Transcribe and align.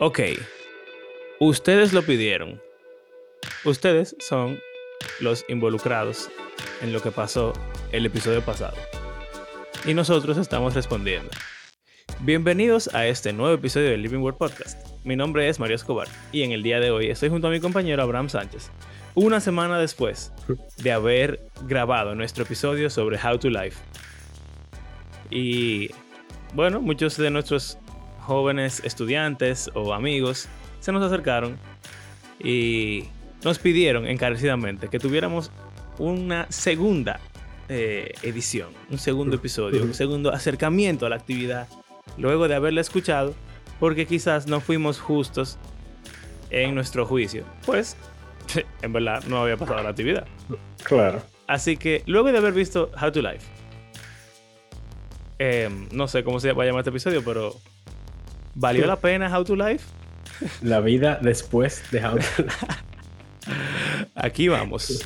Ok, 0.00 0.20
ustedes 1.40 1.92
lo 1.92 2.04
pidieron. 2.04 2.62
Ustedes 3.64 4.14
son 4.20 4.60
los 5.18 5.44
involucrados 5.48 6.30
en 6.82 6.92
lo 6.92 7.02
que 7.02 7.10
pasó 7.10 7.52
el 7.90 8.06
episodio 8.06 8.40
pasado. 8.40 8.76
Y 9.84 9.94
nosotros 9.94 10.38
estamos 10.38 10.74
respondiendo. 10.74 11.28
Bienvenidos 12.20 12.94
a 12.94 13.08
este 13.08 13.32
nuevo 13.32 13.56
episodio 13.56 13.90
del 13.90 14.02
Living 14.02 14.20
World 14.20 14.38
Podcast. 14.38 14.86
Mi 15.02 15.16
nombre 15.16 15.48
es 15.48 15.58
Mario 15.58 15.74
Escobar 15.74 16.06
y 16.30 16.44
en 16.44 16.52
el 16.52 16.62
día 16.62 16.78
de 16.78 16.92
hoy 16.92 17.10
estoy 17.10 17.30
junto 17.30 17.48
a 17.48 17.50
mi 17.50 17.58
compañero 17.58 18.00
Abraham 18.00 18.28
Sánchez. 18.28 18.70
Una 19.16 19.40
semana 19.40 19.80
después 19.80 20.32
de 20.76 20.92
haber 20.92 21.40
grabado 21.62 22.14
nuestro 22.14 22.44
episodio 22.44 22.88
sobre 22.88 23.18
How 23.20 23.36
to 23.38 23.50
Life. 23.50 23.82
Y 25.28 25.90
bueno, 26.54 26.80
muchos 26.80 27.16
de 27.16 27.30
nuestros 27.30 27.78
jóvenes 28.28 28.82
estudiantes 28.84 29.70
o 29.74 29.94
amigos 29.94 30.48
se 30.80 30.92
nos 30.92 31.02
acercaron 31.02 31.58
y 32.38 33.04
nos 33.42 33.58
pidieron 33.58 34.06
encarecidamente 34.06 34.88
que 34.88 34.98
tuviéramos 34.98 35.50
una 35.98 36.46
segunda 36.50 37.20
eh, 37.70 38.12
edición, 38.22 38.68
un 38.90 38.98
segundo 38.98 39.36
episodio, 39.36 39.82
un 39.82 39.94
segundo 39.94 40.30
acercamiento 40.32 41.06
a 41.06 41.08
la 41.08 41.16
actividad 41.16 41.68
luego 42.18 42.48
de 42.48 42.54
haberla 42.54 42.82
escuchado, 42.82 43.34
porque 43.80 44.06
quizás 44.06 44.46
no 44.46 44.60
fuimos 44.60 45.00
justos 45.00 45.58
en 46.50 46.74
nuestro 46.74 47.06
juicio. 47.06 47.44
Pues, 47.64 47.96
en 48.82 48.92
verdad, 48.92 49.24
no 49.24 49.38
había 49.38 49.56
pasado 49.56 49.82
la 49.82 49.90
actividad. 49.90 50.26
Claro. 50.82 51.22
Así 51.46 51.78
que, 51.78 52.02
luego 52.06 52.30
de 52.30 52.38
haber 52.38 52.52
visto 52.52 52.90
How 53.00 53.10
to 53.10 53.22
Life, 53.22 53.46
em, 55.38 55.88
no 55.92 56.08
sé 56.08 56.22
cómo 56.24 56.40
se 56.40 56.52
va 56.52 56.64
a 56.64 56.66
llamar 56.66 56.80
este 56.80 56.90
episodio, 56.90 57.24
pero 57.24 57.54
¿valió 58.58 58.86
la 58.86 58.96
pena 58.96 59.36
How 59.36 59.44
to 59.44 59.56
Life? 59.56 59.86
La 60.62 60.80
vida 60.80 61.18
después 61.22 61.88
de 61.90 62.04
How 62.04 62.18
to 62.18 62.42
Life. 62.42 62.44
Aquí 64.14 64.48
vamos. 64.48 65.04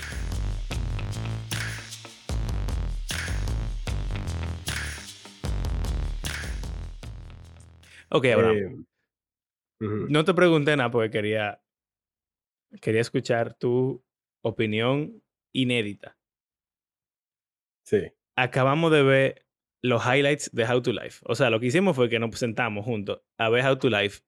Ok, 8.11 8.27
Abraham. 8.27 8.56
Eh. 9.81 9.87
No 10.09 10.25
te 10.25 10.34
pregunté 10.34 10.77
nada 10.77 10.91
porque 10.91 11.11
quería, 11.11 11.62
quería 12.81 13.00
escuchar 13.00 13.55
tu 13.55 14.05
opinión 14.42 15.22
inédita. 15.53 16.16
Sí. 17.84 18.12
Acabamos 18.37 18.92
de 18.92 19.03
ver 19.03 19.47
los 19.83 20.02
highlights 20.05 20.50
de 20.52 20.64
How 20.64 20.80
to 20.83 20.92
Life. 20.92 21.20
O 21.28 21.34
sea, 21.34 21.50
lo 21.50 21.58
que 21.61 21.66
hicimos 21.66 21.97
fue 21.97 22.08
que 22.08 22.19
nos 22.19 22.38
sentamos 22.38 22.84
juntos 22.84 23.20
a 23.38 23.48
ver 23.50 23.64
How 23.66 23.77
to 23.78 23.91
Life, 23.91 24.22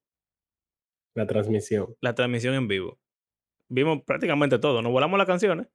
La 1.14 1.27
transmisión. 1.27 1.94
la 2.00 2.14
transmisión 2.14 2.55
en 2.55 2.69
vivo. 2.69 2.98
Vimos 3.70 4.02
prácticamente 4.05 4.58
todo. 4.58 4.82
Nos 4.82 4.92
volamos 4.92 5.16
las 5.19 5.27
canciones, 5.27 5.69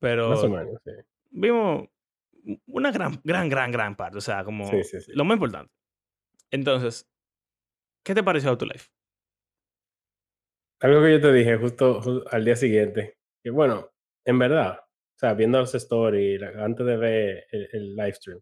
pero 0.00 0.30
Más 0.30 0.42
o 0.44 0.48
menos, 0.50 0.80
sí. 0.84 0.90
vimos 1.30 1.88
una 2.66 2.90
gran, 2.92 3.20
gran, 3.24 3.48
gran, 3.48 3.70
gran 3.70 3.96
parte. 3.96 4.18
O 4.18 4.20
sea, 4.20 4.44
como 4.44 4.68
Sí, 4.70 4.82
sí, 4.84 5.00
sí. 5.00 5.12
lo 5.14 5.24
más 5.24 5.36
importante. 5.36 5.72
Entonces, 6.50 7.08
¿qué 8.04 8.14
te 8.14 8.22
pareció 8.22 8.50
How 8.50 8.58
to 8.58 8.66
Life? 8.66 8.88
Algo 10.80 11.02
que 11.02 11.12
yo 11.12 11.20
te 11.20 11.32
dije 11.32 11.56
justo, 11.56 12.00
ju- 12.02 12.24
al 12.30 12.44
día 12.44 12.56
siguiente, 12.56 13.16
que 13.42 13.50
bueno, 13.50 13.90
en 14.26 14.38
verdad, 14.38 14.78
o 14.80 15.18
sea, 15.18 15.32
viendo 15.34 15.58
los 15.58 15.74
stories, 15.74 16.42
antes 16.42 16.84
de 16.86 16.96
ver 16.96 17.46
el, 17.50 17.68
el 17.72 17.96
live 17.96 18.12
stream, 18.12 18.40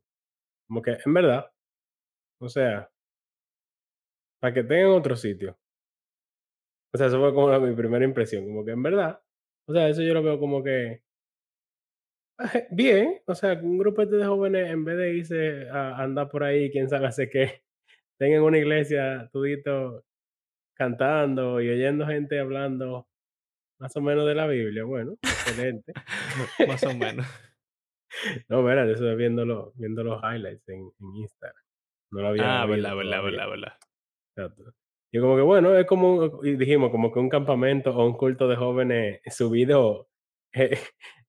como 0.69 0.83
que 0.83 0.99
en 1.05 1.15
verdad, 1.15 1.51
o 2.41 2.49
sea, 2.49 2.91
para 4.41 4.55
que 4.55 4.65
tengan 4.65 4.91
otro 4.91 5.17
sitio. 5.17 5.57
O 6.93 6.99
sea, 6.99 7.09
eso 7.09 7.19
fue 7.19 7.35
como 7.35 7.59
mi 7.61 7.75
primera 7.75 8.05
impresión, 8.05 8.45
como 8.47 8.65
que 8.65 8.73
en 8.73 8.83
verdad, 8.83 9.21
o 9.69 9.73
sea, 9.73 9.89
eso 9.89 10.03
yo 10.03 10.15
lo 10.15 10.23
veo 10.23 10.39
como 10.39 10.63
que 10.63 11.03
bien, 12.71 13.21
o 13.27 13.35
sea, 13.35 13.55
un 13.55 13.79
grupo 13.79 14.05
de 14.05 14.25
jóvenes 14.25 14.71
en 14.71 14.85
vez 14.85 14.97
de 14.97 15.15
irse 15.15 15.69
a 15.71 16.03
andar 16.03 16.29
por 16.29 16.45
ahí, 16.45 16.71
quién 16.71 16.89
sabe 16.89 17.07
hacer 17.07 17.31
qué, 17.31 17.63
tengan 18.19 18.43
una 18.43 18.59
iglesia 18.59 19.29
tudito 19.33 20.05
cantando 20.77 21.61
y 21.61 21.71
oyendo 21.71 22.07
gente 22.07 22.41
hablando 22.41 23.09
más 23.79 23.97
o 23.97 24.01
menos 24.01 24.27
de 24.27 24.35
la 24.35 24.47
Biblia. 24.47 24.85
Bueno, 24.85 25.17
excelente. 25.23 25.93
Más 26.69 26.83
o 26.85 26.95
menos. 26.95 27.27
No, 28.49 28.63
mira, 28.63 28.91
eso 28.91 29.11
es 29.11 29.17
viéndolo, 29.17 29.73
viendo 29.77 30.05
los 30.05 30.23
highlights 30.23 30.69
en, 30.69 30.91
en 31.01 31.17
Instagram. 31.17 31.65
No 32.13 32.21
lo 32.23 32.29
había 32.29 32.63
ah, 32.63 32.67
verdad, 32.67 32.97
verdad, 32.97 33.23
verdad, 33.23 33.49
verdad. 33.51 33.73
Exacto. 34.37 34.75
Y 35.15 35.21
como 35.21 35.37
que 35.37 35.43
bueno, 35.43 35.77
es 35.77 35.87
como, 35.87 36.45
y 36.45 36.57
dijimos, 36.57 36.91
como 36.91 37.13
que 37.13 37.21
un 37.21 37.29
campamento 37.29 37.97
o 37.97 38.05
un 38.05 38.17
culto 38.17 38.49
de 38.49 38.57
jóvenes 38.57 39.21
subido 39.31 40.09
eh, 40.53 40.79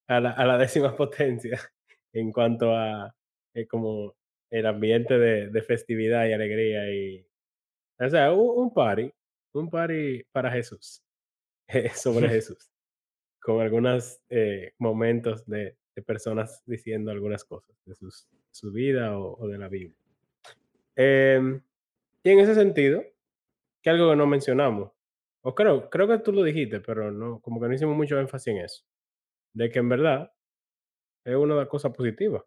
a, 0.07 0.19
la, 0.19 0.31
a 0.31 0.45
la 0.45 0.57
décima 0.57 0.95
potencia 0.95 1.59
en 2.13 2.31
cuanto 2.31 2.75
a 2.75 3.13
eh, 3.53 3.67
como 3.67 4.15
el 4.51 4.65
ambiente 4.65 5.19
de, 5.19 5.49
de 5.49 5.61
festividad 5.61 6.27
y 6.27 6.33
alegría 6.33 6.91
y, 6.91 7.27
o 7.99 8.09
sea, 8.09 8.31
un, 8.33 8.63
un 8.63 8.73
party, 8.73 9.11
un 9.53 9.69
party 9.69 10.23
para 10.31 10.51
Jesús, 10.51 11.03
eh, 11.67 11.89
sobre 11.93 12.27
Jesús, 12.27 12.71
con 13.39 13.61
algunos 13.61 14.19
momentos 14.79 15.45
de, 15.45 15.77
de 15.95 16.01
personas 16.01 16.61
diciendo 16.65 17.11
algunas 17.11 17.45
cosas 17.45 17.75
de 17.85 17.95
sus, 17.95 18.27
su 18.51 18.71
vida 18.71 19.17
o, 19.17 19.47
de 19.47 19.57
la 19.57 19.69
Biblia. 19.69 19.97
Em, 20.95 21.61
y 22.23 22.29
en 22.29 22.39
ese 22.39 22.55
sentido, 22.55 23.03
que 23.81 23.89
algo 23.89 24.09
que 24.09 24.15
no 24.15 24.27
mencionamos, 24.27 24.91
o 25.41 25.53
creo, 25.53 25.89
que 25.89 26.19
tú 26.19 26.31
lo 26.31 26.43
dijiste, 26.43 26.79
pero 26.79 27.11
no, 27.11 27.39
como 27.39 27.61
que 27.61 27.67
no 27.67 27.73
hicimos 27.73 27.95
mucho 27.95 28.19
énfasis 28.19 28.47
en 28.47 28.57
eso, 28.57 28.83
de 29.53 29.69
que 29.69 29.79
en 29.79 29.89
verdad 29.89 30.33
es 31.23 31.35
una 31.35 31.67
cosas 31.67 31.93
positivas. 31.93 32.43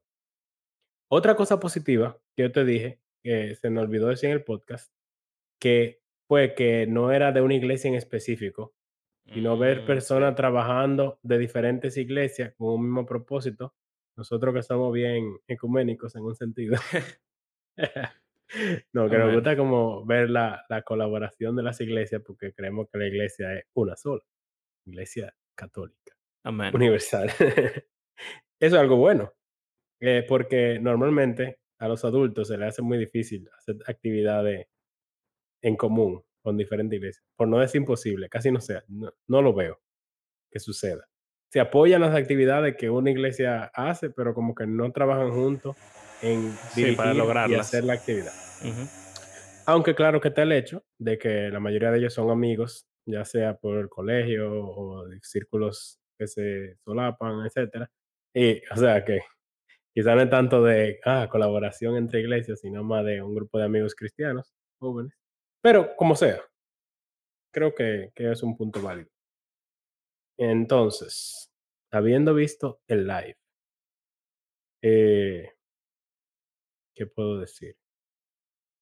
Otra 1.09 1.37
cosa 1.37 1.59
positiva 1.61 2.21
que 2.37 2.43
yo 2.43 2.53
te 2.53 2.65
dije, 2.65 3.01
que 3.23 3.55
se 3.55 3.71
me 3.71 3.81
olvidó 3.81 4.09
decir 4.09 4.31
en 4.31 4.37
el 4.37 4.45
podcast, 4.45 4.93
que 5.59 6.03
fue 6.27 6.55
que 6.55 6.87
no 6.87 7.13
era 7.13 7.33
de 7.33 7.41
una 7.41 7.55
iglesia 7.55 7.89
en 7.89 7.95
específico, 7.95 8.75
sino 9.33 9.57
ver 9.59 9.83
Mm, 9.83 9.87
personas 9.87 10.35
trabajando 10.35 11.19
de 11.23 11.39
diferentes 11.39 11.97
iglesias 11.97 12.55
con 12.57 12.69
un 12.75 12.83
mismo 12.85 13.07
propósito. 13.07 13.75
Nosotros 14.17 14.55
que 14.55 14.63
somos 14.63 14.93
bien 14.93 15.39
ecuménicos 15.47 16.15
en 16.17 16.23
un 16.23 16.35
sentido. 16.35 16.77
No, 18.95 19.11
que 19.11 19.19
nos 19.19 19.35
gusta 19.35 19.57
como 19.57 20.05
ver 20.07 20.31
la, 20.31 20.65
la 20.69 20.83
colaboración 20.83 21.55
de 21.57 21.63
las 21.63 21.81
iglesias 21.81 22.23
porque 22.25 22.53
creemos 22.55 22.89
que 22.91 22.99
la 22.99 23.07
iglesia 23.07 23.55
es 23.55 23.67
una 23.75 23.95
sola, 23.95 24.23
iglesia 24.87 25.35
católica, 25.55 26.17
Amén. 26.45 26.75
universal. 26.75 27.29
Eso 27.39 27.85
es 28.59 28.73
algo 28.75 28.97
bueno, 28.97 29.35
eh, 30.01 30.25
porque 30.27 30.79
normalmente 30.81 31.59
a 31.79 31.89
los 31.89 32.05
adultos 32.05 32.49
se 32.49 32.57
les 32.57 32.69
hace 32.69 32.83
muy 32.83 32.99
difícil 32.99 33.49
hacer 33.57 33.77
actividades 33.87 34.67
en 35.63 35.77
común 35.77 36.25
con 36.43 36.57
diferentes 36.57 36.97
iglesias. 36.99 37.25
Por 37.37 37.49
no 37.49 37.59
decir 37.59 37.81
imposible, 37.81 38.29
casi 38.29 38.51
no 38.51 38.61
sea, 38.61 38.83
no, 38.89 39.13
no 39.27 39.43
lo 39.43 39.53
veo 39.55 39.81
que 40.51 40.59
suceda. 40.61 41.09
Se 41.51 41.61
apoyan 41.61 42.01
las 42.03 42.15
actividades 42.15 42.77
que 42.77 42.91
una 42.91 43.11
iglesia 43.11 43.71
hace, 43.75 44.11
pero 44.11 44.35
como 44.35 44.55
que 44.55 44.67
no 44.67 44.91
trabajan 44.93 45.31
juntos 45.33 45.77
en 46.23 46.53
Sí, 46.73 46.93
para 46.93 47.11
dirigir 47.11 47.15
y 47.15 47.19
lograrlas. 47.19 47.61
hacer 47.61 47.85
la 47.85 47.95
actividad. 47.95 48.33
Ujú. 48.63 48.87
Aunque 49.67 49.95
claro 49.95 50.21
que 50.21 50.29
está 50.29 50.43
el 50.43 50.53
hecho 50.53 50.85
de 50.99 51.19
que 51.19 51.51
la 51.51 51.61
mayoría 51.61 51.91
de 51.91 51.99
ellos 51.99 52.15
son 52.15 52.31
amigos, 52.31 52.87
ya 53.07 53.25
sea 53.25 53.57
por 53.57 53.79
el 53.79 53.89
colegio 53.89 54.51
o 54.51 55.07
de 55.07 55.19
círculos 55.23 55.99
que 56.19 56.27
se 56.27 56.77
solapan, 56.85 57.45
etcétera. 57.47 57.91
Y, 58.35 58.61
o 58.71 58.77
sea, 58.77 59.05
que 59.05 59.21
quizá 59.95 60.15
no 60.15 60.23
es 60.23 60.31
tanto 60.31 60.63
de 60.65 61.01
ah, 61.05 61.29
colaboración 61.31 61.97
entre 61.97 62.21
iglesias, 62.21 62.61
sino 62.61 62.83
más 62.83 63.05
de 63.05 63.23
un 63.23 63.35
grupo 63.35 63.59
de 63.59 63.65
amigos 63.65 63.95
cristianos, 63.95 64.55
jóvenes. 64.79 65.15
Pero 65.63 65.95
como 65.97 66.15
sea, 66.15 66.41
creo 67.53 67.75
que, 67.75 68.11
que 68.15 68.31
es 68.31 68.43
un 68.43 68.57
punto 68.57 68.81
válido. 68.83 69.11
Entonces, 70.39 71.51
habiendo 71.91 72.35
visto 72.35 72.81
el 72.87 73.07
live, 73.07 73.37
eh, 74.83 75.53
¿qué 76.95 77.07
puedo 77.07 77.39
decir? 77.41 77.77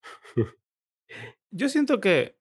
Yo 1.51 1.69
siento 1.69 1.99
que 1.99 2.37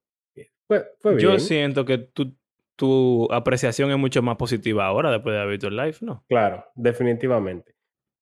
Fue, 0.67 0.85
fue 1.01 1.19
yo 1.21 1.29
bien. 1.29 1.41
siento 1.41 1.85
que 1.85 1.99
tu, 1.99 2.37
tu 2.77 3.33
apreciación 3.33 3.91
es 3.91 3.97
mucho 3.99 4.21
más 4.23 4.37
positiva 4.37 4.85
ahora 4.87 5.11
después 5.13 5.33
de 5.35 5.41
haber 5.41 5.53
visto 5.53 5.69
el 5.69 5.77
live, 5.77 5.97
¿no? 6.01 6.25
Claro, 6.29 6.67
definitivamente. 6.75 7.75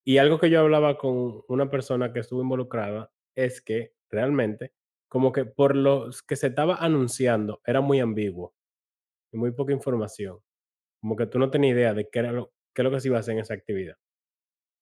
Y 0.07 0.19
algo 0.19 0.39
que 0.39 0.51
yo 0.51 0.61
hablaba 0.61 0.99
con 0.99 1.43
una 1.49 1.71
persona 1.71 2.13
que 2.13 2.21
estuvo 2.21 2.43
involucrada 2.43 3.11
es 3.35 3.63
que 3.63 3.95
realmente, 4.11 4.75
como 5.15 5.31
que 5.31 5.45
por 5.45 5.77
lo 5.77 6.11
que 6.27 6.35
se 6.35 6.49
estaba 6.49 6.75
anunciando, 6.79 7.63
era 7.65 7.81
muy 7.81 8.01
ambiguo 8.01 8.53
y 9.33 9.39
muy 9.39 9.53
poca 9.53 9.73
información. 9.73 10.41
Como 11.01 11.17
que 11.17 11.27
tú 11.27 11.39
no 11.39 11.51
tenías 11.51 11.77
idea 11.77 11.95
de 11.95 12.09
qué 12.11 12.21
era 12.21 12.33
lo, 12.33 12.53
qué 12.75 12.83
es 12.83 12.85
lo 12.85 12.91
que 12.93 13.01
se 13.01 13.09
iba 13.09 13.19
a 13.19 13.21
hacer 13.21 13.35
en 13.35 13.41
esa 13.41 13.55
actividad. 13.55 13.97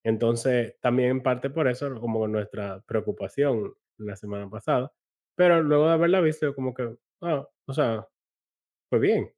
Entonces, 0.05 0.77
también 0.81 1.11
en 1.11 1.23
parte 1.23 1.51
por 1.51 1.69
eso, 1.69 2.01
como 2.01 2.29
nuestra 2.29 2.83
preocupación 2.87 3.75
la 3.99 4.17
semana 4.17 4.49
pasada, 4.51 4.93
Pero 5.37 5.63
luego 5.63 5.87
de 5.89 5.93
haberla 5.95 6.21
visto, 6.21 6.55
como 6.55 6.75
que, 6.75 6.97
ah, 7.23 7.47
o 7.67 7.73
sea, 7.75 8.07
fue 8.91 9.01
bien, 9.01 9.33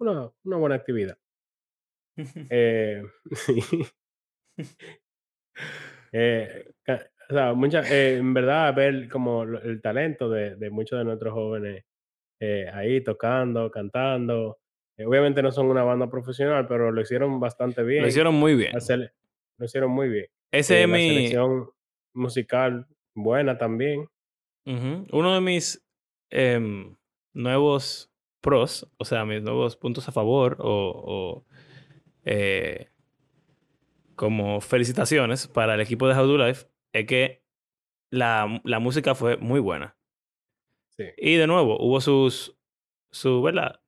una 0.00 0.32
una 0.44 0.56
buena 0.58 0.76
actividad. 0.76 1.18
Eh, 2.50 3.02
sí, 3.32 3.60
eh, 6.12 6.72
o 7.32 7.34
sea, 7.34 7.54
mucha 7.54 7.80
eh, 7.90 8.18
en 8.18 8.34
verdad 8.34 8.74
ver 8.74 9.08
como 9.08 9.46
lo 9.46 9.62
el 9.62 9.80
talento 9.80 10.28
de 10.28 10.54
de 10.56 10.70
muchos 10.70 10.98
de 10.98 11.04
nuestros 11.06 11.32
jóvenes, 11.32 11.84
eh, 12.38 12.66
ahí 12.72 13.02
tocando, 13.02 13.70
cantando. 13.70 14.58
Eh, 14.98 15.06
obviamente 15.06 15.42
no 15.42 15.50
son 15.50 15.68
una 15.68 15.82
banda 15.82 16.10
profesional, 16.10 16.66
pero 16.68 16.92
lo 16.92 17.00
hicieron 17.00 17.40
bastante 17.40 17.80
Lo 17.80 17.86
bien. 17.86 18.06
hicieron 18.06 18.34
muy 18.34 18.54
bien. 18.54 18.72
lo 19.56 19.64
hicieron 19.64 19.90
muy 19.90 20.08
bien. 20.10 20.26
Ese 20.50 20.82
es 20.82 20.88
mi 20.88 21.08
selección 21.08 21.70
musical 22.12 22.86
buena 23.14 23.56
también. 23.56 24.06
uno 24.66 25.34
de 25.34 25.40
mis, 25.40 25.82
em, 26.28 26.94
nuevos 27.32 28.12
pros, 28.42 28.86
o 28.98 29.04
sea, 29.06 29.24
mis 29.24 29.42
nuevos 29.42 29.76
puntos 29.76 30.06
a 30.06 30.12
favor 30.12 30.58
o 30.60 31.44
o, 32.26 32.86
como 34.14 34.60
felicitaciones 34.60 35.48
para 35.48 35.74
el 35.74 35.80
equipo 35.80 36.06
de 36.06 36.14
How 36.14 36.26
to 36.26 36.38
Life, 36.38 36.66
es 36.92 37.06
que 37.06 37.44
la 38.10 38.60
la 38.64 38.78
música 38.80 39.14
fue 39.14 39.36
muy 39.38 39.60
buena. 39.60 39.96
Sí, 40.96 41.04
Y 41.16 41.36
de 41.36 41.46
nuevo, 41.46 41.78
hubo 41.80 42.00
sus 42.00 42.56
su, 43.10 43.42
¿verdad? 43.42 43.80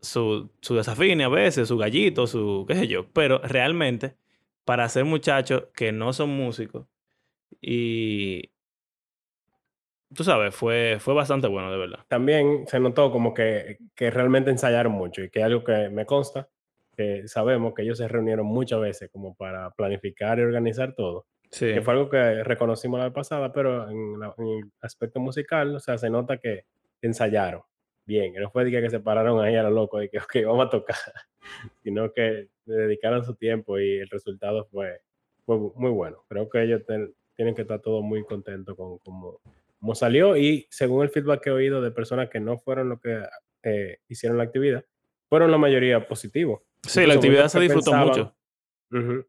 Su 0.00 0.52
su 0.62 0.76
desafine 0.76 1.24
a 1.24 1.28
veces, 1.28 1.68
su 1.68 1.78
gallito, 1.78 2.26
su 2.26 2.66
qué 2.68 2.74
sé 2.76 2.88
yo, 2.88 3.10
pero 3.12 3.40
realmente 3.40 4.16
para 4.64 4.88
ser 4.88 5.04
muchachos 5.06 5.66
que 5.74 5.92
no 5.92 6.12
son 6.12 6.30
músicos 6.30 6.86
y 7.62 8.50
tú 10.14 10.24
sabes, 10.24 10.54
fue 10.54 10.98
fue 11.00 11.14
bastante 11.14 11.48
bueno, 11.48 11.70
de 11.70 11.78
verdad. 11.78 12.06
también 12.08 12.66
se 12.66 12.78
notó 12.80 13.10
como 13.10 13.32
que 13.34 13.78
que 13.94 14.10
realmente 14.10 14.50
ensayaron 14.50 14.92
mucho, 14.92 15.22
y 15.22 15.30
que 15.30 15.42
algo 15.42 15.64
que 15.64 15.88
me 15.90 16.06
consta, 16.06 16.48
que 16.96 17.26
sabemos 17.28 17.74
que 17.74 17.82
ellos 17.82 17.98
se 17.98 18.08
reunieron 18.08 18.46
muchas 18.46 18.80
veces 18.80 19.10
como 19.10 19.34
para 19.34 19.70
planificar 19.72 20.38
y 20.38 20.42
organizar 20.42 20.94
todo. 20.94 21.26
Sí. 21.52 21.66
Que 21.74 21.82
fue 21.82 21.92
algo 21.94 22.08
que 22.08 22.42
reconocimos 22.44 22.98
la 22.98 23.04
vez 23.06 23.14
pasada, 23.14 23.52
pero 23.52 23.88
en 23.90 24.18
la 24.18 24.34
en 24.38 24.46
el 24.48 24.72
aspecto 24.80 25.20
musical, 25.20 25.76
o 25.76 25.80
sea, 25.80 25.98
se 25.98 26.08
nota 26.10 26.38
que 26.38 26.64
ensayaron 27.02 27.62
bien, 28.06 28.32
que 28.32 28.40
no 28.40 28.50
fue 28.50 28.64
de 28.64 28.70
que 28.70 28.90
se 28.90 29.00
pararon 29.00 29.40
ahí 29.44 29.54
a 29.56 29.62
lo 29.64 29.70
loco, 29.70 29.98
de 29.98 30.08
que: 30.08 30.18
"Okey, 30.18 30.44
vamos 30.44 30.66
a 30.66 30.70
tocar", 30.70 30.96
sino 31.84 32.12
que 32.12 32.48
dedicaron 32.66 33.24
su 33.24 33.34
tiempo 33.36 33.78
y 33.78 33.98
el 34.00 34.08
resultado 34.08 34.66
fue 34.72 35.00
fue 35.44 35.58
muy 35.76 35.90
bueno. 35.90 36.24
Creo 36.28 36.48
que 36.48 36.62
ellos 36.62 36.82
ten 36.86 37.14
tienen 37.36 37.54
que 37.54 37.62
estar 37.62 37.80
todos 37.80 38.02
muy 38.02 38.24
contentos 38.24 38.76
con 38.76 38.98
cómo 38.98 39.40
cómo 39.80 39.94
salió 39.96 40.36
y 40.36 40.66
según 40.70 41.02
el 41.04 41.10
feedback 41.10 41.42
que 41.42 41.50
he 41.50 41.52
oído 41.52 41.82
de 41.82 41.90
personas 41.90 42.28
que 42.30 42.40
no 42.40 42.58
fueron 42.60 42.88
los 42.90 43.00
que, 43.00 43.24
eh, 43.64 43.98
hicieron 44.08 44.38
la 44.38 44.44
actividad, 44.44 44.84
fueron 45.28 45.50
la 45.50 45.58
mayoría 45.58 46.06
positivos. 46.08 46.62
Sí, 46.86 47.04
la 47.06 47.14
actividad 47.14 47.48
se 47.48 47.60
disfrutó 47.60 47.90
pensaban 47.92 48.08
mucho. 48.08 48.36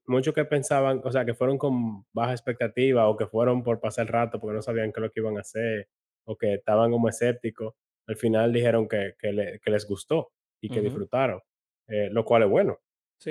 Muchos 0.07 0.33
que 0.33 0.43
pensaban, 0.45 0.99
o 1.03 1.11
sea, 1.11 1.23
que 1.25 1.33
fueron 1.33 1.57
con 1.57 2.05
baja 2.11 2.31
expectativa 2.33 3.07
o 3.07 3.15
que 3.15 3.27
fueron 3.27 3.63
por 3.63 3.79
pasar 3.79 4.07
el 4.07 4.11
rato 4.13 4.39
porque 4.39 4.55
no 4.55 4.61
sabían 4.61 4.91
qué 4.91 4.99
es 4.99 5.03
lo 5.03 5.11
que 5.11 5.19
iban 5.21 5.37
a 5.37 5.41
hacer 5.41 5.87
o 6.25 6.37
que 6.37 6.53
estaban 6.55 6.91
como 6.91 7.07
escépticos, 7.09 7.73
al 8.07 8.17
final 8.17 8.51
dijeron 8.51 8.87
que, 8.87 9.13
que, 9.17 9.31
le- 9.31 9.59
que 9.59 9.71
les 9.71 9.85
gustó 9.87 10.31
y 10.61 10.69
que 10.69 10.79
disfrutaron, 10.81 11.39
eh, 11.87 12.09
lo 12.11 12.23
cual 12.25 12.43
es 12.43 12.49
bueno. 12.49 12.73
O 12.73 12.81
sí. 13.19 13.29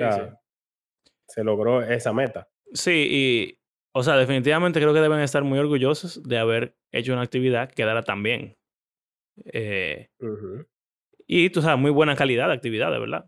se 1.27 1.43
logró 1.43 1.81
esa 1.83 2.13
meta. 2.13 2.49
Sí, 2.73 3.07
y, 3.11 3.59
o 3.91 4.01
sea, 4.03 4.15
definitivamente 4.17 4.79
creo 4.79 4.93
que 4.93 5.01
deben 5.01 5.19
estar 5.19 5.43
muy 5.43 5.59
orgullosos 5.59 6.21
de 6.23 6.37
haber 6.39 6.75
hecho 6.91 7.13
una 7.13 7.21
actividad 7.21 7.69
que 7.69 7.75
quedara 7.75 8.01
tan 8.03 8.23
bien. 8.23 8.57
Eh, 9.45 10.09
y, 11.27 11.49
tú 11.49 11.61
sabes, 11.61 11.79
muy 11.79 11.91
buena 11.91 12.15
calidad 12.15 12.47
de 12.47 12.53
actividad, 12.53 12.91
de 12.91 12.99
verdad. 12.99 13.25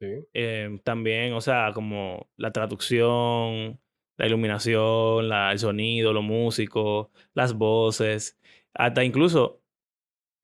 Em, 0.00 0.78
también, 0.80 1.32
o 1.32 1.40
sea, 1.40 1.72
como 1.74 2.28
la 2.36 2.52
traducción, 2.52 3.80
la 4.16 4.26
iluminación, 4.26 5.32
el 5.32 5.58
sonido, 5.58 6.12
los 6.12 6.24
músicos, 6.24 7.08
las 7.34 7.54
voces, 7.54 8.38
hasta 8.74 9.04
incluso 9.04 9.62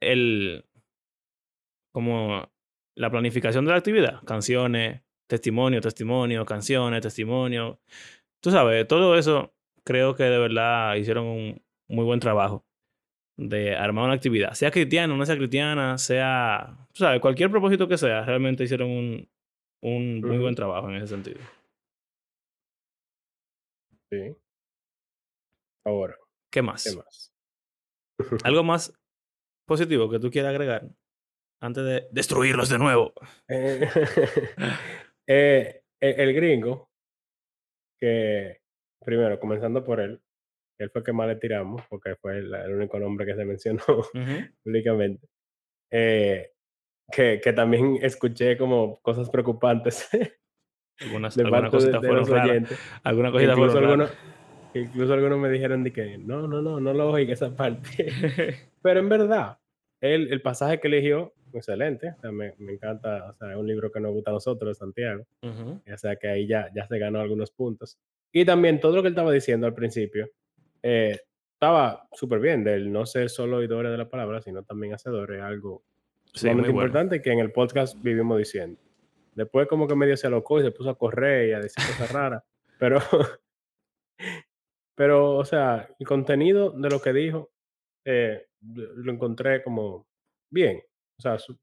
el, 0.01 0.65
como 1.93 2.51
la 2.97 3.11
planificación 3.11 3.65
de 3.65 3.73
la 3.73 3.79
actividad, 3.79 4.23
canciones, 4.25 5.03
testimonio, 5.27 5.81
testimonio, 5.81 6.45
canciones, 6.45 7.03
testimonio. 7.03 7.81
Tú 8.41 8.51
sabes, 8.51 8.87
todo 8.89 9.17
eso 9.19 9.55
creo 9.85 10.15
que 10.15 10.25
de 10.25 10.39
verdad 10.39 10.97
hicieron 10.97 11.27
un 11.27 11.63
muy 11.89 12.05
buen 12.05 12.21
trabajo 12.21 12.65
de 13.37 13.77
armar 13.77 14.07
una 14.07 14.15
actividad, 14.15 14.55
sea 14.55 14.71
cristiana 14.71 15.15
o 15.15 15.17
no 15.17 15.27
sea 15.27 15.37
cristiana, 15.37 15.99
sea, 15.99 16.77
tú 16.93 17.01
sabes, 17.01 17.21
cualquier 17.21 17.51
propósito 17.51 17.89
que 17.89 17.99
sea, 17.99 18.25
realmente 18.25 18.65
hicieron 18.65 18.91
un, 18.91 19.29
un 19.85 20.21
muy 20.23 20.39
buen 20.39 20.55
trabajo 20.55 20.89
en 20.89 20.97
ese 20.97 21.09
sentido. 21.09 21.41
sí. 24.11 24.37
Ahora, 25.85 26.15
¿Qué 26.51 26.61
¿qué 26.61 26.63
más? 26.63 26.97
más? 26.97 27.33
¿Algo 28.45 28.63
más 28.65 28.93
positivo 29.67 30.11
que 30.11 30.19
tú 30.19 30.31
quieras 30.31 30.51
agregar 30.51 30.89
antes 31.61 31.85
de 31.85 32.09
destruirlos 32.13 32.69
de 32.69 32.79
nuevo? 32.79 33.13
Eh, 33.49 33.89
eh, 35.27 35.83
el, 36.01 36.21
el 36.21 36.35
gringo, 36.35 36.91
que 37.99 38.59
primero, 39.05 39.39
comenzando 39.39 39.85
por 39.85 40.01
él, 40.01 40.21
él 40.79 40.91
fue 40.91 41.01
el 41.01 41.07
que 41.07 41.13
más 41.13 41.29
le 41.29 41.37
tiramos, 41.37 41.83
porque 41.89 42.17
fue 42.17 42.39
el, 42.39 42.55
el 42.55 42.75
único 42.75 42.99
nombre 42.99 43.27
que 43.27 43.37
se 43.37 43.45
mencionó 43.45 43.83
Ujú. 43.89 44.55
públicamente. 44.65 45.29
Eh, 45.93 46.54
que, 47.11 47.41
que 47.43 47.53
también 47.53 47.99
escuché 48.03 48.57
como 48.57 49.01
cosas 49.01 49.31
preocupantes 49.31 50.09
Algunas, 51.01 51.35
de 51.35 51.43
algunas 51.43 51.71
parte 51.71 51.87
de, 51.87 51.93
de 51.93 51.99
fueron 51.99 52.27
raras. 52.27 52.69
Que 52.69 52.77
cositas 53.33 53.57
incluso 53.57 53.73
fueron 53.73 53.91
algunos, 53.91 54.13
incluso 54.75 55.13
algunos 55.13 55.39
me 55.39 55.51
dijeron 55.51 55.85
de 55.85 55.93
que 55.93 56.19
no, 56.19 56.47
no, 56.47 56.63
no, 56.63 56.81
no 56.81 56.93
lo 56.93 57.11
oiga 57.11 57.33
esa 57.33 57.55
parte. 57.55 58.07
Pero 58.83 59.01
en 59.01 59.09
verdad, 59.09 59.59
él, 60.01 60.29
el 60.31 60.41
pasaje 60.41 60.79
que 60.79 60.89
eligió, 60.89 61.35
excelente. 61.53 62.11
O 62.17 62.21
sea, 62.21 62.31
me, 62.31 62.55
me 62.59 62.75
encanta, 62.75 63.31
o 63.31 63.35
sea, 63.35 63.51
es 63.51 63.57
un 63.57 63.67
libro 63.67 63.91
que 63.91 64.01
nos 64.01 64.13
gusta 64.13 64.31
a 64.31 64.35
nosotros, 64.35 64.79
Santiago. 64.79 65.25
Ujú. 65.43 65.81
O 65.93 65.97
sea, 65.97 66.17
que 66.17 66.29
ahí 66.29 66.47
ya, 66.47 66.71
ya 66.75 66.87
se 66.87 66.99
ganó 66.99 67.21
algunos 67.21 67.51
puntos. 67.51 67.99
Y 68.33 68.45
también 68.45 68.81
todo 68.81 68.95
lo 68.95 69.03
que 69.03 69.09
él 69.09 69.15
estaba 69.15 69.33
diciendo 69.33 69.67
al 69.67 69.75
principio, 69.75 70.31
eh, 70.83 71.19
estaba 71.55 72.07
súper 72.13 72.41
bien, 72.41 72.63
del 72.63 72.93
no 72.93 73.07
ser 73.07 73.31
solo 73.31 73.59
oidores 73.59 73.91
de 73.91 73.99
la 73.99 74.09
palabra, 74.09 74.41
sino 74.43 74.63
también 74.63 74.95
hacedores, 74.95 75.41
algo 75.41 75.83
Sí, 76.35 76.47
muy 76.49 76.55
bueno. 76.57 76.71
importante 76.73 77.23
que 77.23 77.31
en 77.33 77.39
el 77.41 77.53
podcast 77.53 77.97
vivimos 78.03 78.39
diciendo. 78.39 78.81
Después 79.35 79.67
como 79.69 79.87
que 79.89 79.95
medio 79.97 80.17
se 80.17 80.27
alocó 80.27 80.61
y 80.61 80.63
se 80.63 80.71
puso 80.73 80.91
a 80.91 80.99
correr 80.99 81.49
y 81.49 81.53
a 81.53 81.61
decir 81.61 81.85
cosas 81.85 82.13
raras, 82.13 82.43
pero, 82.79 82.99
pero, 84.97 85.37
o 85.37 85.45
sea, 85.45 85.89
el 85.99 86.07
contenido 86.07 86.71
de 86.71 86.89
lo 86.91 87.01
que 87.01 87.13
dijo, 87.13 87.53
eh, 88.07 88.47
lo 88.75 88.93
lo 88.95 89.13
encontré 89.13 89.63
como 89.63 90.07
bien, 90.53 90.83
o 91.19 91.23
sea, 91.23 91.39
súper 91.39 91.59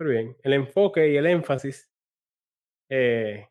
bien. 0.00 0.36
El 0.42 0.52
enfoque 0.54 1.08
y 1.10 1.16
el 1.16 1.26
énfasis, 1.26 1.90
eh, 2.90 3.48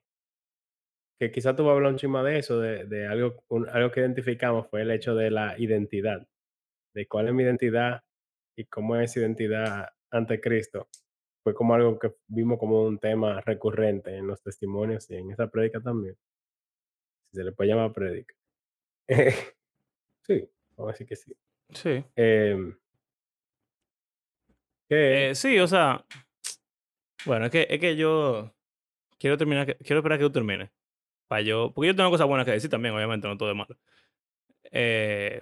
que 1.19 1.31
quizás 1.31 1.55
tú 1.55 1.63
vas 1.63 1.71
a 1.73 1.75
hablar 1.75 1.91
un 1.91 1.97
chisme 1.97 2.23
de 2.23 2.39
eso, 2.39 2.59
de, 2.59 2.85
de 2.85 3.07
algo, 3.07 3.43
un- 3.49 3.69
algo 3.69 3.91
que 3.91 3.99
identificamos 4.01 4.67
fue 4.69 4.81
el 4.81 4.91
hecho 4.91 5.15
de 5.15 5.31
la 5.31 5.55
identidad, 5.57 6.27
de 6.93 7.07
cuál 7.07 7.27
es 7.27 7.33
mi 7.33 7.43
identidad 7.43 8.03
y 8.55 8.65
cómo 8.65 8.95
es 8.97 9.15
identidad 9.17 9.89
ante 10.09 10.39
Cristo. 10.41 10.87
Fue 11.43 11.53
como 11.53 11.73
algo 11.73 11.97
que 11.97 12.13
vimos 12.27 12.59
como 12.59 12.83
un 12.83 12.99
tema 12.99 13.41
recurrente 13.41 14.15
en 14.15 14.27
los 14.27 14.41
testimonios 14.41 15.09
y 15.09 15.15
en 15.15 15.31
esa 15.31 15.47
prédica 15.47 15.81
también, 15.81 16.15
si 17.31 17.37
se 17.37 17.43
le 17.43 17.51
puede 17.51 17.69
llamar 17.69 17.93
prédica. 17.93 18.35
sí, 20.27 20.49
vamos 20.77 20.89
a 20.89 20.93
decir 20.93 21.07
que 21.07 21.15
sí. 21.15 21.33
Sí. 21.69 22.03
Em, 22.15 22.75
Eh, 24.93 25.31
sí, 25.35 25.57
o 25.57 25.67
sea, 25.67 26.05
bueno, 27.25 27.45
es 27.45 27.51
que, 27.51 27.65
es 27.69 27.79
que 27.79 27.95
yo 27.95 28.53
quiero 29.17 29.37
terminar, 29.37 29.77
quiero 29.77 29.99
esperar 29.99 30.17
que 30.19 30.25
tú 30.25 30.31
termines. 30.31 30.69
Para 31.27 31.41
yo, 31.43 31.71
porque 31.73 31.87
yo 31.87 31.95
tengo 31.95 32.09
cosas 32.09 32.27
buenas 32.27 32.45
que 32.45 32.51
decir 32.51 32.69
también, 32.69 32.93
obviamente, 32.93 33.27
no 33.27 33.37
todo 33.37 33.51
es 33.51 33.55
malo. 33.55 33.77
Eh, 34.71 35.41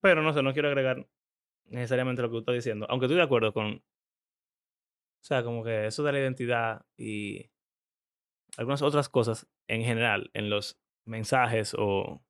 pero 0.00 0.22
no 0.22 0.32
sé, 0.32 0.42
no 0.42 0.52
quiero 0.52 0.68
agregar 0.68 1.06
necesariamente 1.72 2.22
lo 2.22 2.28
que 2.28 2.32
tú 2.34 2.38
estás 2.40 2.54
diciendo, 2.54 2.86
aunque 2.88 3.06
estoy 3.06 3.16
de 3.16 3.22
acuerdo 3.24 3.52
con, 3.52 3.66
o 3.74 5.24
sea, 5.24 5.42
como 5.44 5.62
que 5.64 5.86
eso 5.86 6.02
de 6.02 6.12
la 6.12 6.18
identidad 6.20 6.84
y 6.96 7.50
algunas 8.56 8.82
otras 8.82 9.08
cosas 9.08 9.48
en 9.68 9.82
general 9.82 10.30
en 10.34 10.50
los 10.50 10.78
mensajes 11.06 11.74
o 11.78 12.22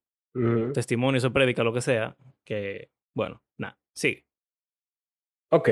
testimonios 0.73 1.25
o 1.25 1.33
prédica, 1.33 1.63
lo 1.65 1.73
que 1.75 1.81
sea, 1.83 2.17
que, 2.45 2.91
bueno, 3.15 3.43
nada, 3.59 3.79
sí. 3.95 4.25
ok. 5.51 5.69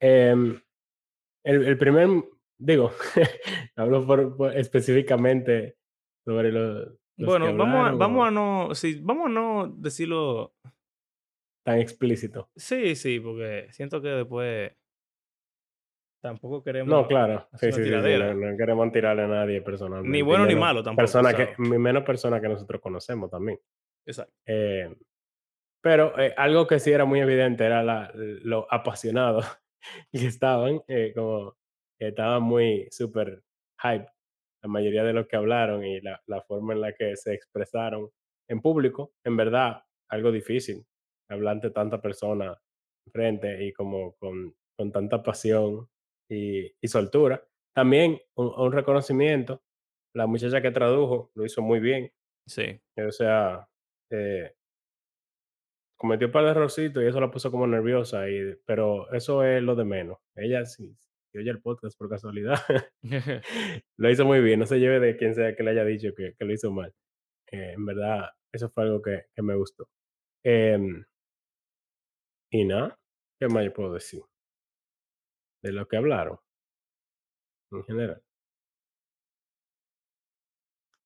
em, 0.00 0.60
el, 1.44 1.64
el 1.66 1.78
primer, 1.78 2.08
digo, 2.58 2.92
hablo 3.76 4.06
por, 4.06 4.36
por- 4.36 4.56
específicamente 4.56 5.76
sobre 6.26 6.52
lo- 6.52 6.84
los 7.16 7.26
Bueno, 7.26 7.46
vamos 7.56 7.88
a, 7.88 7.92
vamos 7.92 8.26
a 8.28 8.30
no, 8.30 8.74
sí, 8.74 9.00
vamos 9.02 9.26
a 9.26 9.30
no 9.30 9.68
decirlo 9.76 10.54
tan 11.68 11.80
explícito. 11.80 12.50
Sí, 12.56 12.96
sí, 12.96 13.20
porque 13.20 13.66
siento 13.72 14.00
que 14.00 14.08
después 14.08 14.72
tampoco 16.22 16.56
No, 16.56 16.64
queremos 16.64 17.06
claro. 17.06 17.46
hacer 17.52 17.74
Sí, 17.74 17.84
sí, 17.84 17.90
sí. 17.90 17.90
No, 17.90 18.34
no 18.34 18.56
queremos 18.56 18.90
tirarle 18.90 19.24
a 19.24 19.28
nadie 19.28 19.58
Ni 19.58 19.64
personalmente. 19.64 20.18
Y 20.18 20.22
bueno 20.22 20.46
ni 20.46 20.54
malo 20.54 20.82
tampoco, 20.82 21.02
personas 21.02 21.34
que, 21.34 21.54
menos 21.58 22.04
personas 22.04 22.40
que 22.40 22.48
nosotros 22.48 22.80
conocemos 22.80 23.30
también. 23.30 23.60
Exacto. 24.06 24.32
Eh, 24.46 24.96
pero 25.82 26.18
eh, 26.18 26.32
algo 26.38 26.66
que 26.66 26.78
sí 26.78 26.90
era 26.90 27.04
muy 27.04 27.20
evidente 27.20 27.66
era 27.66 27.82
la, 27.82 28.10
lo 28.14 28.66
apasionados 28.70 29.44
que 30.10 30.26
estaban, 30.26 30.80
eh, 30.88 31.12
como 31.14 31.54
estaban 31.98 32.42
muy 32.44 32.88
súper 32.90 33.42
hype, 33.82 34.06
la 34.62 34.68
mayoría 34.70 35.04
de 35.04 35.12
los 35.12 35.26
que 35.26 35.36
hablaron 35.36 35.84
y 35.84 36.00
la, 36.00 36.18
la 36.26 36.40
forma 36.40 36.72
en 36.72 36.80
la 36.80 36.94
que 36.94 37.14
se 37.16 37.34
expresaron 37.34 38.08
en 38.48 38.62
público, 38.62 39.12
en 39.22 39.36
verdad, 39.36 39.82
algo 40.08 40.32
difícil, 40.32 40.86
hablar 41.28 41.54
ante 41.54 41.70
tanta 41.70 42.00
persona 42.00 42.56
frente 43.12 43.64
y 43.64 43.72
como 43.72 44.14
con, 44.16 44.54
con 44.76 44.92
tanta 44.92 45.22
pasión 45.22 45.88
y, 46.30 46.66
y 46.80 46.88
soltura. 46.88 47.42
También 47.74 48.20
un, 48.36 48.52
un 48.56 48.72
reconocimiento, 48.72 49.62
la 50.14 50.26
muchacha 50.26 50.60
que 50.62 50.70
tradujo 50.70 51.30
lo 51.34 51.44
hizo 51.44 51.62
muy 51.62 51.80
bien, 51.80 52.12
Sí. 52.46 52.80
o 52.96 53.12
sea, 53.12 53.68
eh, 54.10 54.54
cometió 55.96 56.28
un 56.28 56.32
par 56.32 56.44
de 56.44 56.50
errorcitos 56.50 57.02
y 57.02 57.06
eso 57.06 57.20
la 57.20 57.30
puso 57.30 57.50
como 57.50 57.66
nerviosa, 57.66 58.28
y, 58.30 58.54
pero 58.64 59.10
eso 59.12 59.44
es 59.44 59.62
lo 59.62 59.74
de 59.74 59.84
menos. 59.84 60.18
Ella, 60.36 60.64
si, 60.64 60.96
si 61.32 61.38
oye 61.38 61.50
el 61.50 61.60
podcast 61.60 61.98
por 61.98 62.08
casualidad, 62.08 62.58
lo 63.98 64.10
hizo 64.10 64.24
muy 64.24 64.40
bien. 64.40 64.60
No 64.60 64.66
se 64.66 64.78
lleve 64.78 65.00
de 65.00 65.16
quien 65.16 65.34
sea 65.34 65.54
que 65.56 65.62
le 65.62 65.70
haya 65.70 65.84
dicho 65.84 66.10
que, 66.16 66.34
que 66.38 66.44
lo 66.44 66.52
hizo 66.52 66.70
mal. 66.72 66.94
Eh, 67.52 67.72
en 67.74 67.86
verdad, 67.86 68.30
eso 68.52 68.70
fue 68.70 68.84
algo 68.84 69.02
que, 69.02 69.26
que 69.34 69.42
me 69.42 69.54
gustó. 69.56 69.88
Em, 70.44 71.04
y 72.50 72.64
nada, 72.64 72.98
¿qué 73.38 73.48
más 73.48 73.64
yo 73.64 73.72
puedo 73.72 73.92
decir? 73.94 74.22
De 75.62 75.72
lo 75.72 75.86
que 75.88 75.96
hablaron, 75.96 76.38
en 77.72 77.84
general. 77.84 78.22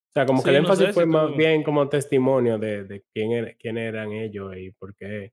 O 0.09 0.13
sea, 0.13 0.27
como 0.27 0.43
que 0.43 0.51
el 0.51 0.57
no 0.57 0.61
énfasis 0.63 0.87
sé 0.89 0.93
fue 0.93 1.05
si 1.05 1.09
más 1.11 1.29
tú... 1.31 1.37
bien 1.37 1.63
como 1.63 1.89
testimonio 1.89 2.59
de, 2.59 2.85
de 2.85 3.03
quién, 3.15 3.33
era- 3.33 3.55
quién 3.55 3.79
eran 3.79 4.13
ellos 4.13 4.55
y 4.57 4.71
por 4.73 4.95
qué 4.95 5.33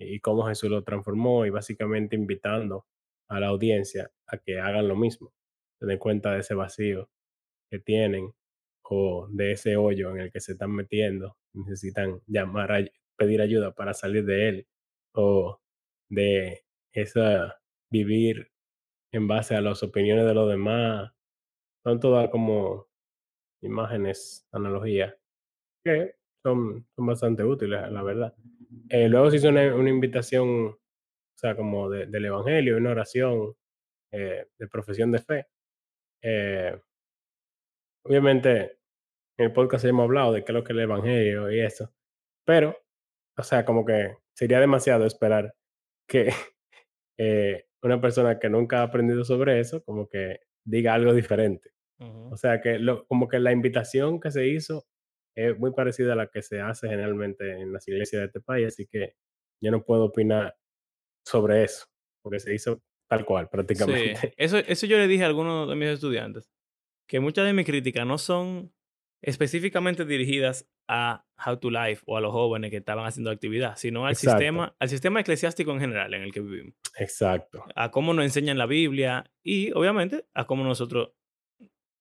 y 0.00 0.20
cómo 0.20 0.46
Jesús 0.46 0.70
lo 0.70 0.82
transformó 0.84 1.46
y 1.46 1.50
básicamente 1.50 2.16
invitando 2.16 2.86
a 3.28 3.40
la 3.40 3.48
audiencia 3.48 4.10
a 4.26 4.38
que 4.38 4.58
hagan 4.60 4.88
lo 4.88 4.96
mismo, 4.96 5.32
se 5.78 5.86
den 5.86 5.98
cuenta 5.98 6.32
de 6.32 6.40
ese 6.40 6.54
vacío 6.54 7.10
que 7.70 7.78
tienen 7.80 8.32
o 8.82 9.28
de 9.30 9.52
ese 9.52 9.76
hoyo 9.76 10.10
en 10.12 10.20
el 10.20 10.32
que 10.32 10.40
se 10.40 10.52
están 10.52 10.72
metiendo, 10.72 11.36
necesitan 11.52 12.22
llamar 12.26 12.72
a 12.72 12.84
pedir 13.16 13.40
ayuda 13.42 13.74
para 13.74 13.92
salir 13.94 14.24
de 14.24 14.48
él 14.48 14.68
o 15.18 15.60
de 16.10 16.64
esa 16.92 17.60
vivir 17.90 18.50
en 19.12 19.26
base 19.26 19.56
a 19.56 19.60
las 19.60 19.82
opiniones 19.82 20.26
de 20.26 20.34
los 20.34 20.48
demás, 20.48 21.12
son 21.84 21.98
todas 22.00 22.30
como 22.30 22.86
imágenes, 23.62 24.46
analogías 24.52 25.14
que 25.84 26.14
son, 26.42 26.86
son 26.94 27.06
bastante 27.06 27.44
útiles, 27.44 27.90
la 27.90 28.02
verdad. 28.02 28.34
Eh, 28.90 29.08
luego 29.08 29.30
se 29.30 29.38
hizo 29.38 29.48
una, 29.48 29.64
invitación, 29.90 30.68
o 30.68 30.78
sea, 31.36 31.56
como 31.56 31.90
de- 31.90 32.06
del 32.06 32.26
Evangelio, 32.26 32.76
una 32.76 32.90
oración 32.90 33.54
eh, 34.12 34.46
de 34.58 34.68
profesión 34.68 35.10
de 35.12 35.18
fe. 35.18 35.46
Eh, 36.22 36.80
obviamente, 38.04 38.78
en 39.38 39.46
el 39.46 39.52
podcast 39.52 39.84
hemos 39.84 40.04
hablado 40.04 40.32
de 40.32 40.44
qué 40.44 40.52
es 40.52 40.54
lo 40.54 40.64
que 40.64 40.72
es 40.72 40.76
el 40.78 40.84
Evangelio 40.84 41.50
y 41.50 41.60
eso, 41.60 41.92
pero, 42.44 42.76
o 43.36 43.42
sea, 43.42 43.64
como 43.64 43.84
que 43.84 44.16
sería 44.38 44.60
demasiado 44.60 45.04
esperar 45.04 45.52
que 46.08 46.28
eh, 47.18 47.64
una 47.82 48.00
persona 48.00 48.38
que 48.38 48.48
nunca 48.48 48.80
ha 48.80 48.84
aprendido 48.84 49.24
sobre 49.24 49.58
eso, 49.58 49.82
como 49.82 50.08
que 50.08 50.38
diga 50.64 50.94
algo 50.94 51.12
diferente. 51.12 51.70
O 52.00 52.36
sea, 52.36 52.60
que 52.60 52.78
lo, 52.78 53.08
como 53.08 53.26
que 53.26 53.40
la 53.40 53.50
invitación 53.50 54.20
que 54.20 54.30
se 54.30 54.46
hizo 54.46 54.86
es 55.36 55.58
muy 55.58 55.72
parecida 55.72 56.12
a 56.12 56.16
la 56.16 56.28
que 56.28 56.42
se 56.42 56.60
hace 56.60 56.88
generalmente 56.88 57.60
en 57.60 57.72
las 57.72 57.88
iglesias 57.88 58.20
de 58.20 58.26
este 58.26 58.40
país, 58.40 58.68
así 58.68 58.86
que 58.86 59.14
yo 59.60 59.72
no 59.72 59.84
puedo 59.84 60.04
opinar 60.04 60.56
sobre 61.26 61.64
eso, 61.64 61.86
porque 62.22 62.38
se 62.38 62.54
hizo 62.54 62.80
tal 63.10 63.24
cual 63.24 63.46
Sí, 63.46 63.50
prácticamente. 63.50 64.32
eso, 64.36 64.58
eso 64.58 64.86
yo 64.86 64.96
le 64.96 65.08
dije 65.08 65.24
a 65.24 65.26
algunos 65.26 65.68
de 65.68 65.74
mis 65.74 65.88
estudiantes, 65.88 66.48
que 67.08 67.18
muchas 67.18 67.46
de 67.46 67.52
mis 67.52 67.66
críticas 67.66 68.06
no 68.06 68.16
son 68.16 68.72
específicamente 69.22 70.04
dirigidas 70.04 70.68
a 70.88 71.26
How 71.44 71.56
to 71.58 71.70
Life 71.70 72.02
o 72.06 72.16
a 72.16 72.20
los 72.20 72.32
jóvenes 72.32 72.70
que 72.70 72.76
estaban 72.78 73.04
haciendo 73.06 73.30
actividad, 73.30 73.76
sino 73.76 74.06
al 74.06 74.12
Exacto, 74.12 74.38
sistema, 74.38 74.76
al 74.78 74.88
sistema 74.88 75.20
eclesiástico 75.20 75.72
en 75.72 75.80
general 75.80 76.14
en 76.14 76.22
el 76.22 76.32
que 76.32 76.40
vivimos, 76.40 76.74
exacto. 76.96 77.64
a 77.74 77.90
cómo 77.90 78.14
nos 78.14 78.24
enseñan 78.24 78.58
la 78.58 78.66
Biblia 78.66 79.30
y 79.42 79.72
obviamente 79.72 80.24
a 80.34 80.46
cómo 80.46 80.64
nosotros 80.64 81.12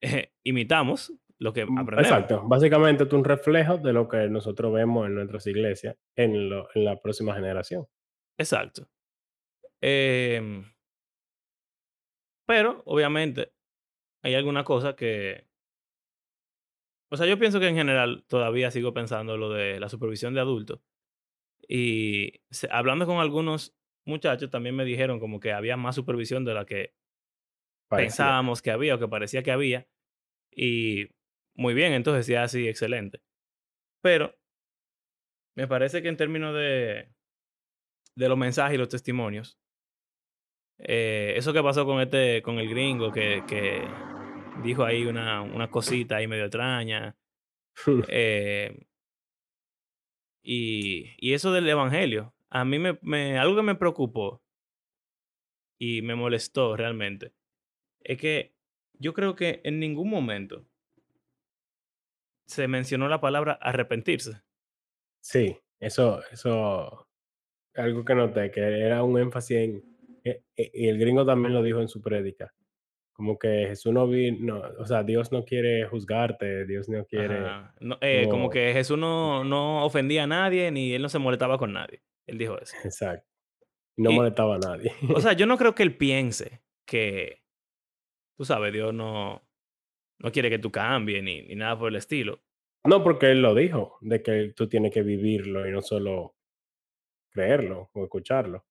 eh, 0.02 0.32
imitamos 0.44 1.12
lo 1.40 1.54
que 1.54 1.66
Mm, 1.66 1.78
aprendemos. 1.80 2.12
Exacto, 2.12 2.48
básicamente 2.48 3.04
es 3.04 3.14
un 3.14 3.24
reflejo 3.24 3.78
de 3.78 3.94
lo 3.94 4.08
que 4.08 4.28
nosotros 4.30 4.72
vemos 4.74 5.08
en 5.08 5.16
nuestras 5.16 5.46
iglesias 5.48 5.98
en, 6.16 6.50
lo- 6.50 6.68
en 6.76 6.86
la 6.86 7.00
próxima 7.02 7.34
generación. 7.36 7.88
Exacto. 8.40 8.88
Em, 9.82 10.64
pero 12.48 12.82
obviamente 12.86 13.52
hay 14.24 14.36
alguna 14.36 14.64
cosa 14.64 14.96
que 14.96 15.48
O 17.10 17.18
sea, 17.18 17.26
yo 17.26 17.40
pienso 17.40 17.60
que 17.60 17.68
en 17.68 17.76
general 17.76 18.26
todavía 18.28 18.70
sigo 18.72 18.94
pensando 18.94 19.38
lo 19.38 19.50
de 19.50 19.80
la 19.80 19.90
supervisión 19.90 20.34
de 20.34 20.42
adultos. 20.42 20.82
Y 21.68 22.42
se- 22.50 22.70
hablando 22.72 23.06
con 23.06 23.18
algunos 23.20 23.76
muchachos 24.06 24.50
también 24.50 24.76
me 24.76 24.86
dijeron 24.86 25.20
como 25.20 25.40
que 25.40 25.52
había 25.54 25.78
más 25.78 25.96
supervisión 25.96 26.46
de 26.46 26.54
la 26.54 26.66
que 26.66 26.94
Parecía. 27.90 28.08
pensábamos 28.26 28.62
que 28.62 28.72
había 28.72 28.96
o 28.96 29.00
que 29.00 29.08
parecía 29.08 29.44
que 29.44 29.52
había. 29.52 29.88
Y 30.52 31.08
muy 31.56 31.74
bien, 31.74 31.94
entonces 31.94 32.26
sí, 32.26 32.36
así, 32.36 32.68
excelente. 32.68 33.22
Pero 34.02 34.36
me 35.56 35.68
parece 35.68 36.02
que 36.02 36.10
en 36.10 36.18
términos 36.18 36.54
de, 36.56 37.10
de 38.16 38.30
los 38.30 38.38
mensajes 38.38 38.76
y 38.76 38.78
los 38.78 38.90
testimonios, 38.90 39.60
eh, 40.80 41.34
eso 41.38 41.54
que 41.54 41.64
pasó 41.64 41.86
con 41.86 42.00
este, 42.02 42.42
con 42.42 42.60
el 42.60 42.70
gringo 42.70 43.12
que, 43.12 43.44
que 43.48 43.82
dijo 44.58 44.84
ahí 44.84 45.06
una, 45.06 45.42
una 45.42 45.70
cosita 45.70 46.18
ahí 46.18 46.28
medio 46.28 46.46
extraña. 46.46 47.16
eh, 48.08 48.88
Y, 50.42 51.12
y 51.18 51.34
eso 51.34 51.52
del 51.52 51.68
evangelio, 51.68 52.34
a 52.50 52.64
mí 52.64 52.80
me, 52.80 52.98
me- 53.02 53.38
algo 53.38 53.56
que 53.56 53.64
me 53.64 53.76
preocupó 53.76 54.42
y 55.80 56.02
me 56.02 56.16
molestó 56.16 56.76
realmente, 56.76 57.34
es 58.02 58.18
que 58.20 58.56
yo 58.94 59.14
creo 59.14 59.36
que 59.36 59.62
en 59.64 59.80
ningún 59.80 60.10
momento 60.10 60.66
se 62.46 62.68
mencionó 62.68 63.10
la 63.10 63.20
palabra 63.22 63.54
arrepentirse. 63.62 64.42
Sí, 65.22 65.58
eso, 65.80 66.22
eso, 66.32 67.10
algo 67.76 68.06
que 68.06 68.16
noté, 68.16 68.52
que 68.52 68.62
era 68.62 69.04
un 69.04 69.20
énfasis 69.20 69.58
en, 69.58 69.84
e- 70.24 70.44
e- 70.56 70.72
y 70.74 70.88
el 70.88 70.98
gringo 71.00 71.26
también 71.26 71.54
lo 71.54 71.62
dijo 71.62 71.82
en 71.82 71.90
su 71.90 72.02
prédica, 72.02 72.54
como 73.18 73.40
que 73.40 73.66
Jesús 73.68 73.92
no 73.92 74.08
vino, 74.08 74.62
o 74.78 74.86
sea, 74.86 75.02
Dios 75.02 75.32
no 75.32 75.44
quiere 75.44 75.88
juzgarte, 75.88 76.68
Dios 76.68 76.88
no 76.88 77.04
quiere. 77.04 77.42
No, 77.80 77.98
eh, 78.00 78.26
como 78.26 78.38
como, 78.38 78.50
que 78.52 78.72
Jesús 78.74 78.96
no, 78.96 79.44
no 79.44 79.84
ofendía 79.84 80.26
a 80.26 80.28
nadie 80.28 80.70
ni 80.70 80.94
él 80.94 81.02
no 81.02 81.10
se 81.10 81.18
molestaba 81.18 81.58
con 81.58 81.74
nadie. 81.74 82.04
Él 82.28 82.38
dijo 82.38 82.60
eso. 82.60 82.76
exacto, 82.86 83.28
no 83.98 84.12
Y, 84.12 84.16
molestaba 84.16 84.58
a 84.58 84.60
nadie. 84.60 84.92
o 85.14 85.20
sea, 85.20 85.34
yo 85.34 85.48
no 85.48 85.58
creo 85.58 85.74
que 85.74 85.82
él 85.82 85.98
piense 85.98 86.62
que, 86.86 87.42
tú 88.38 88.46
sabes, 88.46 88.72
Dios 88.72 88.94
no, 88.94 89.42
no 90.20 90.32
quiere 90.32 90.52
que 90.52 90.60
tú 90.60 90.72
cambies 90.72 91.24
ni, 91.24 91.42
ni 91.42 91.56
nada 91.56 91.78
por 91.78 91.90
el 91.90 91.96
estilo. 91.96 92.44
No, 92.84 93.04
porque 93.04 93.32
él 93.32 93.42
lo 93.42 93.56
dijo, 93.56 93.98
de 94.02 94.22
que 94.22 94.54
tú 94.56 94.70
tienes 94.70 94.94
que 94.94 95.02
vivirlo 95.02 95.68
y 95.68 95.72
no 95.72 95.82
solo 95.82 96.36
creerlo 97.32 97.90
o 97.94 98.04
escucharlo. 98.04 98.64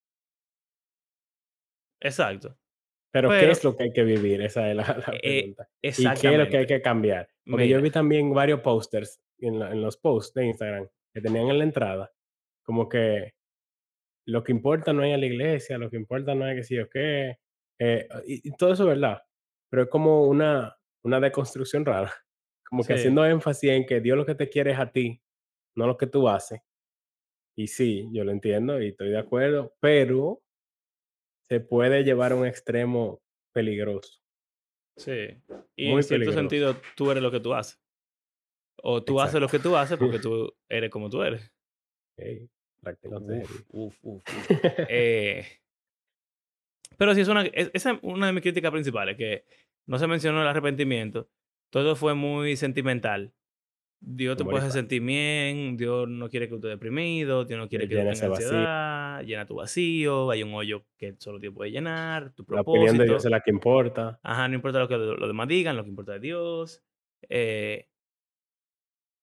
Exacto. 2.01 2.57
Pero, 3.17 3.31
¿qué 3.31 3.37
Pero, 3.41 3.53
es 3.53 3.65
lo 3.65 3.77
que 3.77 3.85
hay 3.85 3.93
que 3.93 4.05
vivir? 4.05 4.43
Esa 4.43 4.69
es 4.71 4.77
la, 4.77 4.83
la 4.83 5.15
eh, 5.23 5.39
pregunta. 5.41 5.69
¿Y 5.81 5.91
qué 6.21 6.33
es 6.33 6.39
lo 6.39 6.49
que 6.49 6.57
hay 6.59 6.67
que 6.67 6.83
cambiar? 6.83 7.29
Porque 7.49 7.67
yo 7.67 7.77
Mira, 7.77 7.81
vi 7.81 7.91
también 7.91 8.35
varios 8.35 8.61
posters 8.61 9.23
en, 9.39 9.59
la- 9.59 9.71
en 9.73 9.81
los 9.81 9.97
posts 9.97 10.35
de 10.35 10.45
Instagram 10.47 10.87
que 11.15 11.21
tenían 11.23 11.49
en 11.49 11.59
la 11.59 11.65
entrada, 11.65 12.13
como 12.63 12.89
que 12.91 13.33
lo 14.27 14.43
que 14.45 14.53
importa 14.53 14.93
no 14.93 15.03
es 15.03 15.15
a 15.15 15.17
la 15.17 15.25
iglesia, 15.27 15.79
lo 15.79 15.89
que 15.89 15.97
importa 15.97 16.35
no 16.35 16.47
es 16.47 16.57
que 16.57 16.63
sí 16.63 16.79
o 16.79 16.91
qué, 16.91 17.39
eh, 17.79 18.07
y, 18.27 18.49
y 18.49 18.53
todo 18.53 18.73
eso 18.75 18.83
es 18.83 18.89
verdad, 19.01 19.23
pero 19.71 19.85
es 19.85 19.89
como 19.89 20.27
una, 20.27 20.77
una 21.03 21.19
deconstrucción 21.21 21.87
rara, 21.87 22.13
como 22.69 22.83
que 22.83 22.89
sí. 22.89 22.93
haciendo 22.95 23.25
énfasis 23.25 23.71
en 23.71 23.87
que 23.87 24.01
Dios 24.03 24.19
lo 24.19 24.27
que 24.27 24.35
te 24.35 24.51
quiere 24.51 24.73
es 24.73 24.79
a 24.79 24.93
ti, 24.93 25.23
no 25.75 25.87
lo 25.87 25.97
que 25.97 26.07
tú 26.07 26.29
haces. 26.29 26.61
Y 27.57 27.69
sí, 27.69 28.09
yo 28.13 28.25
lo 28.25 28.33
entiendo 28.33 28.83
y 28.83 28.89
estoy 28.89 29.09
de 29.09 29.19
acuerdo, 29.19 29.75
pero 29.81 30.43
se 31.49 31.61
puede 31.61 32.03
llevar 32.05 32.33
a 32.33 32.37
un 32.37 32.47
extremo 32.47 33.21
peligroso, 33.53 34.21
Sí. 34.97 35.13
Y 35.77 35.89
en 35.91 36.03
cierto 36.03 36.09
peligroso. 36.09 36.39
sentido, 36.39 36.77
tú 36.97 37.11
eres 37.11 37.23
lo 37.23 37.31
que 37.31 37.41
tú 37.41 37.53
haces. 37.55 37.79
O 38.83 39.03
tú 39.03 39.21
haces 39.21 39.41
lo 39.41 39.49
que 39.49 39.59
tú 39.59 39.77
haces 39.77 39.99
porque 39.99 40.19
tú 40.29 40.53
eres 40.69 40.91
como 40.91 41.11
tú 41.11 41.23
eres. 41.23 41.53
Prácticamente 42.81 43.47
Uf, 43.71 43.97
uf, 44.03 44.23
uf. 44.27 44.51
Eh, 44.89 45.45
pero 46.97 47.15
sí, 47.15 47.21
es 47.23 47.29
una, 47.29 47.43
es- 47.47 47.71
esa 47.75 47.93
es 47.93 47.99
una 48.03 48.27
de 48.29 48.33
mis 48.33 48.43
críticas 48.43 48.71
principales, 48.71 49.17
que 49.17 49.45
no 49.87 49.99
se 49.99 50.07
mencionó 50.07 50.41
el 50.43 50.49
arrepentimiento. 50.49 51.29
Todo 51.71 51.95
fue 51.97 52.15
muy 52.15 52.57
sentimental. 52.57 53.33
Dios 54.01 54.37
te 54.37 54.45
puede 54.45 54.59
hacer 54.59 54.73
sentir 54.73 55.03
bien, 55.03 55.77
Dios 55.77 56.09
no 56.09 56.29
quiere 56.29 56.47
que 56.47 56.51
tú 56.51 56.57
estés 56.57 56.71
deprimido, 56.71 57.45
Dios 57.45 57.59
no 57.59 57.69
quiere 57.69 57.89
que 57.89 57.97
tú 57.97 58.01
tengas 58.01 58.29
vacío. 58.29 58.47
ansiedad, 58.47 59.23
llena 59.23 59.47
tu 59.47 59.57
vacío, 59.57 60.31
hay 60.31 60.43
un 60.43 60.55
hoyo 60.55 60.87
que 60.97 61.17
solo 61.19 61.39
Dios 61.39 61.55
puede 61.55 61.71
llenar, 61.71 62.33
tu 62.35 62.45
La 62.49 62.61
opinión 62.61 62.97
de 62.99 63.05
Dios 63.05 63.07
propósito. 63.07 63.29
es 63.29 63.31
la 63.31 63.41
que 63.41 63.51
importa. 63.51 64.21
Ajá, 64.23 64.49
no 64.49 64.55
importa 64.55 64.79
lo 64.79 64.89
que 64.89 64.97
los 64.97 65.29
demás 65.29 65.49
digan, 65.49 65.77
lo 65.77 65.83
que 65.83 65.91
importa 65.91 66.17
es 66.17 66.23
Dios. 66.23 66.85
Eh, 67.29 67.89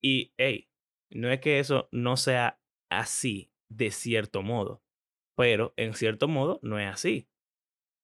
y, 0.02 0.34
hey, 0.38 0.70
no 1.12 1.32
es 1.32 1.40
que 1.40 1.60
eso 1.60 1.88
no 1.92 2.18
sea 2.18 2.60
así 2.90 3.52
de 3.70 3.92
cierto 3.92 4.42
modo, 4.42 4.84
pero 5.36 5.74
en 5.78 5.94
cierto 5.94 6.28
modo 6.28 6.60
no 6.62 6.80
es 6.80 6.88
así. 6.88 7.30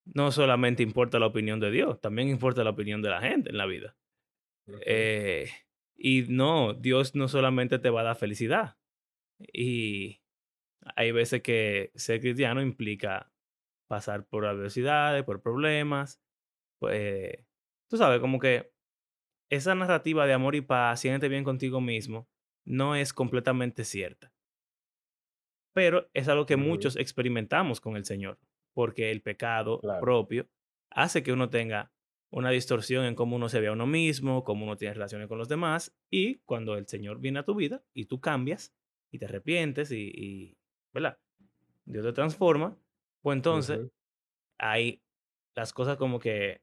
No 0.05 0.31
solamente 0.31 0.81
importa 0.81 1.19
la 1.19 1.27
opinión 1.27 1.59
de 1.59 1.71
Dios, 1.71 1.99
también 1.99 2.29
importa 2.29 2.63
la 2.63 2.71
opinión 2.71 3.01
de 3.01 3.09
la 3.09 3.21
gente 3.21 3.49
en 3.49 3.57
la 3.57 3.65
vida. 3.65 3.97
Eh, 4.85 5.49
y 6.00 6.24
no, 6.29 6.74
Dios 6.74 7.13
no 7.13 7.27
solamente 7.27 7.77
te 7.77 7.89
va 7.89 8.01
a 8.01 8.06
dar 8.06 8.15
felicidad. 8.15 8.77
Y 9.53 10.22
hay 10.96 11.12
veces 11.12 11.41
que 11.41 11.91
ser 11.96 12.22
cristiano 12.22 12.62
implica 12.62 13.34
pasar 13.89 14.25
por 14.25 14.46
adversidades, 14.46 15.24
por 15.24 15.41
problemas. 15.41 16.22
Pues, 16.79 17.46
tú 17.89 17.98
sabes, 17.98 18.22
como 18.22 18.39
que 18.39 18.72
esa 19.51 19.75
narrativa 19.75 20.25
de 20.25 20.34
amor 20.34 20.56
y 20.56 20.62
paz, 20.62 21.01
siéntete 21.01 21.29
bien 21.29 21.44
contigo 21.44 21.82
mismo, 21.82 22.29
no 22.65 22.96
es 22.96 23.13
completamente 23.13 23.84
cierta. 23.84 24.34
Pero 25.74 26.10
es 26.13 26.27
algo 26.27 26.46
que 26.46 26.58
muchos 26.58 26.96
experimentamos 26.96 27.82
con 27.82 27.96
el 27.96 28.06
Señor, 28.06 28.39
porque 28.74 29.12
el 29.12 29.22
pecado 29.22 29.79
Claro. 29.79 30.01
propio 30.01 30.50
hace 30.91 31.24
que 31.24 31.32
uno 31.32 31.50
tenga 31.50 31.91
una 32.31 32.51
distorsión 32.51 33.05
en 33.05 33.15
cómo 33.15 33.36
uno 33.36 33.50
se 33.50 33.59
ve 33.59 33.67
a 33.67 33.74
uno 33.74 33.88
mismo, 33.88 34.43
cómo 34.43 34.65
uno 34.65 34.77
tiene 34.77 34.93
relaciones 34.93 35.27
con 35.27 35.38
los 35.38 35.50
demás, 35.50 35.95
y 36.12 36.36
cuando 36.45 36.75
el 36.77 36.88
Señor 36.88 37.19
viene 37.19 37.39
a 37.39 37.43
tu 37.43 37.55
vida 37.55 37.83
y 37.93 38.05
tú 38.05 38.19
cambias 38.21 38.74
y 39.12 39.19
te 39.19 39.25
arrepientes 39.25 39.91
y, 39.91 40.12
y 40.15 40.57
¿verdad? 40.93 41.19
Dios 41.86 42.05
te 42.05 42.13
transforma, 42.13 42.77
pues 43.21 43.38
entonces 43.38 43.81
ahí 44.59 45.03
las 45.55 45.74
cosas 45.74 45.98
como 45.98 46.19
que 46.19 46.62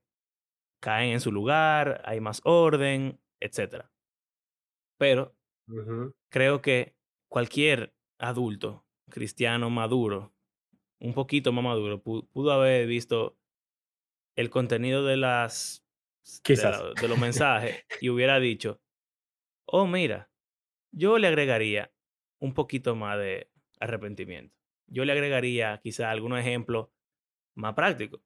caen 0.80 1.12
en 1.12 1.20
su 1.20 1.32
lugar, 1.32 2.02
hay 2.04 2.20
más 2.20 2.40
orden, 2.44 3.20
etcétera. 3.40 3.92
Pero 4.99 5.37
creo 6.30 6.62
que 6.62 6.96
cualquier 7.28 7.94
adulto 8.18 8.87
cristiano 9.11 9.70
maduro, 9.70 10.35
un 11.00 11.14
poquito 11.14 11.52
más 11.52 11.64
maduro, 11.64 12.02
pu- 12.02 12.28
pudo 12.30 12.52
haber 12.52 12.87
visto 12.87 13.38
el 14.37 14.50
contenido 14.50 15.05
de 15.05 15.16
las 15.16 15.85
de, 16.25 16.40
Quizás. 16.43 16.81
la- 16.83 16.95
de 16.95 17.09
los 17.09 17.19
mensajes 17.21 17.85
y 18.00 18.09
hubiera 18.11 18.38
dicho, 18.40 18.81
oh 19.66 19.87
mira, 19.87 20.31
yo 20.93 21.19
le 21.19 21.28
agregaría 21.28 21.93
un 22.38 22.55
poquito 22.55 22.95
más 22.97 23.19
de 23.19 23.50
arrepentimiento. 23.81 24.55
Yo 24.88 25.05
le 25.05 25.12
agregaría 25.12 25.81
quizá 25.83 26.11
algunos 26.11 26.38
ejemplos 26.40 26.88
más 27.55 27.75
prácticos, 27.75 28.21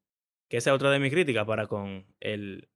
que 0.49 0.59
esa 0.59 0.71
es 0.71 0.75
otra 0.75 0.91
de 0.91 0.99
mis 0.99 1.13
críticas 1.13 1.47
para 1.47 1.67
con 1.67 2.07
el, 2.21 2.69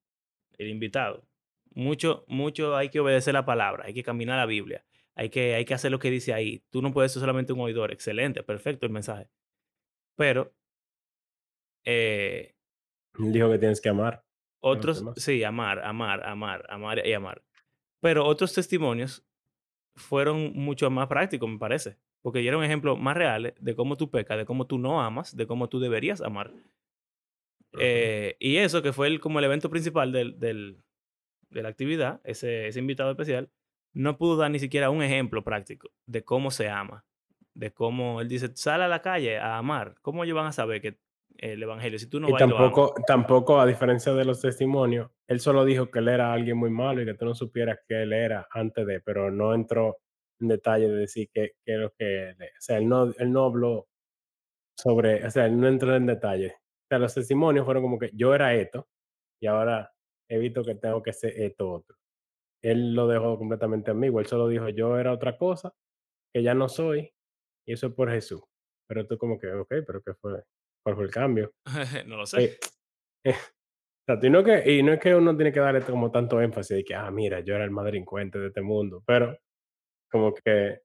el 0.59 0.69
invitado. 0.69 1.27
Mucho, 1.75 2.25
mucho 2.29 2.77
hay 2.77 2.89
que 2.89 3.01
obedecer 3.01 3.35
la 3.35 3.45
palabra, 3.45 3.85
hay 3.87 3.95
que 3.95 4.05
caminar 4.05 4.39
la 4.39 4.47
Biblia, 4.47 4.87
hay 5.17 5.29
que, 5.31 5.55
hay 5.55 5.65
que 5.65 5.75
hacer 5.75 5.91
lo 5.91 5.99
que 5.99 6.11
dice 6.11 6.33
ahí. 6.33 6.65
Tú 6.71 6.83
no 6.83 6.93
puedes 6.93 7.13
ser 7.13 7.21
solamente 7.21 7.53
un 7.53 7.61
oidor, 7.61 7.93
excelente, 7.93 8.43
perfecto 8.43 8.87
el 8.87 8.93
mensaje. 8.93 9.29
Pero 10.17 10.55
eh, 11.85 12.54
dijo 13.19 13.51
que 13.51 13.59
tienes 13.59 13.81
que 13.81 13.89
amar 13.89 14.25
otros, 14.61 15.05
sí, 15.17 15.45
amar, 15.45 15.81
amar, 15.85 16.27
amar, 16.27 16.65
amar 16.71 17.07
y 17.07 17.13
amar. 17.13 17.43
Pero 18.01 18.25
otros 18.25 18.53
testimonios 18.55 19.25
fueron 19.95 20.53
mucho 20.55 20.91
más 20.91 21.07
prácticos, 21.07 21.49
me 21.49 21.59
parece, 21.59 21.99
porque 22.23 22.39
dieron 22.41 22.65
ejemplos 22.65 22.99
más 22.99 23.17
reales 23.17 23.55
de 23.61 23.77
cómo 23.77 23.97
tú 23.97 24.11
pecas, 24.11 24.39
de 24.39 24.45
cómo 24.47 24.67
tú 24.67 24.79
no 24.79 25.03
amas, 25.03 25.37
de 25.37 25.47
cómo 25.47 25.69
tú 25.69 25.81
deberías 25.81 26.21
amar. 26.21 26.53
Eh, 27.79 28.37
y 28.39 28.57
eso 28.59 28.83
que 28.83 28.93
fue 28.93 29.09
el, 29.09 29.21
como 29.21 29.39
el 29.39 29.45
evento 29.47 29.69
principal 29.69 30.13
del, 30.13 30.39
del- 30.39 30.83
de 31.51 31.63
la 31.63 31.69
actividad, 31.69 32.21
ese, 32.25 32.67
ese 32.69 32.79
invitado 32.79 33.11
especial, 33.11 33.51
no 33.93 34.17
pudo 34.17 34.37
dar 34.37 34.51
ni 34.51 34.59
siquiera 34.59 34.91
un 34.91 35.03
ejemplo 35.03 35.45
práctico 35.45 35.91
de 36.07 36.25
cómo 36.25 36.51
se 36.51 36.69
ama, 36.69 37.05
de 37.55 37.73
cómo 37.73 38.21
él 38.21 38.29
dice, 38.29 38.51
sal 38.55 38.83
a 38.83 38.89
la 38.89 39.03
calle 39.03 39.39
a 39.39 39.57
amar. 39.59 39.95
¿Cómo 40.03 40.25
ellos 40.25 40.35
van 40.37 40.47
a 40.47 40.53
saber 40.53 40.81
que 40.81 40.99
el 41.39 41.63
evangelio, 41.63 41.99
si 41.99 42.09
tú 42.09 42.21
no 42.21 42.29
Y 42.29 42.33
vas 42.33 42.39
tampoco, 42.39 42.95
tampoco, 43.07 43.61
a 43.61 43.67
diferencia 43.67 44.13
de 44.13 44.25
los 44.25 44.41
testimonios, 44.41 45.11
él 45.27 45.41
solo 45.41 45.65
dijo 45.65 45.91
que 45.91 45.99
él 45.99 46.09
era 46.09 46.33
alguien 46.33 46.57
muy 46.57 46.71
malo 46.71 47.03
y 47.03 47.05
que 47.05 47.15
tú 47.15 47.25
no 47.25 47.35
supieras 47.35 47.79
que 47.87 48.03
él 48.03 48.13
era 48.13 48.47
antes 48.51 48.87
de, 48.87 49.01
pero 49.01 49.31
no 49.31 49.55
entró 49.55 49.99
en 50.41 50.49
detalle 50.49 50.89
de 50.89 50.97
decir 50.97 51.29
que, 51.33 51.53
que 51.65 51.73
lo 51.73 51.91
que, 51.93 52.31
él 52.31 52.37
es. 52.41 52.51
o 52.51 52.61
sea, 52.61 52.79
él 52.79 52.89
no, 52.89 53.13
él 53.19 53.33
no 53.33 53.45
habló 53.45 53.89
sobre, 54.77 55.25
o 55.25 55.31
sea, 55.31 55.47
él 55.47 55.59
no 55.59 55.69
entró 55.69 55.95
en 55.95 56.07
detalle. 56.07 56.49
O 56.49 56.87
sea, 56.89 56.99
los 56.99 57.15
testimonios 57.15 57.65
fueron 57.65 57.83
como 57.83 57.99
que 57.99 58.11
yo 58.15 58.35
era 58.35 58.55
esto 58.55 58.89
y 59.41 59.47
ahora 59.47 59.93
he 60.29 60.39
visto 60.39 60.65
que 60.65 60.75
tengo 60.75 61.03
que 61.03 61.13
ser 61.13 61.33
esto 61.41 61.71
otro. 61.71 61.97
Él 62.63 62.95
lo 62.95 63.07
dejó 63.07 63.39
completamente 63.39 63.91
ambiguo, 63.91 64.21
él 64.21 64.27
solo 64.27 64.49
dijo 64.49 64.69
yo 64.71 64.99
era 64.99 65.13
otra 65.13 65.37
cosa, 65.37 65.75
que 66.33 66.43
ya 66.43 66.55
no 66.55 66.69
soy, 66.69 67.13
y 67.67 67.73
eso 67.73 67.89
es 67.89 67.95
por 67.95 68.11
Jesús. 68.11 68.43
Pero 68.87 69.07
tú 69.07 69.19
como 69.19 69.39
que, 69.39 69.53
ok, 69.53 69.69
pero 69.87 70.03
¿qué 70.03 70.15
fue? 70.15 70.43
¿Cuál 70.85 70.97
fue 70.97 71.05
el 71.05 71.11
cambio? 71.11 71.53
no 72.07 72.17
lo 72.17 72.27
sé. 72.27 72.59
Eh, 73.25 73.35
Exacto, 74.07 74.27
y 74.27 74.31
no, 74.31 74.45
que, 74.45 74.71
y 74.71 74.83
no 74.83 74.93
es 74.93 75.01
que 75.01 75.15
uno 75.15 75.35
tiene 75.35 75.51
que 75.51 75.61
darle 75.61 75.81
como 75.81 76.11
tanto 76.11 76.39
énfasis 76.41 76.77
de 76.77 76.85
que, 76.85 76.95
ah, 76.95 77.11
mira, 77.11 77.41
yo 77.41 77.55
era 77.55 77.65
el 77.65 77.71
más 77.71 77.87
delincuente 77.87 78.39
de 78.39 78.49
este 78.49 78.61
mundo, 78.61 79.03
pero 79.07 79.39
como 80.11 80.35
que 80.35 80.81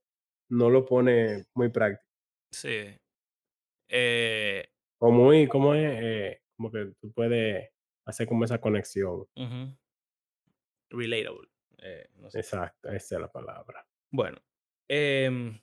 no 0.51 0.69
lo 0.69 0.85
pone 0.85 1.45
muy 1.53 1.69
práctico. 1.69 2.05
Sí. 2.53 2.95
Eh, 3.89 4.65
O 5.01 5.11
muy, 5.11 5.47
como 5.47 5.73
es, 5.75 5.99
Eh, 6.01 6.41
como 6.55 6.71
que 6.71 6.93
tú 7.01 7.11
puedes 7.11 7.69
hacer 8.07 8.25
como 8.27 8.45
esa 8.45 8.59
conexión. 8.61 9.25
Relatable. 10.89 11.49
eh, 11.79 12.07
no 12.15 12.29
sé. 12.29 12.39
Exacto, 12.39 12.89
esa 12.89 13.15
es 13.15 13.21
la 13.21 13.31
palabra. 13.31 13.85
Bueno, 14.11 14.37
em, 14.89 15.59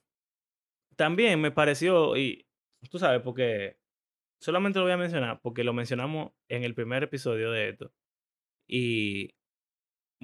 también 0.94 1.40
me 1.40 1.50
pareció, 1.52 2.16
y 2.16 2.46
tú 2.90 2.98
sabes, 2.98 3.22
porque 3.22 3.78
solamente 4.40 4.78
lo 4.78 4.84
voy 4.84 4.92
a 4.92 4.98
mencionar, 4.98 5.40
porque 5.42 5.64
lo 5.64 5.72
mencionamos 5.72 6.32
en 6.48 6.64
el 6.64 6.74
primer 6.74 7.02
episodio 7.02 7.50
de 7.50 7.70
esto, 7.70 7.92
y 8.68 9.34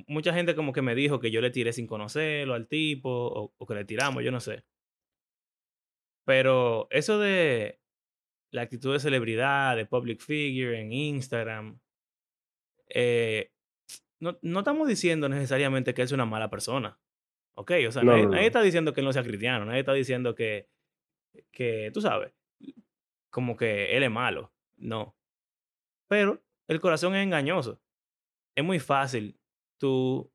mucha 0.06 0.32
gente 0.32 0.54
como 0.54 0.72
que 0.72 0.82
me 0.82 0.94
dijo 0.94 1.20
que 1.20 1.30
yo 1.30 1.40
le 1.40 1.50
tiré 1.50 1.72
sin 1.72 1.86
conocerlo 1.86 2.54
al 2.54 2.68
tipo, 2.68 3.10
o, 3.10 3.54
o 3.56 3.66
que 3.66 3.74
le 3.74 3.84
tiramos, 3.84 4.24
yo 4.24 4.32
no 4.32 4.40
sé. 4.40 4.64
Pero 6.24 6.86
eso 6.90 7.18
de 7.18 7.80
la 8.52 8.62
actitud 8.62 8.92
de 8.92 9.00
celebridad, 9.00 9.76
de 9.76 9.86
public 9.86 10.20
figure 10.20 10.78
en 10.78 10.92
Instagram, 10.92 11.80
eh, 12.88 13.50
no, 14.20 14.38
no 14.42 14.60
estamos 14.60 14.86
diciendo 14.86 15.28
necesariamente 15.28 15.94
que 15.94 16.02
él 16.02 16.06
es 16.06 16.12
una 16.12 16.26
mala 16.26 16.50
persona. 16.50 16.98
¿Ok? 17.54 17.72
O 17.88 17.92
sea, 17.92 18.02
No, 18.02 18.12
nadie, 18.12 18.24
no, 18.24 18.30
nadie 18.30 18.46
está 18.46 18.62
diciendo 18.62 18.92
que 18.92 19.00
él 19.00 19.06
no 19.06 19.12
sea 19.12 19.24
cristiano, 19.24 19.64
nadie 19.64 19.80
está 19.80 19.92
diciendo 19.92 20.34
que, 20.34 20.68
que, 21.50 21.90
tú 21.92 22.00
sabes, 22.00 22.32
como 23.32 23.56
que 23.56 23.96
él 23.96 24.04
es 24.04 24.10
malo. 24.10 24.52
No. 24.76 25.16
Pero 26.06 26.40
el 26.68 26.80
corazón 26.80 27.16
es 27.16 27.24
engañoso. 27.24 27.80
Es 28.54 28.62
muy 28.62 28.78
fácil. 28.78 29.40
Tú 29.78 30.30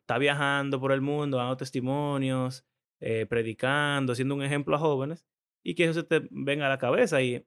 estás 0.00 0.18
viajando 0.18 0.80
por 0.80 0.90
el 0.90 1.02
mundo, 1.02 1.36
dando 1.36 1.58
testimonios, 1.58 2.66
eh, 3.00 3.26
predicando, 3.26 4.14
siendo 4.14 4.34
un 4.34 4.42
ejemplo 4.42 4.74
a 4.74 4.78
jóvenes, 4.78 5.26
y 5.62 5.74
que 5.74 5.84
eso 5.84 5.92
se 5.92 6.02
te 6.04 6.26
venga 6.30 6.66
a 6.66 6.70
la 6.70 6.78
cabeza. 6.78 7.20
Y 7.22 7.46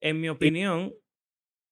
en 0.00 0.20
mi 0.20 0.28
opinión, 0.28 0.94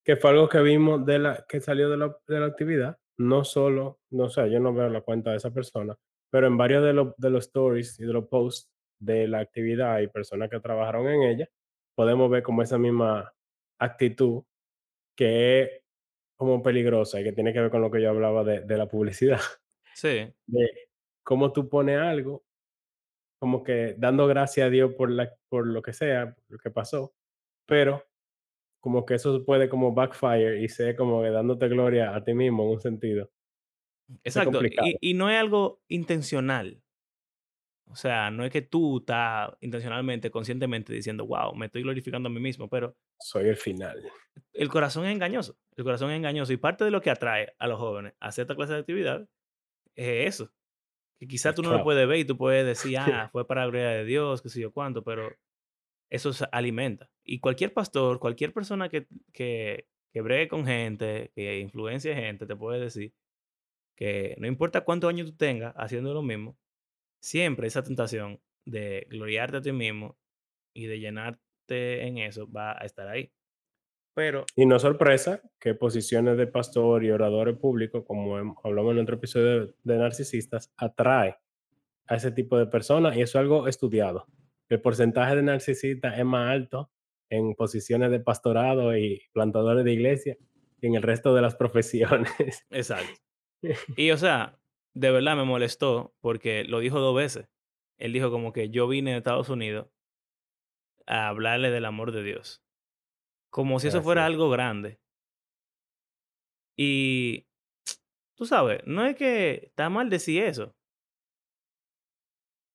Que 0.05 0.17
fue 0.17 0.31
algo 0.31 0.49
que 0.49 0.61
vimos 0.61 1.07
de 1.07 1.21
la, 1.21 1.47
que 1.49 1.61
salió 1.61 1.89
de 1.89 1.97
la, 1.97 2.17
de 2.27 2.41
la 2.41 2.47
actividad, 2.47 2.99
no 3.19 3.45
solo, 3.45 4.01
no 4.11 4.29
sé, 4.29 4.51
yo 4.51 4.59
no 4.59 4.75
veo 4.75 4.89
la 4.89 5.03
cuenta 5.03 5.31
de 5.31 5.37
esa 5.37 5.53
persona, 5.53 5.97
pero 6.29 6.49
en 6.49 6.57
varios 6.57 6.83
de, 6.83 6.93
los 6.93 7.15
de 7.17 7.31
los 7.31 7.47
stories 7.47 8.01
y 8.01 8.05
de 8.05 8.13
los 8.13 8.27
posts 8.27 8.69
de 8.99 9.29
la 9.29 9.39
actividad 9.39 10.01
y 10.01 10.09
personas 10.09 10.51
que 10.51 10.59
trabajaron 10.59 11.07
en 11.07 11.23
ella, 11.23 11.49
podemos 11.95 12.31
ver 12.31 12.43
como 12.43 12.63
esa 12.63 12.79
misma 12.79 13.33
actitud 13.79 14.45
que 15.17 15.63
es 15.63 15.71
como 16.37 16.63
peligrosa 16.63 17.21
y 17.21 17.25
que 17.25 17.33
tiene 17.33 17.53
que 17.53 17.61
ver 17.61 17.71
con 17.71 17.83
lo 17.83 17.91
que 17.91 18.03
yo 18.03 18.11
hablaba 18.11 18.45
de, 18.45 18.61
de 18.61 18.77
la 18.77 18.89
publicidad, 18.89 19.41
sí, 19.95 20.33
de 20.47 20.71
cómo 21.23 21.53
tú 21.53 21.69
pones 21.69 21.99
algo, 21.99 22.45
como 23.41 23.63
que 23.63 23.95
dando 23.99 24.27
gracias 24.27 24.67
a 24.67 24.71
Dios 24.71 24.93
por, 24.95 25.11
la, 25.11 25.35
por 25.49 25.67
lo 25.67 25.83
que 25.83 25.93
sea, 25.93 26.35
por 26.35 26.45
lo 26.49 26.59
que 26.59 26.71
pasó, 26.71 27.15
pero 27.67 28.05
como 28.81 29.07
que 29.07 29.15
eso 29.15 29.45
puede 29.45 29.69
como 29.69 29.95
backfire 29.95 30.61
y 30.61 30.69
ser 30.69 30.97
como 30.97 31.23
dándote 31.23 31.69
gloria 31.69 32.15
a 32.15 32.25
ti 32.25 32.35
mismo 32.35 32.65
en 32.65 32.71
un 32.71 32.81
sentido. 32.81 33.31
Exacto. 34.25 34.61
Y, 34.65 34.97
y 35.01 35.15
no 35.15 35.31
es 35.31 35.39
algo 35.39 35.81
intencional. 35.89 36.82
O 37.93 37.97
sea, 37.97 38.31
no 38.31 38.43
es 38.45 38.51
que 38.51 38.63
tú 38.63 38.99
estás 38.99 39.51
intencionalmente, 39.61 40.31
conscientemente 40.31 40.95
diciendo, 40.95 41.27
wow, 41.27 41.55
me 41.55 41.67
estoy 41.67 41.83
glorificando 41.83 42.29
a 42.29 42.33
mí 42.33 42.41
mismo, 42.41 42.69
pero 42.71 42.97
Soy 43.21 43.49
el 43.49 43.57
final. 43.57 44.03
el 44.55 44.69
corazón 44.71 45.05
es 45.05 45.13
engañoso. 45.13 45.59
El 45.77 45.85
corazón 45.85 46.11
es 46.11 46.17
engañoso 46.17 46.55
y 46.55 46.57
parte 46.57 46.85
de 46.85 46.91
lo 46.91 47.03
que 47.03 47.11
atrae 47.11 47.55
a 47.59 47.67
los 47.67 47.79
jóvenes 47.79 48.15
a 48.19 48.31
esta 48.31 48.55
clase 48.57 48.73
de 48.73 48.79
actividad 48.79 49.29
es 49.95 50.35
eso. 50.35 50.51
Que 51.19 51.29
quizás 51.29 51.55
tú 51.55 51.63
no 51.63 51.71
lo 51.71 51.85
puedes 51.85 52.09
ver 52.09 52.19
y 52.19 52.25
tú 52.25 52.39
puedes 52.39 52.65
decir, 52.67 52.97
ah, 52.97 53.29
fue 53.31 53.47
para 53.47 53.61
la 53.61 53.67
gloria 53.67 53.91
de 53.91 54.05
Dios, 54.07 54.41
qué 54.41 54.49
sé 54.49 54.61
yo 54.63 54.73
cuánto, 54.73 55.05
pero 55.05 55.31
eso 56.09 56.33
se 56.33 56.47
alimenta. 56.51 57.11
Y 57.25 57.41
cualquier 57.41 57.75
pastor, 57.75 58.19
cualquier 58.21 58.55
persona 58.55 58.89
que, 58.89 59.07
que, 59.35 59.87
que 60.15 60.21
bregue 60.23 60.49
con 60.49 60.65
gente, 60.65 61.31
que 61.35 61.59
influencie 61.59 62.15
gente, 62.15 62.47
te 62.47 62.57
puede 62.57 62.81
decir 62.81 63.13
que 63.95 64.35
no 64.39 64.47
importa 64.47 64.81
cuántos 64.81 65.11
años 65.11 65.31
tú 65.31 65.37
tengas 65.37 65.75
haciendo 65.77 66.15
lo 66.15 66.23
mismo, 66.23 66.57
siempre 67.23 67.69
esa 67.69 67.83
tentación 67.83 68.41
de 68.65 69.07
gloriarte 69.09 69.59
a 69.59 69.63
ti 69.63 69.73
mismo 69.73 70.19
y 70.75 70.87
de 70.87 70.99
llenarte 70.99 72.07
en 72.07 72.19
eso 72.19 72.51
va 72.51 72.73
a 72.73 72.85
estar 72.85 73.09
ahí. 73.09 73.33
Pero, 74.15 74.45
Y 74.57 74.67
no 74.67 74.77
es 74.77 74.83
sorpresa 74.83 75.41
que 75.59 75.75
posiciones 75.75 76.37
de 76.37 76.47
pastor 76.47 77.03
y 77.03 77.11
oradores 77.11 77.57
públicos, 77.57 78.05
como 78.07 78.37
hablamos 78.63 78.93
en 78.93 78.99
otro 78.99 79.17
episodio 79.17 79.67
de, 79.67 79.75
de 79.85 79.97
narcisistas, 79.97 80.71
atrae 80.77 81.39
a 82.07 82.17
ese 82.17 82.31
tipo 82.31 82.59
de 82.59 82.67
personas 82.67 83.17
y 83.17 83.23
eso 83.23 83.39
es 83.39 83.43
algo 83.43 83.69
estudiado. 83.69 84.27
El 84.69 84.83
porcentaje 84.83 85.37
de 85.37 85.43
narcisistas 85.43 86.19
es 86.19 86.25
más 86.25 86.51
alto 86.51 86.91
en 87.31 87.55
posiciones 87.55 88.11
de 88.11 88.21
pastorado 88.21 88.95
y 88.97 89.23
plantadores 89.33 89.85
de 89.85 89.93
iglesia 89.93 90.37
que 90.79 90.89
en 90.89 90.97
el 90.97 91.03
resto 91.03 91.35
de 91.35 91.41
las 91.41 91.55
profesiones. 91.57 92.67
exacto. 92.71 93.21
Y 93.97 94.11
o 94.11 94.19
sea, 94.19 94.59
de 94.95 95.11
verdad 95.11 95.37
me 95.37 95.45
molestó 95.45 96.15
porque 96.21 96.65
lo 96.65 96.81
dijo 96.81 97.01
dos 97.01 97.15
veces. 97.15 97.49
Él 97.99 98.13
dijo 98.13 98.31
como 98.31 98.53
que 98.53 98.71
yo 98.71 98.89
vine 98.89 99.13
de 99.13 99.19
Estados 99.19 99.49
Unidos 99.49 99.89
a 101.07 101.29
hablarle 101.29 101.71
del 101.71 101.85
amor 101.85 102.13
de 102.13 102.23
Dios. 102.23 102.63
Como 103.51 103.79
si 103.81 103.89
eso 103.89 104.03
fuera 104.03 104.25
algo 104.25 104.51
grande. 104.51 105.01
Y 106.77 107.47
tú 108.35 108.47
sabes, 108.47 108.81
no 108.87 109.05
es 109.05 109.15
que 109.15 109.67
está 109.67 109.91
mal 109.91 110.09
decir 110.09 110.43
eso, 110.43 110.75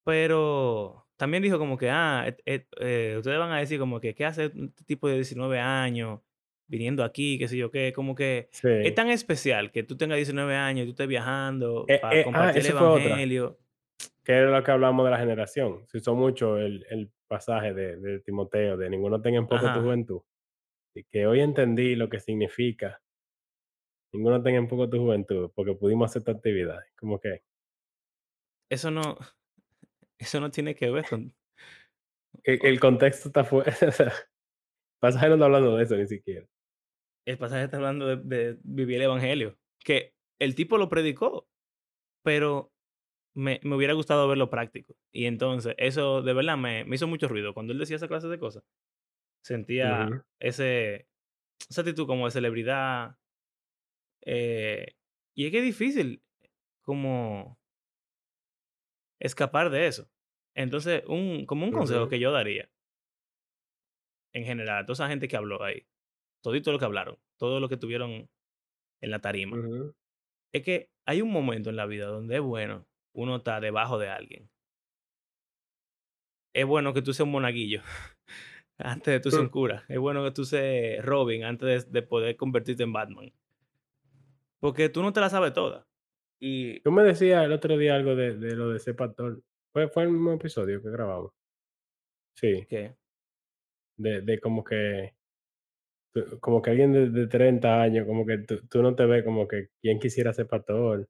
pero 0.04 1.06
también 1.16 1.42
dijo 1.42 1.58
como 1.58 1.76
que, 1.76 1.90
ah, 1.90 2.34
eh, 2.46 3.16
ustedes 3.18 3.38
van 3.38 3.52
a 3.52 3.58
decir 3.58 3.78
como 3.78 4.00
que, 4.00 4.14
¿qué 4.14 4.24
hace 4.24 4.46
un 4.46 4.72
tipo 4.86 5.08
de 5.08 5.16
19 5.16 5.58
años 5.58 6.20
viniendo 6.68 7.02
aquí, 7.02 7.38
qué 7.38 7.48
sé 7.48 7.56
yo 7.56 7.70
qué? 7.70 7.92
Como 7.92 8.14
que 8.14 8.48
es 8.52 8.94
tan 8.94 9.08
especial 9.10 9.72
que 9.72 9.82
tú 9.82 9.96
tengas 9.96 10.16
19 10.16 10.54
años 10.54 10.82
y 10.84 10.86
tú 10.86 10.90
estés 10.92 11.08
viajando 11.08 11.84
Eh, 11.88 11.98
para 11.98 12.16
eh, 12.16 12.20
ah, 12.20 12.24
compartir 12.24 12.66
el 12.66 12.72
evangelio. 12.76 13.58
que 14.22 14.32
era 14.32 14.50
lo 14.50 14.62
que 14.62 14.70
hablamos 14.70 15.04
de 15.04 15.10
la 15.10 15.18
generación. 15.18 15.86
Se 15.88 15.98
usó 15.98 16.14
mucho 16.14 16.58
el, 16.58 16.84
el 16.90 17.10
pasaje 17.26 17.72
de, 17.74 17.96
de 17.96 18.20
Timoteo, 18.20 18.76
de 18.76 18.88
ninguno 18.90 19.20
tenga 19.20 19.38
en 19.38 19.46
poco 19.48 19.72
tu 19.72 19.80
juventud. 19.80 20.20
Y 20.94 21.04
que 21.04 21.26
hoy 21.26 21.40
entendí 21.40 21.94
lo 21.96 22.08
que 22.08 22.20
significa 22.20 23.00
ninguno 24.12 24.42
tenga 24.42 24.58
en 24.58 24.68
poco 24.68 24.88
tu 24.88 24.98
juventud, 24.98 25.50
porque 25.54 25.74
pudimos 25.74 26.10
hacer 26.10 26.20
esta 26.20 26.32
actividad. 26.32 26.80
Como 26.98 27.18
que 27.20 27.42
eso 28.70 28.90
no, 28.90 29.16
eso 30.18 30.40
no 30.40 30.50
tiene 30.50 30.74
que 30.74 30.90
ver 30.90 31.06
con... 31.08 31.34
el, 32.44 32.58
o- 32.62 32.66
el 32.66 32.80
contexto 32.80 33.28
está 33.28 33.44
fuera. 33.44 33.72
O 33.88 33.92
sea, 33.92 34.12
pasaje 35.00 35.28
no 35.28 35.34
está 35.34 35.44
hablando 35.46 35.76
de 35.76 35.84
eso 35.84 35.96
ni 35.96 36.06
siquiera. 36.08 36.46
El 37.28 37.36
pasaje 37.36 37.64
está 37.64 37.76
hablando 37.76 38.06
de, 38.06 38.16
de 38.16 38.58
vivir 38.62 38.96
el 38.96 39.02
evangelio, 39.02 39.58
que 39.84 40.14
el 40.40 40.54
tipo 40.54 40.78
lo 40.78 40.88
predicó, 40.88 41.46
pero 42.24 42.72
me, 43.34 43.60
me 43.62 43.76
hubiera 43.76 43.92
gustado 43.92 44.26
verlo 44.28 44.48
práctico. 44.48 44.96
Y 45.12 45.26
entonces, 45.26 45.74
eso 45.76 46.22
de 46.22 46.32
verdad 46.32 46.56
me, 46.56 46.84
me 46.84 46.96
hizo 46.96 47.06
mucho 47.06 47.28
ruido. 47.28 47.52
Cuando 47.52 47.72
él 47.74 47.78
decía 47.78 47.96
esa 47.96 48.08
clase 48.08 48.28
de 48.28 48.38
cosas, 48.38 48.64
sentía 49.44 50.08
ese, 50.40 51.06
esa 51.68 51.82
actitud 51.82 52.06
como 52.06 52.24
de 52.24 52.30
celebridad. 52.30 53.16
eh, 54.22 54.94
y 55.34 55.46
es 55.46 55.52
que 55.52 55.58
es 55.58 55.64
difícil 55.64 56.22
como 56.82 57.58
escapar 59.20 59.70
de 59.70 59.86
eso. 59.86 60.08
Entonces, 60.54 61.04
un, 61.06 61.46
como 61.46 61.66
un 61.66 61.72
consejo 61.72 62.08
que 62.08 62.18
yo 62.18 62.32
daría 62.32 62.70
en 64.32 64.44
general 64.44 64.78
a 64.82 64.86
toda 64.86 64.94
esa 64.94 65.08
gente 65.08 65.28
que 65.28 65.36
habló 65.36 65.62
ahí, 65.62 65.86
todito 66.48 66.72
lo 66.72 66.78
que 66.78 66.84
hablaron, 66.86 67.18
todo 67.38 67.60
lo 67.60 67.68
que 67.68 67.76
tuvieron 67.76 68.28
en 69.02 69.10
la 69.10 69.20
tarima, 69.20 69.56
es 70.52 70.62
que 70.62 70.90
hay 71.06 71.22
un 71.22 71.30
momento 71.30 71.70
en 71.70 71.76
la 71.76 71.86
vida 71.86 72.06
donde 72.06 72.36
es 72.36 72.42
bueno 72.42 72.86
uno 73.14 73.36
está 73.36 73.60
debajo 73.60 73.98
de 73.98 74.08
alguien. 74.08 74.50
Es 76.54 76.66
bueno 76.66 76.94
que 76.94 77.02
tú 77.02 77.12
seas 77.12 77.26
un 77.26 77.32
monaguillo 77.32 77.82
antes 78.78 79.12
de 79.12 79.20
tú 79.20 79.30
ser 79.30 79.40
un 79.40 79.46
Mm. 79.46 79.50
cura. 79.50 79.84
Es 79.88 79.98
bueno 79.98 80.24
que 80.24 80.30
tú 80.30 80.44
seas 80.44 81.04
Robin 81.04 81.44
antes 81.44 81.84
de, 81.86 82.00
de 82.00 82.06
poder 82.06 82.36
convertirte 82.36 82.82
en 82.84 82.92
Batman. 82.92 83.32
Porque 84.60 84.88
tú 84.88 85.02
no 85.02 85.12
te 85.12 85.20
la 85.20 85.30
sabes 85.30 85.52
toda. 85.52 85.86
Y 86.40 86.80
Tú 86.80 86.92
me 86.92 87.02
decías 87.02 87.44
el 87.44 87.52
otro 87.52 87.76
día 87.76 87.96
algo 87.96 88.14
de, 88.14 88.36
de 88.36 88.54
lo 88.56 88.70
de 88.70 88.76
ese 88.76 88.94
pastor. 88.94 89.42
Fue, 89.72 89.88
fue 89.88 90.04
el 90.04 90.10
mismo 90.10 90.32
episodio 90.32 90.82
que 90.82 90.90
grabamos. 90.90 91.32
Sí, 92.36 92.64
que, 92.68 92.94
de, 93.96 94.20
de 94.22 94.38
como 94.40 94.62
que 94.62 95.14
tú- 96.12 96.38
como 96.40 96.62
que 96.62 96.70
alguien 96.70 96.92
de, 96.92 97.10
de 97.10 97.26
30 97.28 97.82
años, 97.82 98.06
como 98.06 98.26
que 98.26 98.38
tú, 98.38 98.66
tú 98.68 98.82
no 98.82 98.94
te 98.94 99.06
ves 99.06 99.24
como 99.24 99.46
que 99.48 99.68
quien 99.80 99.98
quisiera 99.98 100.32
ser 100.32 100.46
pastor, 100.48 101.08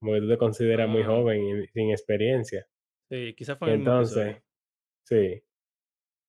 como 0.00 0.14
que 0.14 0.20
tú 0.20 0.28
te 0.28 0.38
consideras 0.38 0.88
muy 0.88 1.04
joven 1.04 1.42
y 1.44 1.66
sin 1.68 1.90
experiencia. 1.90 2.66
sí, 3.10 3.34
quizás 3.36 3.58
fue 3.58 3.70
Y 3.70 3.74
entonces, 3.74 4.36
sí, 5.04 5.42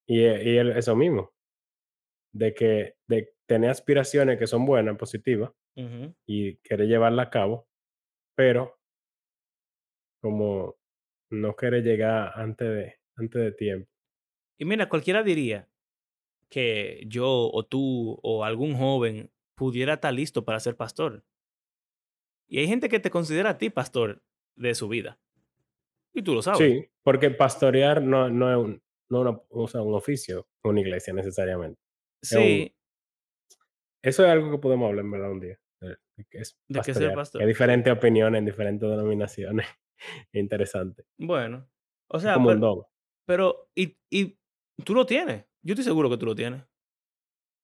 y, 0.07 0.21
e- 0.23 0.43
y 0.53 0.57
el- 0.57 0.77
eso 0.77 0.95
mismo, 0.95 1.31
de 2.33 2.53
que 2.53 2.95
de 3.07 3.33
tener 3.47 3.69
aspiraciones 3.69 4.39
que 4.39 4.47
son 4.47 4.65
buenas, 4.65 4.97
positivas, 4.97 5.51
y 6.27 6.57
querer 6.57 6.87
llevarla 6.87 7.23
a 7.23 7.29
cabo, 7.29 7.67
pero 8.35 8.77
como 10.21 10.75
no 11.31 11.55
querer 11.55 11.83
llegar 11.83 12.31
antes 12.35 12.67
de, 12.67 12.95
antes 13.17 13.41
de 13.41 13.51
tiempo. 13.51 13.89
Y 14.57 14.65
mira, 14.65 14.89
cualquiera 14.89 15.23
diría 15.23 15.69
que 16.53 17.03
yo 17.07 17.49
o 17.51 17.63
tú 17.65 18.19
o 18.21 18.43
algún 18.43 18.75
joven 18.75 19.31
pudiera 19.55 19.93
estar 19.95 20.13
listo 20.13 20.45
para 20.45 20.59
ser 20.59 20.75
pastor. 20.75 21.23
Y 22.47 22.59
hay 22.59 22.67
gente 22.67 22.89
que 22.89 22.99
te 22.99 23.09
considera 23.09 23.51
a 23.51 23.57
ti 23.57 23.69
pastor 23.71 24.23
de 24.55 24.75
su 24.75 24.87
vida. 24.87 25.19
Y 26.13 26.21
tú 26.21 26.35
lo 26.35 26.41
sabes. 26.43 26.59
Sí, 26.59 26.89
porque 27.01 27.31
pastorear 27.31 28.03
no, 28.03 28.29
no 28.29 28.51
es 28.51 28.57
un, 28.57 28.83
no 29.09 29.21
una- 29.21 29.41
o 29.49 29.67
sea, 29.67 29.81
un 29.81 29.95
oficio, 29.95 30.47
una 30.63 30.79
iglesia 30.81 31.11
necesariamente. 31.13 31.81
Es 32.21 32.31
un, 32.33 32.37
Sí, 32.43 32.75
eso 34.03 34.23
es 34.25 34.29
algo 34.31 34.51
que 34.51 34.57
podemos 34.59 34.89
hablar 34.89 35.05
en 35.05 35.11
verdad 35.11 35.31
un 35.31 35.39
día, 35.39 35.59
de 35.81 35.97
qué 36.29 36.37
es 36.39 36.59
de 36.67 36.81
que 36.81 36.93
ser 36.93 37.09
Hay 37.09 37.15
pastor. 37.15 37.41
Sí. 37.41 37.47
diferentes 37.47 37.91
opiniones 37.91 38.37
en 38.39 38.45
diferentes 38.45 38.87
denominaciones. 38.87 39.65
Interesante. 40.33 41.05
Bueno. 41.17 41.67
O 42.09 42.17
Es 42.17 42.23
sea, 42.23 42.35
como 42.35 42.49
un 42.49 42.55
pero, 42.55 42.67
don. 42.67 42.83
pero 43.25 43.69
y, 43.73 43.97
y 44.11 44.37
tú 44.83 44.93
lo 44.93 45.05
tienes. 45.07 45.45
Yo 45.63 45.73
estoy 45.73 45.85
seguro 45.85 46.09
que 46.09 46.17
tú 46.17 46.25
lo 46.25 46.35
tienes. 46.35 46.61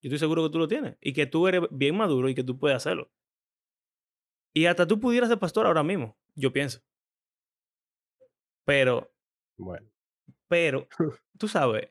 Yo 0.02 0.08
estoy 0.08 0.20
seguro 0.20 0.44
que 0.44 0.50
tú 0.50 0.60
lo 0.60 0.68
tienes. 0.68 0.98
Y 1.02 1.14
que 1.14 1.26
tú 1.26 1.48
eres 1.48 1.62
bien 1.70 1.96
maduro 1.96 2.30
y 2.30 2.36
que 2.36 2.44
tú 2.44 2.58
puedes 2.58 2.78
hacerlo. 2.78 3.12
Y 4.54 4.66
hasta 4.66 4.88
tú 4.88 5.00
pudieras 5.00 5.30
ser 5.30 5.38
pastor 5.38 5.68
ahora 5.68 5.84
mismo. 5.84 6.18
Yo 6.36 6.52
pienso. 6.52 6.82
Pero, 8.66 9.12
Bueno, 9.58 9.90
pero, 10.48 10.88
tú 11.38 11.48
sabes. 11.48 11.90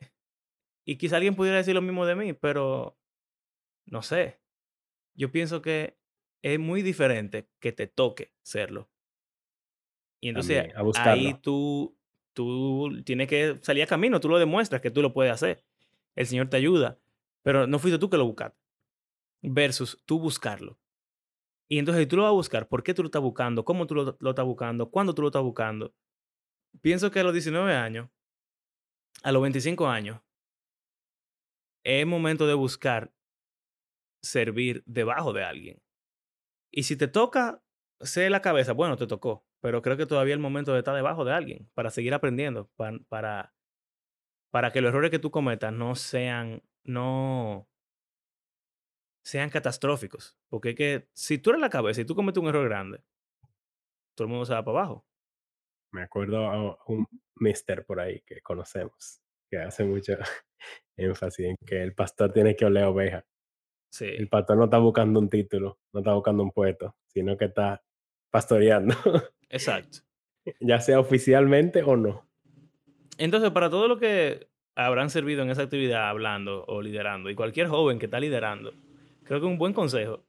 Y 0.85 0.97
quizá 0.97 1.17
alguien 1.17 1.37
pudiera 1.37 1.59
decir 1.59 1.75
lo 1.75 1.83
mismo 1.83 2.07
de 2.07 2.15
mí, 2.15 2.33
pero 2.33 2.99
no 3.87 4.03
sé. 4.03 4.41
Yo 5.15 5.31
pienso 5.31 5.61
que 5.61 5.99
es 6.43 6.59
muy 6.59 6.83
diferente 6.83 7.49
que 7.61 7.73
te 7.73 7.87
toque 7.87 8.33
serlo. 8.43 8.91
Y 10.21 10.31
entonces 10.31 10.73
también, 10.73 10.97
ahí 10.97 11.35
tú, 11.35 11.97
tú 12.33 13.03
tienes 13.05 13.29
que 13.29 13.59
salir 13.63 13.83
a 13.83 13.87
camino, 13.87 14.21
tú 14.21 14.29
lo 14.29 14.39
demuestras 14.39 14.81
que 14.81 14.91
tú 14.91 15.03
lo 15.03 15.13
puedes 15.13 15.33
hacer. 15.33 15.65
El 16.19 16.27
Señor 16.27 16.49
te 16.49 16.57
ayuda, 16.57 16.99
pero 17.43 17.69
no 17.69 17.79
fuiste 17.79 17.97
tú 17.97 18.11
que 18.11 18.17
lo 18.17 18.27
buscaste. 18.27 18.59
Versus 19.41 20.03
tú 20.05 20.19
buscarlo. 20.19 20.77
Y 21.69 21.79
entonces 21.79 22.09
tú 22.09 22.17
lo 22.17 22.25
vas 22.25 22.31
a 22.31 22.33
buscar, 22.33 22.67
¿por 22.67 22.83
qué 22.83 22.93
tú 22.93 23.05
lo 23.05 23.07
estás 23.07 23.23
buscando? 23.23 23.65
¿Cómo 23.65 23.87
tú 23.87 23.95
lo, 23.95 24.31
estás 24.31 24.45
buscando? 24.45 24.91
¿Cuándo 24.91 25.15
tú 25.15 25.23
lo 25.23 25.29
estás 25.29 25.45
buscando? 25.45 25.95
Pienso 26.81 27.13
que 27.13 27.21
a 27.21 27.23
los 27.23 27.33
19 27.33 27.73
años, 27.73 28.09
a 29.23 29.31
los 29.31 29.41
25 29.43 29.87
años, 29.87 30.21
es 31.85 32.05
momento 32.05 32.49
de 32.49 32.55
buscar 32.55 33.13
servir 34.21 34.83
debajo 34.87 35.33
de 35.33 35.45
alguien. 35.45 35.81
Y 36.73 36.83
si 36.83 36.97
te 36.97 37.07
toca 37.07 37.63
ser 38.01 38.33
la 38.33 38.43
cabeza, 38.43 38.73
bueno, 38.73 38.97
te 38.97 39.07
tocó, 39.07 39.47
pero 39.61 39.83
creo 39.83 39.97
que 39.97 40.07
todavía 40.07 40.35
es 40.35 40.39
el 40.39 40.43
momento 40.43 40.73
de 40.73 40.79
estar 40.79 40.97
debajo 40.97 41.25
de 41.25 41.33
alguien 41.33 41.71
para 41.75 41.91
seguir 41.91 42.13
aprendiendo, 42.13 42.73
para, 43.09 43.55
para 44.51 44.73
que 44.73 44.81
los 44.81 44.91
errores 44.91 45.11
que 45.11 45.19
tú 45.19 45.31
cometas 45.31 45.73
no 45.73 45.95
sean, 45.95 46.63
no 46.85 47.69
sean 49.25 49.51
catastróficos. 49.51 50.37
Porque 50.49 50.71
es 50.71 50.75
que 50.77 51.09
si 51.15 51.39
tú 51.39 51.51
eres 51.51 51.61
la 51.61 51.71
cabeza 51.71 52.01
y 52.01 52.05
tú 52.05 52.15
cometes 52.15 52.43
un 52.43 52.49
error 52.49 52.69
grande, 52.69 53.03
todo 54.15 54.27
el 54.27 54.31
mundo 54.31 54.47
se 54.47 54.55
va 54.55 54.65
para 54.65 54.79
abajo. 54.79 55.07
Me 55.93 56.03
acuerdo 56.03 56.47
a 56.47 56.79
un 56.87 57.07
mister 57.37 57.85
por 57.85 58.01
ahí 58.01 58.21
que 58.27 58.41
conocemos, 58.43 59.23
que 59.51 59.59
hace 59.59 59.85
mucho 59.85 60.15
énfasis 60.97 61.47
en 61.47 61.57
que 61.67 61.83
el 61.83 61.95
pastor 61.95 62.33
tiene 62.33 62.57
que 62.57 62.65
oler 62.67 62.85
oveja. 62.85 63.25
El 64.17 64.29
Sí, 64.29 64.29
pastor 64.29 64.59
no 64.59 64.65
está 64.65 64.79
buscando 64.79 65.21
un 65.21 65.31
título, 65.31 65.79
no 65.93 66.01
está 66.01 66.13
buscando 66.15 66.43
un 66.43 66.51
puesto, 66.53 66.97
sino 67.07 67.37
que 67.37 67.47
está 67.47 67.83
pastoreando, 68.31 68.95
exacto. 69.51 70.01
ya 70.61 70.81
sea 70.81 71.01
oficialmente 71.01 71.83
o 71.83 71.97
no. 71.97 72.28
Entonces, 73.19 73.51
para 73.51 73.69
todo 73.69 73.89
lo 73.89 73.99
que 73.99 74.49
habrán 74.75 75.11
servido 75.11 75.43
en 75.43 75.51
esa 75.51 75.63
actividad 75.63 76.09
hablando 76.09 76.65
o 76.67 76.81
liderando, 76.81 77.29
y 77.31 77.35
cualquier 77.35 77.67
joven 77.67 77.99
que 77.99 78.07
está 78.07 78.21
liderando, 78.21 78.73
creo 79.25 79.41
que 79.41 79.47
un 79.47 79.59
buen 79.59 79.73
consejo 79.73 80.25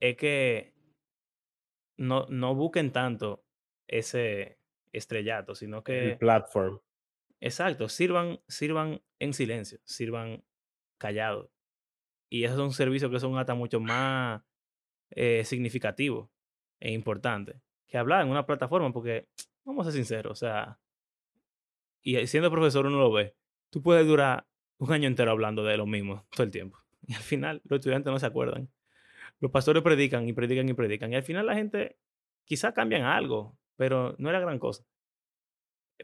es 0.00 0.16
que 0.16 0.74
no, 1.96 2.26
no 2.28 2.54
busquen 2.54 2.92
tanto 2.92 3.44
ese 3.86 4.58
estrellato, 4.92 5.54
sino 5.54 5.78
El 5.78 5.82
que, 5.84 6.16
platform. 6.18 6.80
exacto, 7.40 7.88
sirvan, 7.88 8.40
sirvan 8.48 9.00
en 9.18 9.32
silencio, 9.32 9.78
sirvan 9.84 10.44
callados. 10.98 11.48
Y 12.28 12.44
esos 12.44 12.56
son 12.56 12.72
servicios 12.72 13.10
que 13.10 13.20
son 13.20 13.38
hasta 13.38 13.54
mucho 13.54 13.78
más 13.78 14.42
eh, 15.10 15.44
significativos 15.44 16.28
e 16.80 16.92
importantes 16.92 17.56
que 17.86 17.98
hablar 17.98 18.22
en 18.24 18.30
una 18.30 18.44
plataforma, 18.46 18.92
porque 18.92 19.28
vamos 19.64 19.86
a 19.86 19.90
ser 19.90 19.98
sinceros, 19.98 20.32
o 20.32 20.34
sea, 20.34 20.80
y 22.06 22.14
eh, 22.16 22.28
siendo 22.28 22.52
profesor 22.52 22.86
uno 22.86 22.98
lo 23.00 23.10
ve, 23.10 23.34
tú 23.68 23.82
puedes 23.82 24.06
durar 24.06 24.46
un 24.78 24.92
año 24.92 25.08
entero 25.08 25.32
hablando 25.32 25.64
de 25.64 25.76
lo 25.76 25.86
mismo 25.86 26.24
todo 26.30 26.44
el 26.44 26.52
tiempo. 26.52 26.78
Y 27.08 27.14
al 27.14 27.20
final 27.22 27.60
los 27.64 27.78
estudiantes 27.78 28.12
no 28.12 28.18
se 28.20 28.26
acuerdan. 28.26 28.68
Los 29.40 29.50
pastores 29.50 29.82
predican 29.82 30.28
y 30.28 30.32
predican 30.32 30.68
y 30.68 30.72
predican. 30.74 31.12
Y 31.12 31.16
al 31.16 31.24
final 31.24 31.46
la 31.46 31.54
gente 31.54 31.98
quizá 32.44 32.72
cambian 32.74 33.02
algo, 33.02 33.58
pero 33.76 34.14
no 34.18 34.28
era 34.28 34.38
gran 34.40 34.58
cosa. 34.60 34.84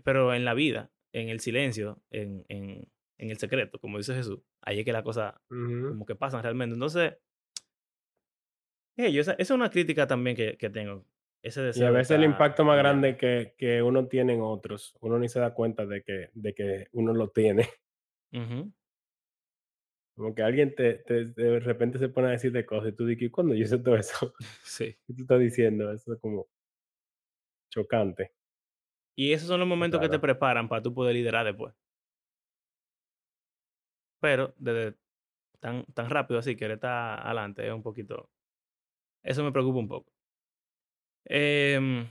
Pero 0.05 0.35
en 0.35 0.45
la 0.45 0.55
vida, 0.55 0.91
en 1.13 1.29
el 1.29 1.39
silencio, 1.39 2.03
en, 2.11 2.45
en, 2.49 2.89
en 3.19 3.31
el 3.31 3.37
secreto, 3.39 3.79
como 3.81 3.99
dice 3.99 4.15
Jesús, 4.15 4.41
ahí 4.61 4.81
es 4.81 4.85
que 4.85 4.93
las 4.93 5.03
cosas 5.05 5.35
Ujú. 5.51 5.89
como 5.91 6.05
que 6.07 6.17
pasan 6.17 6.43
realmente. 6.43 6.75
Entonces, 6.75 7.15
hey, 8.97 9.13
yo, 9.13 9.21
esa, 9.21 9.33
esa 9.33 9.43
es 9.43 9.51
una 9.51 9.71
crítica 9.71 10.07
también 10.09 10.35
que, 10.37 10.57
que 10.57 10.69
tengo. 10.71 11.05
Ese 11.43 11.63
Y 11.75 11.83
a 11.85 11.91
deseo 11.91 11.91
veces 11.91 12.13
el 12.13 12.25
impacto 12.25 12.65
más 12.65 12.79
grande 12.79 13.17
que 13.17 13.55
que 13.59 13.83
uno 13.83 14.09
tiene 14.09 14.35
en 14.35 14.41
otros, 14.43 14.95
uno 15.01 15.19
ni 15.19 15.29
se 15.29 15.41
da 15.41 15.55
cuenta 15.55 15.87
de 15.87 16.03
que 16.03 16.31
de 16.35 16.55
que 16.55 16.87
uno 16.93 17.13
lo 17.15 17.29
tiene. 17.31 17.69
Como 20.17 20.35
que 20.35 20.43
alguien 20.43 20.75
te 20.75 20.95
te 20.95 21.27
de 21.27 21.61
repente 21.61 21.99
se 21.99 22.09
pone 22.09 22.29
a 22.29 22.31
decirte 22.33 22.67
cosas 22.67 22.91
y 22.93 22.97
tú 22.97 23.07
dices: 23.07 23.25
"¿Y 23.25 23.31
cuándo 23.31 23.55
yo 23.55 23.63
hice 23.65 23.79
todo 23.79 23.97
eso?". 23.97 24.35
Sí. 24.63 24.99
¿Qué 25.07 25.15
tú 25.15 25.23
estás 25.23 25.41
diciendo? 25.41 25.93
Eso 25.93 26.15
es 26.15 26.21
como 26.21 26.49
chocante. 27.71 28.33
Y 29.17 29.33
esos 29.33 29.49
son 29.49 29.59
los 29.61 29.69
momentos 29.69 30.01
que 30.01 30.09
te 30.11 30.19
preparan 30.19 30.69
para 30.69 30.83
tú 30.83 30.93
poder 30.95 31.15
liderar 31.15 31.47
después. 31.47 31.75
Pero 34.21 34.55
desde 34.59 34.99
tan, 35.61 35.85
tan 35.95 36.11
rápido 36.11 36.41
así, 36.41 36.57
querer 36.57 36.77
estar 36.77 37.21
adelante 37.27 37.67
es 37.67 37.73
un 37.75 37.83
poquito. 37.83 38.31
Eso 39.23 39.45
me 39.45 39.53
preocupa 39.53 39.81
un 39.81 39.89
poco. 39.89 40.12
Em, 41.25 42.07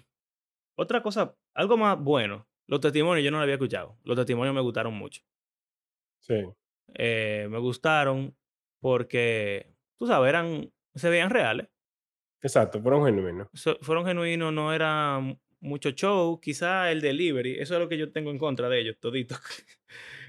otra 0.77 1.01
cosa, 1.01 1.35
algo 1.53 1.77
más 1.77 1.99
bueno. 1.99 2.47
Los 2.67 2.79
testimonios 2.79 3.23
yo 3.25 3.31
no 3.31 3.37
lo 3.37 3.43
había 3.43 3.55
escuchado. 3.55 3.97
Los 4.03 4.15
testimonios 4.15 4.55
me 4.55 4.61
gustaron 4.61 4.93
mucho. 4.93 5.21
Sí, 6.19 6.35
Eh, 6.93 7.47
me 7.49 7.57
gustaron 7.59 8.35
porque, 8.79 9.73
tú 9.97 10.07
sabes, 10.07 10.29
eran, 10.29 10.71
se 10.95 11.09
veían 11.09 11.29
reales. 11.29 11.67
exacto, 12.41 12.81
fueron 12.81 13.05
genuinos. 13.05 13.47
so- 13.53 13.77
fueron 13.81 14.05
genuinos, 14.05 14.51
no 14.53 14.73
era 14.73 15.19
mu- 15.19 15.37
mucho 15.59 15.91
show. 15.91 16.39
Quizá 16.41 16.91
el 16.91 17.01
delivery, 17.01 17.59
eso 17.59 17.75
es 17.75 17.79
lo 17.79 17.87
que 17.89 17.97
yo 17.97 18.11
tengo 18.11 18.31
en 18.31 18.37
contra 18.37 18.67
de 18.69 18.79
ellos, 18.81 18.97
todito. 18.99 19.35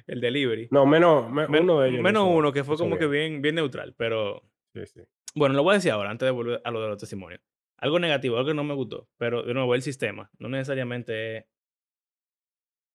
el 0.06 0.20
delivery. 0.20 0.68
No, 0.70 0.84
menos 0.86 1.30
me 1.30 1.46
Men- 1.48 1.62
uno 1.64 1.80
de 1.80 1.88
ellos 1.88 1.98
lo 1.98 2.02
menos 2.02 2.26
uno 2.28 2.52
que 2.52 2.64
fue 2.64 2.76
como 2.76 2.98
que 2.98 3.06
bien. 3.06 3.30
bien, 3.30 3.42
bien 3.42 3.54
neutral, 3.56 3.94
pero 3.96 4.42
Sí, 4.74 4.86
sí. 4.86 5.00
Bueno, 5.34 5.54
lo 5.54 5.62
voy 5.62 5.72
a 5.72 5.74
decir 5.76 5.90
ahora, 5.92 6.10
antes 6.10 6.26
de 6.26 6.30
volver 6.30 6.60
a 6.64 6.70
lo 6.70 6.80
de 6.82 6.88
los 6.88 6.98
testimonios. 6.98 7.40
Algo 7.82 7.98
negativo, 7.98 8.36
algo 8.38 8.48
que 8.50 8.54
no 8.54 8.64
me 8.64 8.74
gustó, 8.74 9.08
pero 9.18 9.42
de 9.42 9.54
nuevo, 9.54 9.74
el 9.74 9.82
sistema, 9.82 10.30
no 10.38 10.48
necesariamente 10.48 11.38
es 11.38 11.46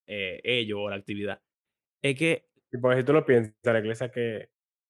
eh, 0.07 0.41
ello 0.43 0.81
o 0.81 0.89
la 0.89 0.95
actividad. 0.95 1.41
Es 2.03 2.17
que, 2.17 2.49
Y 2.71 2.77
porque 2.77 2.99
si 2.99 3.05
tú 3.05 3.13
lo 3.13 3.25
piensas, 3.25 3.53
la 3.63 3.79
iglesia 3.79 4.09
que 4.11 4.49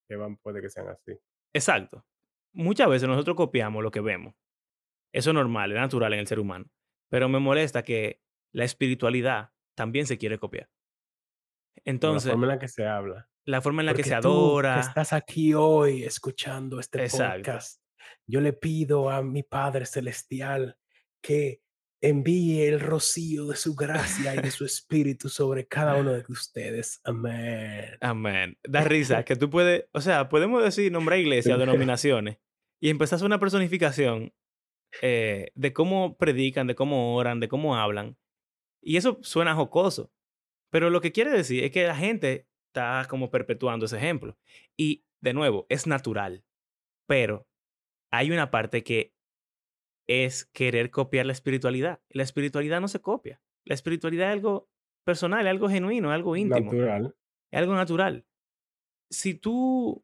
que 0.10 0.16
van 0.16 0.38
puede 0.38 0.62
que 0.62 0.70
sean 0.70 0.88
así. 0.88 1.20
exacto, 1.54 2.06
muchas 2.54 2.90
veces 2.90 3.08
nosotros 3.10 3.36
copiamos 3.36 3.84
lo 3.84 3.92
que 3.92 4.02
vemos. 4.02 4.36
Eso 5.14 5.32
es 5.32 5.34
normal, 5.36 5.72
es 5.72 5.78
natural 5.80 6.14
en 6.14 6.20
el 6.20 6.28
ser 6.28 6.40
humano. 6.40 6.66
Pero 7.10 7.30
me 7.30 7.40
molesta 7.40 7.84
que 7.84 8.22
la 8.54 8.66
espiritualidad 8.66 9.52
también 9.76 10.08
se 10.08 10.18
quiere 10.18 10.40
copiar. 10.40 10.70
O 12.02 12.10
la 12.12 12.22
Entonces, 12.22 12.32
forma 12.32 12.46
en 12.46 12.50
la 12.50 12.60
que 12.60 12.68
se 12.68 12.86
habla. 12.86 13.30
la 13.46 13.62
forma 13.62 13.82
en 13.82 13.86
la 13.88 13.94
que 13.96 14.04
se 14.04 14.16
tú 14.22 14.64
que 14.72 14.78
adora, 14.78 14.80
estás 14.80 15.14
aquí 15.14 15.54
hoy 15.54 16.04
escuchando 16.04 16.80
este 16.80 17.00
exacto, 17.00 17.52
podcast, 17.52 17.82
yo 18.26 18.42
le 18.42 18.54
pido 18.54 19.10
a 19.10 19.22
mi 19.22 19.44
Padre 19.44 19.86
Celestial 19.86 20.78
que 21.22 21.62
envíe 22.02 22.62
el 22.62 22.80
rocío 22.80 23.48
de 23.48 23.56
su 23.56 23.76
gracia 23.76 24.36
y 24.36 24.40
de 24.40 24.52
su 24.52 24.66
espíritu 24.66 25.30
sobre 25.30 25.68
cada 25.68 25.96
uno 25.96 26.14
de 26.14 26.24
ustedes. 26.30 27.02
Amén. 27.04 27.98
amén. 28.02 28.58
Da 28.64 28.84
risa 28.84 29.24
que 29.26 29.36
tú 29.36 29.50
puedes, 29.50 29.86
o 29.94 30.02
sea, 30.02 30.30
podemos 30.30 30.64
decir, 30.64 30.92
nombrar 30.92 31.20
iglesias, 31.20 31.58
denominaciones, 31.58 32.38
y 32.80 32.92
hacer 33.02 33.26
una 33.26 33.40
personificación 33.40 34.34
eh, 35.02 35.52
de 35.56 35.74
cómo 35.74 36.18
predican, 36.18 36.68
de 36.68 36.76
cómo 36.76 37.16
oran, 37.16 37.40
de 37.40 37.48
cómo 37.48 37.76
hablan. 37.76 38.18
Y 38.82 38.98
eso 38.98 39.20
suena 39.22 39.56
jocoso. 39.56 40.12
Pero 40.70 40.90
lo 40.90 41.02
que 41.02 41.12
quiere 41.12 41.32
decir 41.32 41.64
es 41.64 41.72
que 41.72 41.88
la 41.88 41.96
gente 41.96 42.48
está 42.68 43.06
como 43.10 43.32
perpetuando 43.32 43.86
ese 43.86 43.98
ejemplo. 43.98 44.38
Y 44.76 45.06
de 45.22 45.34
nuevo, 45.34 45.66
es 45.70 45.88
natural. 45.88 46.44
Pero 47.08 47.48
hay 48.12 48.32
una 48.32 48.52
parte 48.52 48.84
que 48.84 49.14
es 50.08 50.46
querer 50.46 50.90
copiar 50.90 51.26
la 51.26 51.34
espiritualidad. 51.34 52.02
La 52.10 52.24
espiritualidad 52.24 52.80
no 52.82 52.88
se 52.88 53.02
copia. 53.02 53.42
La 53.66 53.74
espiritualidad 53.74 54.30
es 54.30 54.34
algo 54.34 54.70
personal, 55.06 55.46
es 55.46 55.52
algo 55.52 55.70
genuino, 55.70 56.10
es 56.12 56.16
algo 56.16 56.36
íntimo, 56.36 56.72
Natural. 56.72 57.16
es 57.52 57.60
algo 57.60 57.76
natural. 57.76 58.26
Si 59.10 59.36
tú, 59.36 60.04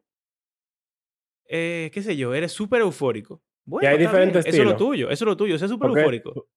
eh, 1.48 1.89
qué 1.94 2.02
sé 2.02 2.16
yo, 2.16 2.34
eres 2.34 2.52
súper 2.52 2.82
eufórico, 2.82 3.42
bueno, 3.66 3.88
hay 3.89 3.96
eso 4.04 4.39
es 4.39 4.58
lo 4.60 4.76
tuyo, 4.76 5.10
eso 5.10 5.24
es 5.24 5.28
lo 5.28 5.38
tuyo, 5.38 5.58
sé 5.58 5.68
súper 5.68 5.88
Porque 5.89 6.02
eufórico. 6.02 6.50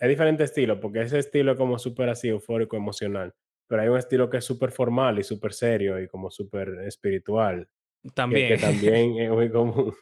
hay 0.00 0.08
diferentes 0.08 0.50
estilos, 0.50 0.78
porque 0.80 1.02
ese 1.02 1.18
estilo 1.18 1.52
es 1.52 1.58
como 1.58 1.78
súper 1.78 2.08
así 2.08 2.28
eufórico, 2.28 2.76
emocional. 2.76 3.34
Pero 3.66 3.82
hay 3.82 3.88
un 3.88 3.98
estilo 3.98 4.30
que 4.30 4.38
es 4.38 4.44
súper 4.44 4.70
formal 4.70 5.18
y 5.18 5.24
súper 5.24 5.52
serio 5.52 6.00
y 6.00 6.08
como 6.08 6.30
súper 6.30 6.80
espiritual, 6.86 7.68
que, 8.02 8.08
que 8.08 8.14
También. 8.14 8.60
también 8.60 9.18
es 9.18 9.30
muy 9.30 9.50
común. 9.50 9.94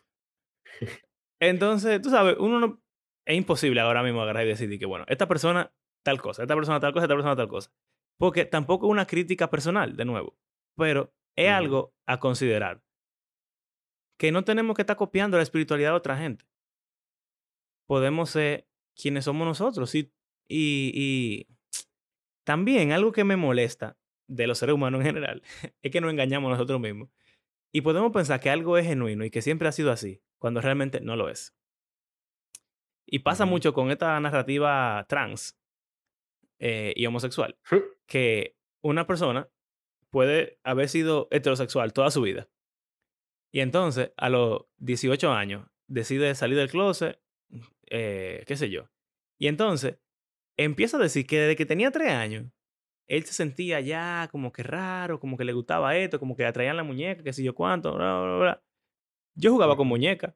Entonces, 1.41 2.01
tú 2.03 2.11
sabes, 2.11 2.37
uno 2.39 2.61
no. 2.61 2.83
Es 3.25 3.37
imposible 3.37 3.81
ahora 3.81 4.05
mismo 4.05 4.23
agarrar 4.23 4.45
y 4.45 4.49
decidir 4.49 4.79
que, 4.79 4.87
bueno, 4.87 5.05
esta 5.09 5.27
persona 5.27 5.73
tal 6.05 6.23
cosa, 6.23 6.43
esta 6.43 6.55
persona 6.55 6.79
tal 6.79 6.93
cosa, 6.93 7.05
esta 7.05 7.15
persona 7.15 7.37
tal 7.37 7.49
cosa. 7.49 7.73
Porque 8.19 8.45
tampoco 8.45 8.87
es 8.87 8.93
una 8.93 9.07
crítica 9.07 9.51
personal, 9.51 9.97
de 9.97 10.05
nuevo. 10.05 10.39
Pero 10.77 11.13
es 11.35 11.51
algo 11.51 11.95
a 12.07 12.21
considerar. 12.21 12.83
Que 14.17 14.31
no 14.31 14.45
tenemos 14.45 14.77
que 14.77 14.83
estar 14.83 14.97
copiando 14.97 15.37
la 15.37 15.43
espiritualidad 15.43 15.91
de 15.91 15.97
otra 15.97 16.17
gente. 16.17 16.45
Podemos 17.87 18.31
ser 18.31 18.69
quienes 18.95 19.25
somos 19.25 19.47
nosotros. 19.47 19.95
Y, 19.95 20.13
y, 20.49 20.93
y 20.95 21.49
también 22.45 22.93
algo 22.93 23.13
que 23.13 23.25
me 23.25 23.37
molesta 23.37 23.99
de 24.29 24.47
los 24.47 24.59
seres 24.59 24.75
humanos 24.75 25.01
en 25.01 25.07
general 25.07 25.43
es 25.83 25.91
que 25.91 26.01
nos 26.01 26.11
engañamos 26.11 26.51
nosotros 26.51 26.81
mismos. 26.81 27.11
Y 27.73 27.83
podemos 27.83 28.13
pensar 28.13 28.41
que 28.41 28.51
algo 28.51 28.79
es 28.79 28.87
genuino 28.87 29.25
y 29.25 29.31
que 29.31 29.43
siempre 29.43 29.69
ha 29.69 29.73
sido 29.73 29.91
así, 29.91 30.23
cuando 30.39 30.61
realmente 30.61 31.01
no 31.01 31.17
lo 31.17 31.29
es. 31.29 31.55
Y 33.07 33.21
pasa 33.21 33.47
mucho 33.47 33.73
con 33.73 33.91
esta 33.91 34.19
narrativa 34.21 35.07
trans 35.09 35.59
eh, 36.59 36.93
y 36.97 37.07
homosexual, 37.07 37.59
que 38.07 38.57
una 38.83 39.07
persona 39.07 39.49
puede 40.11 40.59
haber 40.65 40.89
sido 40.89 41.29
heterosexual 41.31 41.93
toda 41.93 42.11
su 42.11 42.23
vida. 42.23 42.49
Y 43.53 43.61
entonces, 43.61 44.13
a 44.17 44.29
los 44.29 44.67
18 44.79 45.33
años, 45.33 45.67
decide 45.87 46.35
salir 46.35 46.57
del 46.57 46.71
closet, 46.71 47.21
eh, 47.89 48.45
qué 48.47 48.57
sé 48.57 48.71
yo. 48.71 48.91
Y 49.39 49.47
entonces, 49.47 49.99
empieza 50.57 50.97
a 50.97 51.01
decir 51.01 51.27
que 51.27 51.41
desde 51.41 51.57
que 51.57 51.67
tenía 51.67 51.91
3 51.91 52.11
años, 52.11 52.47
él 53.07 53.25
se 53.25 53.35
sentía 53.35 53.81
ya 53.81 54.29
como 54.33 54.53
que 54.53 54.63
raro, 54.63 55.21
como 55.21 55.37
que 55.37 55.45
le 55.45 55.53
gustaba 55.53 55.97
esto, 55.97 56.19
como 56.19 56.37
que 56.37 56.43
le 56.43 56.49
atraían 56.49 56.77
la 56.77 56.83
muñeca, 56.83 57.23
qué 57.23 57.33
sé 57.33 57.45
yo 57.45 57.55
cuánto, 57.55 57.95
bla, 57.95 58.21
bla, 58.21 58.37
bla. 58.39 58.66
Yo 59.37 59.53
jugaba 59.53 59.77
con 59.77 59.87
muñeca. 59.89 60.35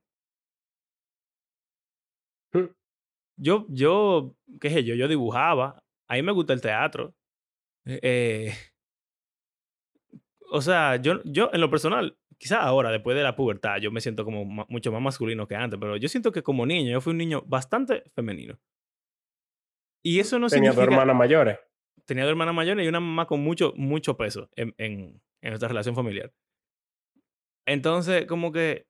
Yo, 3.36 3.66
yo, 3.68 4.36
qué 4.60 4.70
sé 4.70 4.84
yo, 4.84 4.94
yo 4.94 5.08
dibujaba. 5.08 5.82
A 6.08 6.14
mí 6.14 6.22
me 6.22 6.32
gusta 6.32 6.52
el 6.52 6.60
teatro. 6.60 7.14
Eh, 7.86 8.00
eh, 8.02 8.54
o 10.50 10.60
sea, 10.60 10.96
yo, 10.96 11.20
yo 11.24 11.50
en 11.52 11.60
lo 11.60 11.70
personal, 11.70 12.16
quizás 12.38 12.58
ahora, 12.62 12.90
después 12.90 13.16
de 13.16 13.22
la 13.22 13.36
pubertad, 13.36 13.78
yo 13.78 13.90
me 13.90 14.00
siento 14.00 14.24
como 14.24 14.44
mucho 14.44 14.92
más 14.92 15.02
masculino 15.02 15.46
que 15.46 15.54
antes, 15.56 15.78
pero 15.80 15.96
yo 15.96 16.08
siento 16.08 16.32
que 16.32 16.42
como 16.42 16.66
niño, 16.66 16.90
yo 16.92 17.00
fui 17.00 17.12
un 17.12 17.18
niño 17.18 17.42
bastante 17.46 18.02
femenino. 18.14 18.58
Y 20.02 20.20
eso 20.20 20.38
no 20.38 20.48
Tenía 20.48 20.72
dos 20.72 20.84
significa 20.84 20.84
hermanas 20.84 21.16
mayores. 21.16 21.58
tenía 22.06 22.24
2 22.24 22.32
hermanas 22.32 22.54
mayores 22.54 22.84
y 22.84 22.88
una 22.88 23.00
mamá 23.00 23.26
con 23.26 23.40
mucho, 23.40 23.72
mucho 23.76 24.16
peso 24.16 24.48
en 24.56 24.74
en 24.78 25.22
en 25.42 25.50
nuestra 25.50 25.68
relación 25.68 25.94
familiar. 25.94 26.32
Entonces, 27.66 28.26
como 28.26 28.52
que, 28.52 28.86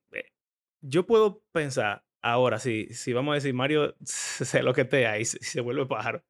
yo 0.81 1.07
puedo 1.07 1.43
pensar 1.53 2.05
ahora, 2.23 2.59
si 2.59 2.87
si 2.93 3.13
vamos 3.13 3.33
a 3.33 3.35
decir 3.37 3.55
Mario 3.55 3.97
se 4.05 4.63
loquetea 4.63 5.19
y 5.19 5.25
se 5.25 5.39
y 5.41 5.45
se 5.45 5.61
vuelve 5.61 5.87
pájaro. 5.87 6.25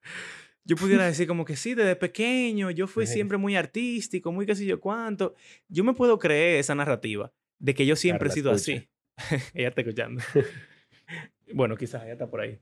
Yo 0.64 0.76
pudiera 0.76 1.04
decir 1.06 1.26
como 1.26 1.44
que 1.44 1.56
sí, 1.56 1.74
desde 1.74 1.96
pequeño 1.96 2.70
yo 2.70 2.86
fui 2.86 3.06
siempre 3.06 3.38
muy 3.38 3.56
artístico, 3.56 4.32
muy 4.32 4.46
qué 4.46 4.54
sé 4.54 4.66
yo 4.66 4.80
cuánto. 4.80 5.34
Yo 5.68 5.84
me 5.84 5.94
puedo 5.94 6.18
creer 6.18 6.60
esa 6.60 6.74
narrativa 6.74 7.32
de 7.58 7.74
que 7.74 7.86
yo 7.86 7.96
siempre 7.96 8.28
he 8.28 8.32
sido 8.32 8.52
escucha. 8.52 8.78
así. 8.78 8.88
Ella 9.54 9.68
está 9.68 9.82
escuchando. 9.82 10.22
Bueno, 11.52 11.76
quizás 11.76 12.02
ella 12.04 12.12
está 12.12 12.30
por 12.30 12.40
ahí. 12.40 12.58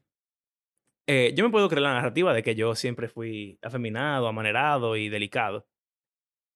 Eh, 1.06 1.32
yo 1.36 1.44
me 1.44 1.50
puedo 1.50 1.68
creer 1.68 1.82
la 1.82 1.94
narrativa 1.94 2.32
de 2.34 2.42
que 2.42 2.54
yo 2.54 2.74
siempre 2.74 3.08
fui 3.08 3.58
afeminado, 3.62 4.26
amanerado 4.28 4.96
y 4.96 5.08
delicado. 5.08 5.66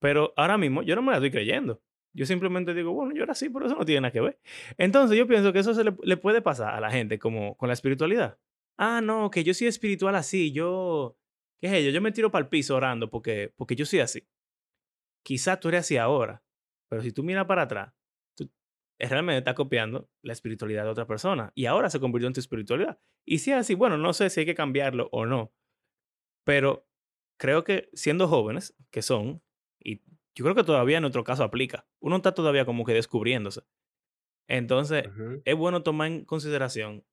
Pero 0.01 0.33
ahora 0.37 0.59
mismo 0.59 0.83
yo 0.83 0.97
no 0.97 1.03
me 1.03 1.11
la 1.11 1.19
estoy 1.19 1.31
creyendo. 1.31 1.83
Yo 2.15 2.27
simplemente 2.27 2.75
digo, 2.75 2.93
bueno, 2.93 3.15
yo 3.15 3.23
era 3.23 3.33
así, 3.33 3.49
pero 3.49 3.67
eso 3.67 3.75
no 3.75 3.85
tiene 3.85 4.03
nada 4.03 4.13
que 4.13 4.21
ver. 4.21 4.39
Entonces 4.77 5.17
yo 5.17 5.27
pienso 5.27 5.53
que 5.53 5.61
eso 5.61 5.75
se 5.75 5.85
le, 5.85 6.17
puede 6.17 6.43
pasar 6.43 6.75
a 6.75 6.81
la 6.81 6.91
gente 6.91 7.19
como 7.19 7.57
con 7.57 7.69
la 7.69 7.73
espiritualidad. 7.73 8.39
Ah, 8.77 9.01
no, 9.03 9.31
que 9.31 9.45
yo 9.45 9.55
soy 9.55 9.67
espiritual 9.67 10.15
así, 10.15 10.53
yo, 10.53 11.17
¿qué 11.61 11.69
es 11.69 11.73
ello? 11.75 11.91
Yo 11.91 12.03
me 12.03 12.13
tiro 12.13 12.31
para 12.31 12.45
el 12.45 12.49
piso 12.49 12.77
orando 12.77 13.09
porque, 13.09 13.53
porque 13.57 13.77
yo 13.77 13.87
soy 13.87 14.01
así. 14.01 14.27
Quizás 15.25 15.61
tú 15.61 15.69
eres 15.69 15.81
así 15.81 15.97
ahora, 15.97 16.43
pero 16.89 17.03
si 17.03 17.13
tú 17.13 17.23
miras 17.23 17.47
para 17.47 17.63
atrás, 17.63 17.95
tú 18.35 18.51
realmente 18.99 19.39
estás 19.39 19.55
copiando 19.55 20.11
la 20.23 20.33
espiritualidad 20.33 20.85
de 20.85 20.91
otra 20.91 21.07
persona 21.07 21.53
y 21.55 21.67
ahora 21.67 21.89
se 21.89 22.01
convirtió 22.01 22.27
en 22.27 22.35
tu 22.35 22.41
espiritualidad. 22.41 22.99
Y 23.25 23.39
si 23.39 23.53
es 23.53 23.57
así, 23.57 23.75
bueno, 23.75 23.97
no 23.97 24.13
sé 24.13 24.29
si 24.31 24.41
hay 24.41 24.47
que 24.47 24.55
cambiarlo 24.55 25.09
o 25.13 25.25
no, 25.25 25.53
pero 26.45 26.87
creo 27.39 27.65
que 27.65 27.89
siendo 27.93 28.29
jóvenes, 28.29 28.75
que 28.91 29.03
son, 29.03 29.43
yo 30.35 30.45
creo 30.45 30.55
que 30.55 30.65
todavía 30.65 30.99
en 30.99 31.03
nuestro 31.03 31.25
caso 31.25 31.45
aplica, 31.45 31.87
uno 32.01 32.17
está 32.17 32.33
todavía 32.33 32.65
como 32.65 32.85
que 32.85 32.95
descubriéndose. 32.95 33.63
Entonces, 34.49 35.05
es 35.45 35.57
bueno 35.57 35.83
tomar 35.83 36.09
en 36.09 36.25
consideración 36.25 37.05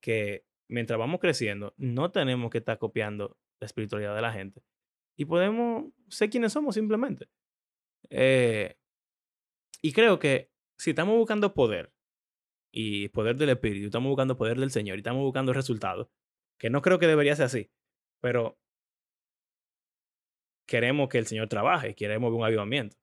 que 0.00 0.46
mientras 0.68 0.98
vamos 0.98 1.20
creciendo, 1.20 1.74
no 1.76 2.10
tenemos 2.10 2.50
que 2.50 2.58
estar 2.58 2.78
copiando 2.78 3.36
la 3.60 3.66
espiritualidad 3.66 4.14
de 4.14 4.22
la 4.22 4.32
gente 4.32 4.62
y 5.16 5.24
podemos 5.24 5.92
ser 6.08 6.30
quienes 6.30 6.52
somos 6.52 6.74
simplemente. 6.74 7.28
Eh, 8.10 8.76
y 9.80 9.92
creo 9.92 10.18
que 10.18 10.50
si 10.78 10.90
estamos 10.90 11.16
buscando 11.16 11.54
poder 11.54 11.92
y 12.72 13.08
poder 13.08 13.36
del 13.36 13.50
Espíritu, 13.50 13.86
estamos 13.86 14.08
buscando 14.08 14.36
poder 14.36 14.58
del 14.58 14.70
Señor 14.70 14.96
y 14.96 15.00
estamos 15.00 15.22
buscando 15.22 15.52
resultados, 15.52 16.08
que 16.58 16.70
no 16.70 16.82
creo 16.82 16.98
que 16.98 17.06
debería 17.06 17.36
ser 17.36 17.46
así, 17.46 17.70
pero 18.20 18.58
queremos 20.72 21.10
que 21.10 21.18
el 21.18 21.26
Señor 21.26 21.48
trabaje, 21.48 21.94
queremos 21.94 22.30
ver 22.30 22.38
un 22.38 22.46
avivamiento. 22.46 22.96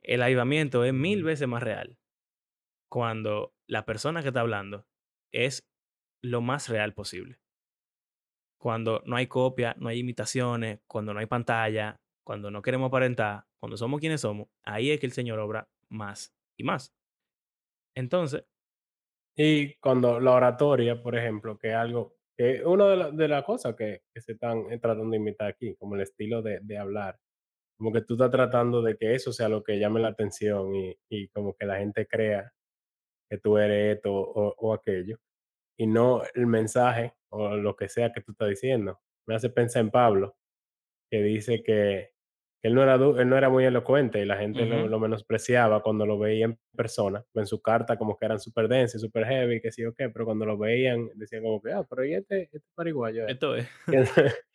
El 0.00 0.22
avivamiento 0.22 0.84
es 0.84 0.94
mil 0.94 1.24
veces 1.24 1.48
más 1.48 1.60
real 1.60 1.98
cuando 2.88 3.52
la 3.66 3.84
persona 3.84 4.22
que 4.22 4.28
está 4.28 4.42
hablando 4.42 4.86
es 5.32 5.68
lo 6.22 6.40
más 6.40 6.68
real 6.68 6.94
posible. 6.94 7.40
Cuando 8.60 9.02
no 9.06 9.16
hay 9.16 9.26
copia, 9.26 9.74
no 9.80 9.88
hay 9.88 9.98
imitaciones, 9.98 10.78
cuando 10.86 11.12
no 11.12 11.18
hay 11.18 11.26
pantalla, 11.26 11.96
cuando 12.24 12.48
no 12.52 12.62
queremos 12.62 12.86
aparentar, 12.86 13.46
cuando 13.60 13.76
somos 13.76 13.98
quienes 13.98 14.20
somos, 14.20 14.46
ahí 14.64 14.92
es 14.92 15.00
que 15.00 15.06
el 15.06 15.12
Señor 15.12 15.40
obra 15.40 15.68
más 15.88 16.32
y 16.56 16.62
más. 16.62 16.94
Entonces, 17.96 18.44
Y 19.36 19.74
cuando 19.78 20.20
la 20.20 20.30
oratoria, 20.32 21.02
por 21.02 21.16
ejemplo, 21.16 21.58
que 21.58 21.70
es 21.70 21.74
algo 21.74 22.17
que 22.38 22.64
una 22.66 22.88
de 22.88 22.96
la 22.98 23.12
de 23.12 23.28
las 23.28 23.44
cosas 23.44 23.76
que 23.76 24.02
que 24.14 24.22
se 24.22 24.32
están, 24.34 24.72
eh, 24.72 24.78
tratando 24.80 25.10
de 25.12 25.18
imitar 25.18 25.48
aquí, 25.50 25.76
como 25.76 25.96
el 25.96 26.02
estilo 26.02 26.42
de 26.42 26.60
de 26.62 26.78
hablar, 26.78 27.18
como 27.78 27.92
que 27.92 28.02
tú 28.02 28.14
estás 28.14 28.30
tratando 28.32 28.82
de 28.82 28.96
que 28.98 29.14
eso 29.16 29.32
sea 29.32 29.48
lo 29.50 29.64
que 29.64 29.78
llame 29.80 30.00
la 30.00 30.08
atención 30.10 30.74
y 30.76 30.96
y 31.10 31.28
como 31.30 31.54
que 31.56 31.66
la 31.66 31.78
gente 31.78 32.06
crea 32.08 32.52
que 33.30 33.38
tú 33.38 33.58
eres 33.58 33.96
esto 33.98 34.12
o 34.14 34.54
o 34.58 34.74
aquello, 34.74 35.18
y 35.78 35.86
no 35.88 36.22
el 36.34 36.46
mensaje 36.48 37.14
o 37.30 37.56
lo 37.56 37.76
que 37.76 37.88
sea 37.90 38.12
que 38.12 38.22
tú 38.22 38.32
estás 38.32 38.48
diciendo. 38.50 39.00
Me 39.26 39.34
hace 39.36 39.50
pensar 39.50 39.82
en 39.82 39.90
Pablo, 39.90 40.36
que 41.10 41.22
dice 41.22 41.62
que 41.64 42.12
él 42.68 42.74
no 42.74 42.82
era 42.84 42.94
él 42.96 43.28
no 43.28 43.36
era 43.38 43.50
muy 43.50 43.64
elocuente 43.64 44.20
y 44.20 44.26
la 44.26 44.36
gente 44.38 44.66
lo 44.66 45.00
menospreciaba 45.00 45.82
cuando 45.82 46.06
lo 46.06 46.18
veía 46.18 46.46
en 46.46 46.58
persona. 46.76 47.24
En 47.34 47.46
su 47.46 47.60
carta 47.62 47.98
como 47.98 48.16
que 48.18 48.26
eran 48.26 48.40
súper 48.40 48.68
densos, 48.68 49.00
súper 49.02 49.26
heavy, 49.26 49.60
que 49.60 49.72
sí 49.72 49.84
o 49.84 49.94
qué, 49.94 50.10
pero 50.10 50.24
cuando 50.26 50.46
lo 50.46 50.58
veían 50.58 51.08
decían 51.16 51.42
como 51.44 51.60
que: 51.62 51.72
"Ah, 51.72 51.84
pero 51.88 52.04
¿y 52.04 52.14
este 52.14 52.44
este 52.52 52.68
pariguayo 52.74 53.24
es?". 53.26 53.32
esto 53.32 53.54
es. 53.56 53.68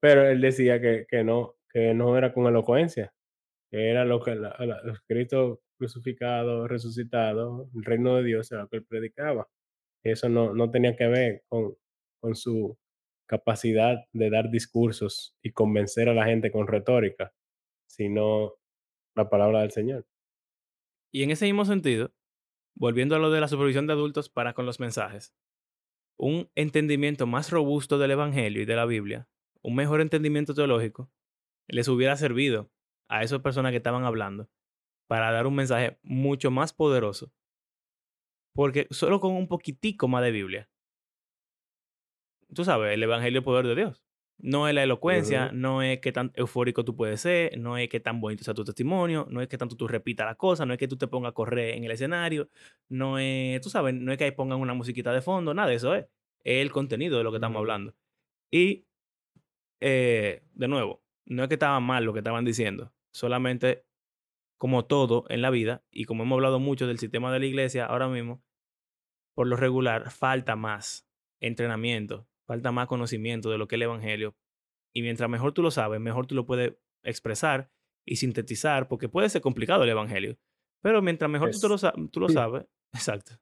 Pero 0.00 0.26
él 0.28 0.40
decía 0.40 0.80
que 0.80 1.06
que 1.08 1.24
no 1.24 1.56
que 1.70 1.94
no 1.94 2.16
era 2.18 2.32
con 2.32 2.46
elocuencia, 2.46 3.14
que 3.70 3.90
era 3.90 4.04
lo 4.04 4.20
que 4.22 4.34
la 4.36 4.56
Cristo 5.08 5.62
crucificado, 5.78 6.68
resucitado, 6.68 7.70
el 7.74 7.84
reino 7.84 8.16
de 8.16 8.24
Dios 8.24 8.52
era 8.52 8.62
lo 8.62 8.68
que 8.68 8.78
él 8.78 8.86
predicaba. 8.86 9.48
Eso 10.04 10.28
no 10.30 10.54
no 10.54 10.70
tenía 10.70 10.96
que 10.96 11.08
ver 11.08 11.44
con 11.48 11.76
con 12.20 12.36
su 12.36 12.78
capacidad 13.26 14.04
de 14.12 14.30
dar 14.30 14.50
discursos 14.50 15.36
y 15.42 15.52
convencer 15.52 16.08
a 16.08 16.14
la 16.14 16.26
gente 16.26 16.50
con 16.50 16.66
retórica, 16.66 17.32
sino 17.86 18.54
la 19.14 19.28
palabra 19.28 19.60
del 19.60 19.70
Señor. 19.70 20.06
Y 21.12 21.22
en 21.22 21.30
ese 21.30 21.46
mismo 21.46 21.64
sentido, 21.64 22.12
volviendo 22.74 23.14
a 23.14 23.18
lo 23.18 23.30
de 23.30 23.40
la 23.40 23.48
supervisión 23.48 23.86
de 23.86 23.92
adultos 23.92 24.28
para 24.28 24.52
con 24.52 24.66
los 24.66 24.80
mensajes, 24.80 25.34
un 26.16 26.50
entendimiento 26.54 27.26
más 27.26 27.50
robusto 27.50 27.98
del 27.98 28.12
Evangelio 28.12 28.62
y 28.62 28.66
de 28.66 28.76
la 28.76 28.84
Biblia, 28.84 29.28
un 29.62 29.74
mejor 29.74 30.00
entendimiento 30.00 30.54
teológico, 30.54 31.10
les 31.68 31.88
hubiera 31.88 32.16
servido 32.16 32.70
a 33.08 33.22
esas 33.22 33.40
personas 33.40 33.70
que 33.70 33.78
estaban 33.78 34.04
hablando 34.04 34.48
para 35.06 35.30
dar 35.32 35.46
un 35.46 35.54
mensaje 35.54 35.98
mucho 36.02 36.50
más 36.50 36.72
poderoso, 36.72 37.32
porque 38.54 38.86
solo 38.90 39.20
con 39.20 39.32
un 39.32 39.48
poquitico 39.48 40.08
más 40.08 40.22
de 40.22 40.30
Biblia, 40.30 40.70
tú 42.54 42.64
sabes, 42.64 42.94
el 42.94 43.02
Evangelio 43.02 43.38
es 43.38 43.42
el 43.42 43.44
poder 43.44 43.66
de 43.66 43.74
Dios. 43.74 44.02
No 44.38 44.68
es 44.68 44.74
la 44.74 44.82
elocuencia, 44.82 45.52
no 45.52 45.80
es 45.82 46.00
qué 46.00 46.10
tan 46.12 46.32
eufórico 46.34 46.84
tú 46.84 46.96
puedes 46.96 47.20
ser, 47.20 47.56
no 47.58 47.78
es 47.78 47.88
qué 47.88 48.00
tan 48.00 48.20
bonito 48.20 48.42
sea 48.44 48.52
tu 48.52 48.64
testimonio, 48.64 49.26
no 49.30 49.40
es 49.40 49.48
que 49.48 49.56
tanto 49.56 49.76
tú 49.76 49.86
repitas 49.86 50.26
la 50.26 50.34
cosa, 50.34 50.66
no 50.66 50.72
es 50.72 50.78
que 50.78 50.88
tú 50.88 50.96
te 50.96 51.06
pongas 51.06 51.30
a 51.30 51.34
correr 51.34 51.76
en 51.76 51.84
el 51.84 51.92
escenario, 51.92 52.48
no 52.88 53.18
es, 53.18 53.60
tú 53.60 53.70
sabes, 53.70 53.94
no 53.94 54.12
es 54.12 54.18
que 54.18 54.24
ahí 54.24 54.32
pongan 54.32 54.60
una 54.60 54.74
musiquita 54.74 55.12
de 55.12 55.22
fondo, 55.22 55.54
nada 55.54 55.68
de 55.68 55.76
eso 55.76 55.94
es. 55.94 56.06
Es 56.42 56.60
el 56.60 56.72
contenido 56.72 57.16
de 57.16 57.24
lo 57.24 57.30
que 57.30 57.36
estamos 57.36 57.58
hablando. 57.58 57.94
Y, 58.50 58.86
eh, 59.80 60.42
de 60.52 60.68
nuevo, 60.68 61.02
no 61.26 61.42
es 61.42 61.48
que 61.48 61.54
estaba 61.54 61.80
mal 61.80 62.04
lo 62.04 62.12
que 62.12 62.20
estaban 62.20 62.44
diciendo, 62.44 62.92
solamente 63.12 63.84
como 64.58 64.84
todo 64.84 65.24
en 65.28 65.42
la 65.42 65.50
vida, 65.50 65.84
y 65.90 66.04
como 66.04 66.24
hemos 66.24 66.36
hablado 66.36 66.58
mucho 66.58 66.86
del 66.86 66.98
sistema 66.98 67.32
de 67.32 67.38
la 67.38 67.46
iglesia 67.46 67.86
ahora 67.86 68.08
mismo, 68.08 68.42
por 69.34 69.46
lo 69.46 69.56
regular 69.56 70.10
falta 70.10 70.56
más 70.56 71.06
entrenamiento, 71.40 72.26
falta 72.46 72.72
más 72.72 72.86
conocimiento 72.86 73.50
de 73.50 73.58
lo 73.58 73.68
que 73.68 73.76
es 73.76 73.78
el 73.78 73.82
evangelio. 73.82 74.36
Y 74.92 75.02
mientras 75.02 75.28
mejor 75.28 75.52
tú 75.52 75.62
lo 75.62 75.70
sabes, 75.70 76.00
mejor 76.00 76.26
tú 76.26 76.34
lo 76.34 76.46
puedes 76.46 76.74
expresar 77.02 77.70
y 78.06 78.16
sintetizar, 78.16 78.88
porque 78.88 79.08
puede 79.08 79.28
ser 79.28 79.42
complicado 79.42 79.84
el 79.84 79.90
evangelio. 79.90 80.38
Pero 80.82 81.02
mientras 81.02 81.30
mejor 81.30 81.50
tú, 81.50 81.68
lo, 81.68 82.08
tú 82.08 82.20
lo 82.20 82.28
sabes, 82.28 82.66
exacto, 82.92 83.32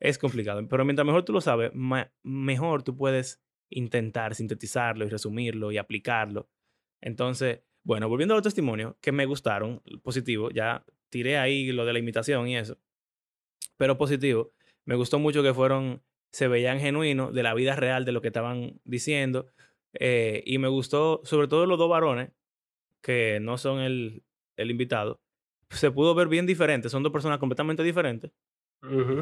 es 0.00 0.18
complicado. 0.18 0.66
Pero 0.68 0.84
mientras 0.84 1.04
mejor 1.04 1.24
tú 1.24 1.32
lo 1.32 1.40
sabes, 1.40 1.72
mejor 2.22 2.82
tú 2.82 2.96
puedes 2.96 3.42
intentar 3.70 4.34
sintetizarlo 4.34 5.04
y 5.04 5.08
resumirlo 5.08 5.72
y 5.72 5.78
aplicarlo. 5.78 6.48
Entonces, 7.00 7.60
bueno, 7.84 8.08
volviendo 8.08 8.34
a 8.34 8.36
los 8.36 8.44
testimonios 8.44 8.94
que 9.00 9.12
me 9.12 9.26
gustaron, 9.26 9.82
positivo, 10.02 10.50
ya 10.50 10.84
tiré 11.10 11.38
ahí 11.38 11.72
lo 11.72 11.84
de 11.84 11.92
la 11.92 11.98
imitación 11.98 12.48
y 12.48 12.56
eso 12.56 12.78
pero 13.82 13.98
positivo. 13.98 14.52
Me 14.84 14.94
gustó 14.94 15.18
mucho 15.18 15.42
que 15.42 15.52
fueron, 15.52 16.04
se 16.32 16.48
veían 16.48 16.80
genuinos 16.80 17.34
de 17.34 17.42
la 17.42 17.54
vida 17.54 17.76
real 17.76 18.04
de 18.04 18.12
lo 18.12 18.20
que 18.20 18.28
estaban 18.28 18.80
diciendo. 18.84 19.46
eh, 19.94 20.42
y 20.46 20.58
me 20.58 20.68
gustó, 20.68 21.20
sobre 21.24 21.48
todo 21.48 21.66
los 21.66 21.78
dos 21.78 21.90
varones, 21.90 22.30
que 23.02 23.40
no 23.40 23.58
son 23.58 23.80
el, 23.80 24.22
el 24.56 24.70
invitado, 24.70 25.20
se 25.68 25.90
pudo 25.90 26.14
ver 26.14 26.28
bien 26.28 26.46
diferente. 26.46 26.88
Son 26.88 27.02
dos 27.02 27.12
personas 27.12 27.38
completamente 27.38 27.82
diferentes. 27.82 28.32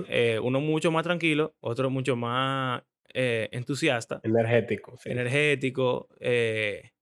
eh, 0.09 0.39
uno 0.43 0.61
mucho 0.61 0.91
más 0.91 1.03
tranquilo, 1.03 1.55
otro 1.61 1.91
mucho 1.91 2.17
más 2.17 2.83
eh, 3.13 3.49
entusiasta, 3.53 4.21
energético, 4.23 4.97
sí. 4.97 5.11
energético, 5.11 6.09
eh, 6.19 6.93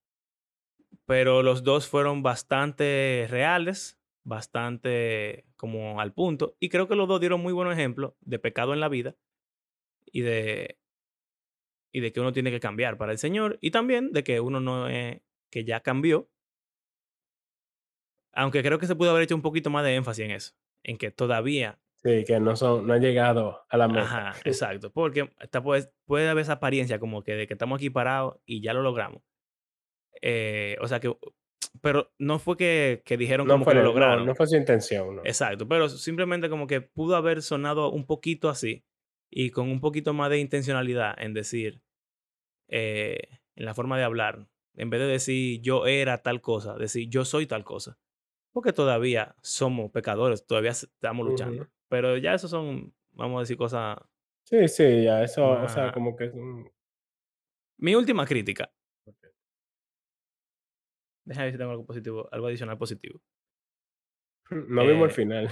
pero 1.06 1.42
los 1.42 1.62
dos 1.62 1.86
fueron 1.86 2.22
bastante 2.22 3.26
reales, 3.30 4.00
bastante 4.24 5.44
como 5.56 6.00
al 6.00 6.12
punto. 6.12 6.56
Y 6.58 6.68
creo 6.68 6.88
que 6.88 6.96
los 6.96 7.06
dos 7.06 7.20
dieron 7.20 7.40
muy 7.40 7.52
buenos 7.52 7.74
ejemplos 7.74 8.14
de 8.22 8.38
pecado 8.38 8.74
en 8.74 8.80
la 8.80 8.88
vida 8.88 9.14
y 10.12 10.22
de, 10.22 10.78
y 11.92 12.00
de 12.00 12.12
que 12.12 12.20
uno 12.20 12.32
tiene 12.32 12.50
que 12.50 12.60
cambiar 12.60 12.96
para 12.98 13.12
el 13.12 13.18
Señor 13.18 13.58
y 13.60 13.70
también 13.70 14.12
de 14.12 14.24
que 14.24 14.40
uno 14.40 14.60
no 14.60 14.88
es, 14.88 15.20
que 15.50 15.64
ya 15.64 15.80
cambió, 15.80 16.30
aunque 18.32 18.62
creo 18.62 18.78
que 18.78 18.86
se 18.86 18.96
pudo 18.96 19.10
haber 19.10 19.22
hecho 19.22 19.34
un 19.34 19.42
poquito 19.42 19.70
más 19.70 19.84
de 19.84 19.94
énfasis 19.94 20.24
en 20.24 20.30
eso, 20.32 20.54
en 20.82 20.98
que 20.98 21.10
todavía 21.10 21.80
Sí, 22.02 22.24
que 22.24 22.38
no 22.38 22.54
son 22.54 22.86
no 22.86 22.94
han 22.94 23.00
llegado 23.02 23.64
a 23.68 23.76
la 23.76 23.88
meta. 23.88 24.02
Ajá, 24.02 24.32
exacto. 24.44 24.92
Porque 24.92 25.30
hasta 25.38 25.62
puede, 25.62 25.90
puede 26.06 26.28
haber 26.28 26.42
esa 26.42 26.54
apariencia 26.54 27.00
como 27.00 27.22
que 27.24 27.34
de 27.34 27.46
que 27.46 27.54
estamos 27.54 27.78
aquí 27.78 27.90
parados 27.90 28.36
y 28.46 28.60
ya 28.60 28.72
lo 28.72 28.82
logramos. 28.82 29.22
Eh, 30.22 30.76
o 30.80 30.86
sea 30.86 31.00
que, 31.00 31.12
pero 31.80 32.12
no 32.18 32.38
fue 32.38 32.56
que, 32.56 33.02
que 33.04 33.16
dijeron 33.16 33.48
No 33.48 33.54
como 33.54 33.64
fue 33.64 33.72
que 33.72 33.78
lo 33.78 33.84
no, 33.86 33.88
lograron. 33.90 34.26
no 34.26 34.34
fue 34.36 34.46
su 34.46 34.56
intención, 34.56 35.16
no. 35.16 35.22
Exacto, 35.24 35.66
pero 35.66 35.88
simplemente 35.88 36.48
como 36.48 36.66
que 36.68 36.80
pudo 36.80 37.16
haber 37.16 37.42
sonado 37.42 37.90
un 37.90 38.06
poquito 38.06 38.48
así 38.48 38.84
y 39.30 39.50
con 39.50 39.70
un 39.70 39.80
poquito 39.80 40.14
más 40.14 40.30
de 40.30 40.38
intencionalidad 40.40 41.14
en 41.20 41.34
decir, 41.34 41.82
eh, 42.68 43.18
en 43.56 43.64
la 43.64 43.74
forma 43.74 43.98
de 43.98 44.04
hablar, 44.04 44.48
en 44.76 44.90
vez 44.90 45.00
de 45.00 45.06
decir 45.06 45.60
yo 45.62 45.86
era 45.86 46.22
tal 46.22 46.40
cosa, 46.40 46.76
decir 46.76 47.08
yo 47.10 47.24
soy 47.24 47.46
tal 47.46 47.64
cosa. 47.64 47.98
Porque 48.52 48.72
todavía 48.72 49.36
somos 49.42 49.90
pecadores, 49.92 50.46
todavía 50.46 50.72
estamos 50.72 51.26
luchando. 51.26 51.70
Pero 51.88 52.16
ya 52.18 52.34
eso 52.34 52.48
son, 52.48 52.94
vamos 53.12 53.38
a 53.38 53.40
decir, 53.42 53.56
cosas 53.58 53.98
Sí, 54.44 54.66
sí, 54.68 55.04
ya 55.04 55.22
eso, 55.22 55.48
o 55.62 55.68
sea, 55.68 55.92
como 55.92 56.16
que 56.16 56.24
es 56.24 56.32
un 56.34 56.68
Mi 57.78 57.94
última 57.96 58.24
crítica, 58.24 58.70
okey. 59.06 59.32
déjame 61.24 61.44
ver 61.46 61.52
si 61.52 61.58
tengo 61.58 61.70
algo 61.72 61.86
positivo, 61.86 62.28
algo 62.32 62.46
adicional 62.48 62.78
positivo. 62.78 63.20
No 64.68 64.86
vimos 64.86 65.04
el 65.08 65.10
Eh, 65.10 65.14
final. 65.14 65.50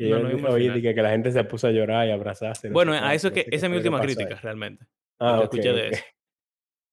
Y 0.00 0.08
no, 0.08 0.58
yo 0.58 0.72
que 0.72 0.94
que 0.94 1.02
la 1.02 1.10
gente 1.10 1.30
se 1.30 1.44
puso 1.44 1.66
a 1.66 1.72
llorar 1.72 2.08
y 2.08 2.10
abrazarse, 2.10 2.68
no 2.68 2.72
Bueno, 2.72 2.94
a 2.94 3.14
eso 3.14 3.28
no 3.28 3.34
que, 3.34 3.46
esa 3.50 3.66
es 3.66 3.70
mi 3.70 3.76
última 3.76 3.98
ahí. 3.98 4.06
crítica, 4.06 4.36
realmente. 4.36 4.86
Ah, 5.18 5.40
escuché 5.42 5.74
de 5.74 5.88
eso. 5.88 6.04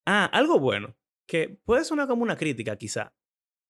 Ah, 0.06 0.26
algo 0.26 0.60
bueno, 0.60 0.98
que 1.26 1.58
puede 1.64 1.86
sonar 1.86 2.08
como 2.08 2.24
una 2.24 2.36
crítica 2.36 2.76
quizá, 2.76 3.14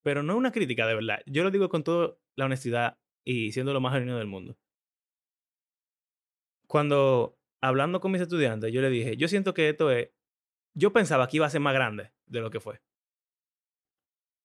pero 0.03 0.23
no 0.23 0.33
es 0.33 0.39
una 0.39 0.51
crítica 0.51 0.87
de 0.87 0.95
verdad. 0.95 1.19
Yo 1.27 1.43
lo 1.43 1.51
digo 1.51 1.69
con 1.69 1.83
toda 1.83 2.17
la 2.35 2.45
honestidad 2.45 2.97
y 3.23 3.51
siendo 3.51 3.73
lo 3.73 3.81
más 3.81 3.93
genuino 3.93 4.17
del 4.17 4.25
mundo. 4.25 4.57
Cuando 6.67 7.37
hablando 7.61 7.99
con 7.99 8.11
mis 8.11 8.21
estudiantes, 8.21 8.73
yo 8.73 8.81
le 8.81 8.89
dije, 8.89 9.17
yo 9.17 9.27
siento 9.27 9.53
que 9.53 9.69
esto 9.69 9.91
es, 9.91 10.09
yo 10.75 10.93
pensaba 10.93 11.27
que 11.27 11.37
iba 11.37 11.45
a 11.45 11.51
ser 11.51 11.61
más 11.61 11.75
grande 11.75 12.11
de 12.25 12.41
lo 12.41 12.49
que 12.49 12.59
fue. 12.59 12.81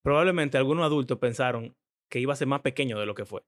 Probablemente 0.03 0.59
algunos 0.59 0.85
adultos 0.85 1.19
pensaron 1.19 1.75
que 2.11 2.21
iba 2.21 2.35
a 2.35 2.37
ser 2.37 2.49
más 2.49 2.61
pequeño 2.61 2.99
de 2.99 3.07
lo 3.07 3.15
que 3.15 3.25
fue. 3.25 3.43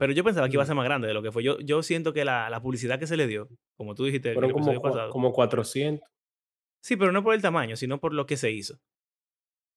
Pero 0.00 0.14
yo 0.14 0.24
pensaba 0.24 0.48
que 0.48 0.54
iba 0.54 0.62
a 0.62 0.66
ser 0.66 0.74
más 0.74 0.86
grande 0.86 1.06
de 1.08 1.12
lo 1.12 1.22
que 1.22 1.30
fue. 1.30 1.42
Yo, 1.42 1.58
yo 1.60 1.82
siento 1.82 2.14
que 2.14 2.24
la, 2.24 2.48
la 2.48 2.62
publicidad 2.62 2.98
que 2.98 3.06
se 3.06 3.18
le 3.18 3.26
dio, 3.26 3.50
como 3.76 3.94
tú 3.94 4.06
dijiste 4.06 4.32
fueron 4.32 4.50
como 4.52 4.80
pasado, 4.80 5.10
como 5.10 5.30
400. 5.30 6.08
sí, 6.82 6.96
pero 6.96 7.12
no 7.12 7.22
por 7.22 7.34
el 7.34 7.42
tamaño, 7.42 7.76
sino 7.76 8.00
por 8.00 8.14
lo 8.14 8.24
que 8.24 8.38
se 8.38 8.50
hizo. 8.50 8.78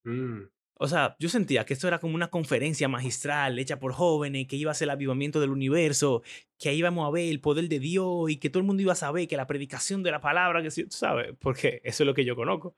Mm, 0.06 0.44
O 0.76 0.88
sea, 0.88 1.18
yo 1.20 1.28
sentía 1.28 1.66
que 1.66 1.74
esto 1.74 1.90
era 1.90 2.00
como 2.00 2.16
una 2.16 2.30
conferencia 2.30 2.88
magistral 2.88 3.60
hecha 3.60 3.80
por 3.80 3.92
jóvenes, 3.92 4.48
que 4.48 4.56
iba 4.56 4.72
a 4.72 4.74
ser 4.74 4.86
el 4.86 4.92
avivamiento 4.92 5.42
del 5.42 5.50
universo, 5.50 6.24
que 6.58 6.70
ahí 6.70 6.78
íbamos 6.78 7.06
a 7.06 7.12
ver 7.12 7.30
el 7.30 7.42
poder 7.42 7.68
de 7.68 7.80
Dios 7.80 8.30
y 8.30 8.38
que 8.38 8.50
todo 8.50 8.60
el 8.62 8.66
mundo 8.68 8.82
iba 8.82 8.94
a 8.94 8.96
saber 8.96 9.28
que 9.28 9.36
la 9.38 9.46
predicación 9.48 10.04
de 10.04 10.12
la 10.12 10.22
palabra, 10.22 10.64
que 10.64 10.72
sí, 10.72 10.86
tú 10.86 10.96
sabes, 10.96 11.36
porque 11.40 11.82
eso 11.84 12.04
es 12.04 12.08
lo 12.08 12.14
que 12.14 12.24
yo 12.26 12.36
conozco. 12.38 12.76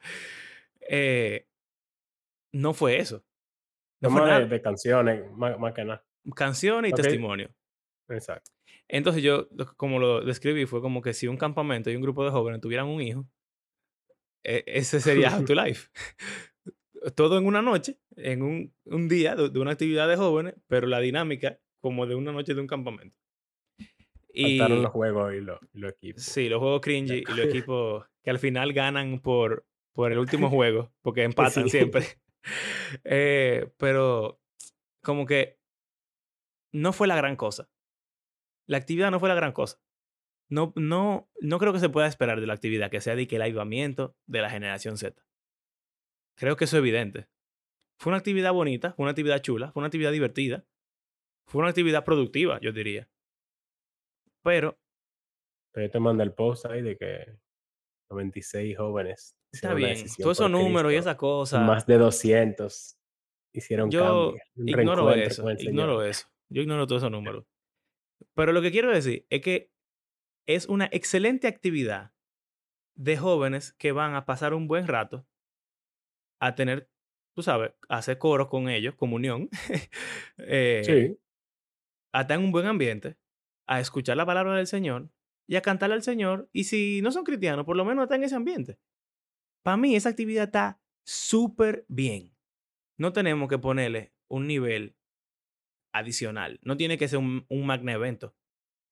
Eh, 0.89 1.48
no 2.54 2.74
fue 2.74 2.98
eso. 2.98 3.24
No 4.02 4.10
fue 4.10 4.22
de 4.22 4.28
nada. 4.28 4.46
de 4.48 4.62
canciones, 4.62 5.32
más 5.34 5.60
más 5.60 5.74
que 5.74 5.86
nada. 5.86 6.05
Canciones 6.36 6.91
y 6.91 6.95
testimonio. 6.95 7.53
exacto. 8.09 8.51
Entonces 8.88 9.21
yo, 9.23 9.47
como 9.78 9.99
lo 9.99 10.21
describí, 10.23 10.65
fue 10.65 10.82
como 10.82 11.01
que 11.01 11.13
si 11.13 11.28
un 11.28 11.38
campamento 11.38 11.89
y 11.91 11.95
un 11.95 12.01
grupo 12.01 12.23
de 12.23 12.32
jóvenes 12.32 12.61
tuvieran 12.61 12.88
un 12.88 13.01
hijo, 13.01 13.28
e- 14.43 14.63
ese 14.67 14.99
sería 15.01 15.30
How 15.38 15.43
to 15.45 15.55
Life. 15.55 15.89
Todo 17.15 17.38
en 17.38 17.45
una 17.45 17.61
noche, 17.61 17.99
en 18.15 18.41
un, 18.41 18.73
un 18.86 19.07
día 19.07 19.36
de, 19.36 19.49
de 19.49 19.59
una 19.59 19.71
actividad 19.71 20.07
de 20.07 20.17
jóvenes, 20.17 20.55
pero 20.67 20.88
la 20.88 20.99
dinámica 20.99 21.59
como 21.80 22.05
de 22.07 22.15
una 22.15 22.32
noche 22.32 22.53
de 22.55 22.61
un 22.61 22.67
campamento. 22.67 23.15
Faltaron 24.38 24.82
los 24.82 24.91
Y 24.91 24.93
juegos 24.93 25.34
y 25.34 25.41
los 25.41 25.59
y 25.73 25.80
los 25.80 25.91
equipos. 25.93 26.23
sí, 26.23 26.49
los 26.49 26.59
juegos 26.59 26.82
cringy 26.82 27.19
y 27.19 27.26
los 27.26 27.39
equipos 27.47 28.05
que 28.23 28.30
al 28.32 28.39
final 28.39 28.73
ganan 28.73 29.19
por, 29.19 29.65
por 29.93 30.11
el 30.11 30.17
último 30.17 30.49
juego, 30.49 30.91
porque 31.01 31.23
empatan 31.23 31.65
Sí. 31.65 31.69
siempre. 31.69 32.05
Eh, 33.03 33.71
pero 33.78 34.39
como 35.03 35.26
que 35.26 35.57
no 36.76 36.91
fue 36.91 37.07
la 37.07 37.15
gran 37.15 37.38
cosa. 37.38 37.69
La 38.67 38.78
actividad 38.78 39.09
no 39.09 39.19
fue 39.19 39.30
la 39.30 39.36
gran 39.36 39.53
cosa. 39.53 39.82
No, 40.49 40.73
no, 40.76 41.30
no 41.39 41.57
creo 41.57 41.73
que 41.73 41.80
se 41.80 41.89
pueda 41.89 42.07
esperar 42.07 42.41
de 42.41 42.47
la 42.47 42.53
actividad 42.53 42.91
que 42.91 43.01
sea 43.01 43.15
de 43.15 43.28
que 43.28 43.38
el 43.38 43.41
avivamiento 43.41 44.15
de 44.28 44.41
la 44.41 44.49
generación 44.49 44.97
Z. 44.97 45.26
Creo 46.36 46.57
que 46.57 46.65
eso 46.65 46.76
es 46.78 46.82
evidente. 46.82 47.28
Fue 47.97 48.11
una 48.11 48.17
actividad 48.17 48.51
bonita, 48.51 48.91
fue 48.93 49.03
una 49.03 49.11
actividad 49.11 49.41
chula, 49.41 49.71
fue 49.71 49.82
una 49.82 49.88
actividad 49.88 50.11
divertida, 50.11 50.65
fue 51.47 51.61
una 51.61 51.69
actividad 51.69 52.03
productiva, 52.03 52.59
yo 52.61 52.73
diría. 52.73 53.09
Pero 54.43 54.78
Pero 55.71 55.88
yo 55.88 55.91
te 55.91 55.99
mandé 55.99 56.26
el 56.26 56.34
post 56.34 56.65
ahí 56.65 56.82
de 56.82 56.97
que 56.97 57.39
96 58.11 58.78
jóvenes 58.78 59.36
está 59.51 59.73
bien, 59.73 60.05
todos 60.19 60.38
esos 60.38 60.51
números 60.51 60.91
y 60.91 60.97
esa 60.97 61.15
cosa, 61.15 61.61
más 61.61 61.88
de 61.88 61.97
200 61.97 62.97
hicieron 63.53 63.89
yo 63.89 64.34
ignoro 64.57 65.13
eso, 65.13 65.49
ignoro 65.51 66.03
eso. 66.03 66.28
Yo 66.50 66.62
ignoro 66.62 66.88
todos 66.88 67.02
esos 67.02 67.12
números. 67.12 67.46
Pero 68.34 68.52
lo 68.52 68.62
que 68.62 68.72
quiero 68.72 68.91
decir 68.91 69.26
es 69.30 69.41
que 69.41 69.72
es 70.48 70.68
una 70.68 70.89
excelente 70.91 71.48
actividad 71.48 72.14
de 72.96 73.18
jóvenes 73.18 73.74
que 73.74 73.91
van 73.91 74.16
a 74.16 74.26
pasar 74.26 74.54
un 74.54 74.68
buen 74.68 74.88
rato 74.88 75.28
a 76.39 76.56
tener, 76.56 76.89
tú 77.36 77.43
sabes, 77.43 77.74
a 77.89 77.98
hacer 77.98 78.18
coros 78.18 78.48
con 78.48 78.70
ellos, 78.70 78.96
comunión, 78.96 79.50
eh, 80.38 80.82
Sí, 80.86 81.20
a 82.16 82.22
estar 82.22 82.39
en 82.39 82.46
un 82.46 82.52
buen 82.52 82.66
ambiente, 82.66 83.18
a 83.68 83.82
escuchar 83.82 84.16
la 84.16 84.26
palabra 84.26 84.56
del 84.56 84.68
Señor 84.68 85.12
y 85.48 85.58
a 85.58 85.62
cantarle 85.62 85.96
al 85.96 86.04
Señor. 86.04 86.50
Y 86.54 86.64
si 86.64 87.02
no 87.02 87.12
son 87.12 87.26
cristianos, 87.26 87.66
por 87.66 87.76
lo 87.76 87.84
menos 87.84 88.04
están 88.04 88.22
en 88.22 88.26
ese 88.26 88.36
ambiente. 88.36 88.80
Para 89.64 89.76
mí, 89.76 89.96
esa 89.96 90.10
actividad 90.10 90.46
está 90.46 90.80
súper 91.06 91.86
bien. 91.89 92.34
No 92.98 93.12
tenemos 93.12 93.50
que 93.50 93.58
ponerle 93.58 94.14
un 94.30 94.48
nivel 94.48 94.95
adicional. 95.98 96.60
No 96.64 96.78
tiene 96.78 96.98
que 96.98 97.08
ser 97.08 97.20
un, 97.20 97.46
un 97.50 97.66
magna 97.66 97.93
evento. 97.93 98.36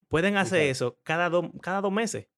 Pueden 0.08 0.38
hacer 0.38 0.62
eso 0.64 1.00
cada, 1.04 1.30
do- 1.30 1.52
cada 1.62 1.82
dos 1.82 1.92
meses. 1.92 2.30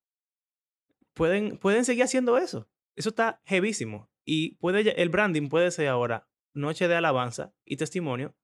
Pueden, 1.14 1.58
pueden 1.58 1.86
seguir 1.86 2.04
haciendo 2.04 2.38
eso. 2.38 2.70
Eso 2.96 3.10
está 3.10 3.42
heavísimo. 3.46 4.10
Y 4.26 4.56
puede, 4.56 5.02
el 5.02 5.10
branding 5.10 5.50
puede 5.50 5.72
ser 5.72 5.88
ahora 5.88 6.28
noche 6.54 6.88
de 6.88 6.96
alabanza 6.96 7.54
y 7.66 7.78
testimonio 7.78 8.36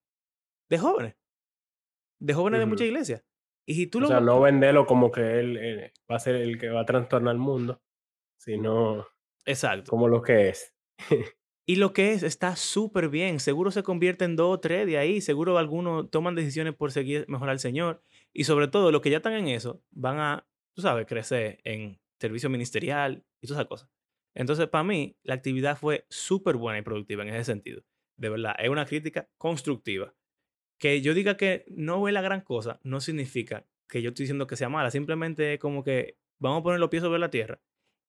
de 0.68 0.78
jóvenes. 0.78 1.16
De 2.20 2.34
jóvenes 2.34 2.60
de 2.60 2.66
muchas 2.66 2.86
iglesias. 2.86 3.24
Y 3.66 3.74
si 3.74 3.86
tú 3.86 3.98
O 3.98 4.02
lo... 4.02 4.08
sea, 4.08 4.20
no 4.20 4.40
venderlo 4.40 4.86
como 4.86 5.10
que 5.10 5.38
él, 5.40 5.56
eh, 5.56 5.92
va 6.10 6.16
a 6.16 6.20
ser 6.20 6.36
el 6.36 6.58
que 6.58 6.68
va 6.70 6.82
a 6.82 6.86
trastornar 6.86 7.32
el 7.34 7.38
mundo, 7.40 7.82
sino 8.38 9.06
Exacto. 9.44 9.90
como 9.90 10.08
lo 10.08 10.22
que 10.22 10.48
es. 10.50 10.74
Y 11.64 11.76
lo 11.76 11.92
que 11.92 12.12
es 12.12 12.22
está 12.22 12.56
súper 12.56 13.08
bien. 13.08 13.38
Seguro 13.38 13.70
se 13.70 13.82
convierte 13.82 14.24
en 14.24 14.34
dos 14.36 14.56
o 14.56 14.60
tres 14.60 14.86
de 14.86 14.98
ahí. 14.98 15.20
Seguro 15.20 15.58
algunos 15.58 16.10
toman 16.10 16.34
decisiones 16.34 16.74
por 16.74 16.90
seguir 16.90 17.24
mejor 17.28 17.50
al 17.50 17.60
Señor. 17.60 18.02
Y 18.32 18.44
sobre 18.44 18.68
todo, 18.68 18.90
los 18.90 19.00
que 19.00 19.10
ya 19.10 19.18
están 19.18 19.34
en 19.34 19.48
eso 19.48 19.82
van 19.90 20.18
a, 20.18 20.46
tú 20.74 20.82
sabes, 20.82 21.06
crecer 21.06 21.60
en 21.64 22.00
servicio 22.18 22.50
ministerial 22.50 23.24
y 23.40 23.46
todas 23.46 23.60
esas 23.60 23.68
cosas. 23.68 23.88
Entonces, 24.34 24.66
para 24.68 24.84
mí, 24.84 25.16
la 25.22 25.34
actividad 25.34 25.78
fue 25.78 26.06
súper 26.08 26.56
buena 26.56 26.78
y 26.78 26.82
productiva 26.82 27.22
en 27.22 27.28
ese 27.28 27.44
sentido. 27.44 27.82
De 28.16 28.28
verdad, 28.28 28.54
es 28.58 28.68
una 28.68 28.86
crítica 28.86 29.28
constructiva. 29.38 30.14
Que 30.78 31.00
yo 31.00 31.14
diga 31.14 31.36
que 31.36 31.64
no 31.68 32.08
es 32.08 32.14
la 32.14 32.22
gran 32.22 32.40
cosa, 32.40 32.80
no 32.82 33.00
significa 33.00 33.66
que 33.88 34.02
yo 34.02 34.08
estoy 34.08 34.24
diciendo 34.24 34.48
que 34.48 34.56
sea 34.56 34.68
mala. 34.68 34.90
Simplemente 34.90 35.54
es 35.54 35.60
como 35.60 35.84
que 35.84 36.16
vamos 36.40 36.60
a 36.60 36.62
poner 36.64 36.80
los 36.80 36.88
pies 36.88 37.04
sobre 37.04 37.20
la 37.20 37.30
tierra 37.30 37.60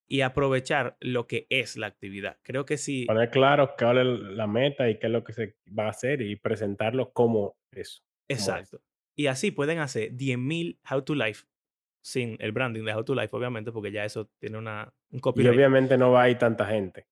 y 0.06 0.20
aprovechar 0.20 0.96
lo 1.00 1.26
que 1.26 1.46
es 1.50 1.76
la 1.76 1.86
actividad. 1.86 2.38
Creo 2.42 2.64
que 2.64 2.76
sí, 2.76 3.06
Poner 3.06 3.30
claro 3.30 3.74
cuál 3.78 3.98
es 3.98 4.20
la 4.36 4.46
meta 4.46 4.88
y 4.90 4.98
qué 4.98 5.06
es 5.06 5.12
lo 5.12 5.24
que 5.24 5.32
se 5.32 5.56
va 5.76 5.86
a 5.86 5.90
hacer 5.90 6.20
y 6.22 6.36
presentarlo 6.36 7.12
como 7.12 7.56
eso, 7.72 8.02
como 8.02 8.12
exacto. 8.28 8.82
Y 9.16 9.26
así 9.28 9.50
pueden 9.50 9.78
hacer 9.78 10.12
10.000 10.12 10.78
How 10.90 11.02
to 11.02 11.14
Life 11.14 11.46
sin 12.02 12.36
el 12.40 12.52
branding 12.52 12.84
de 12.84 12.92
How 12.94 13.04
to 13.04 13.14
Life, 13.14 13.34
obviamente, 13.34 13.72
porque 13.72 13.90
ya 13.92 14.04
eso 14.04 14.28
tiene 14.38 14.58
una, 14.58 14.92
un 15.10 15.18
Y 15.18 15.20
copyright. 15.20 15.54
obviamente 15.56 15.96
no 15.96 16.10
va 16.12 16.24
a 16.24 16.30
ir 16.30 16.36
tanta 16.38 16.66
gente. 16.66 17.06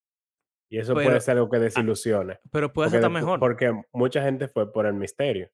Y 0.70 0.78
eso 0.78 0.95
puede 0.95 1.20
ser 1.20 1.36
algo 1.36 1.49
que 1.51 1.57
ah, 1.59 1.61
desilusione. 1.61 2.38
pero 2.51 2.72
puede 2.72 2.90
ser 2.90 3.01
Porque, 3.01 3.12
mejor. 3.14 3.40
porque 3.40 3.72
mucha 3.93 4.22
gente 4.22 4.49
fue 4.49 4.72
por 4.72 4.86
el 4.86 4.95
misterio 4.95 5.51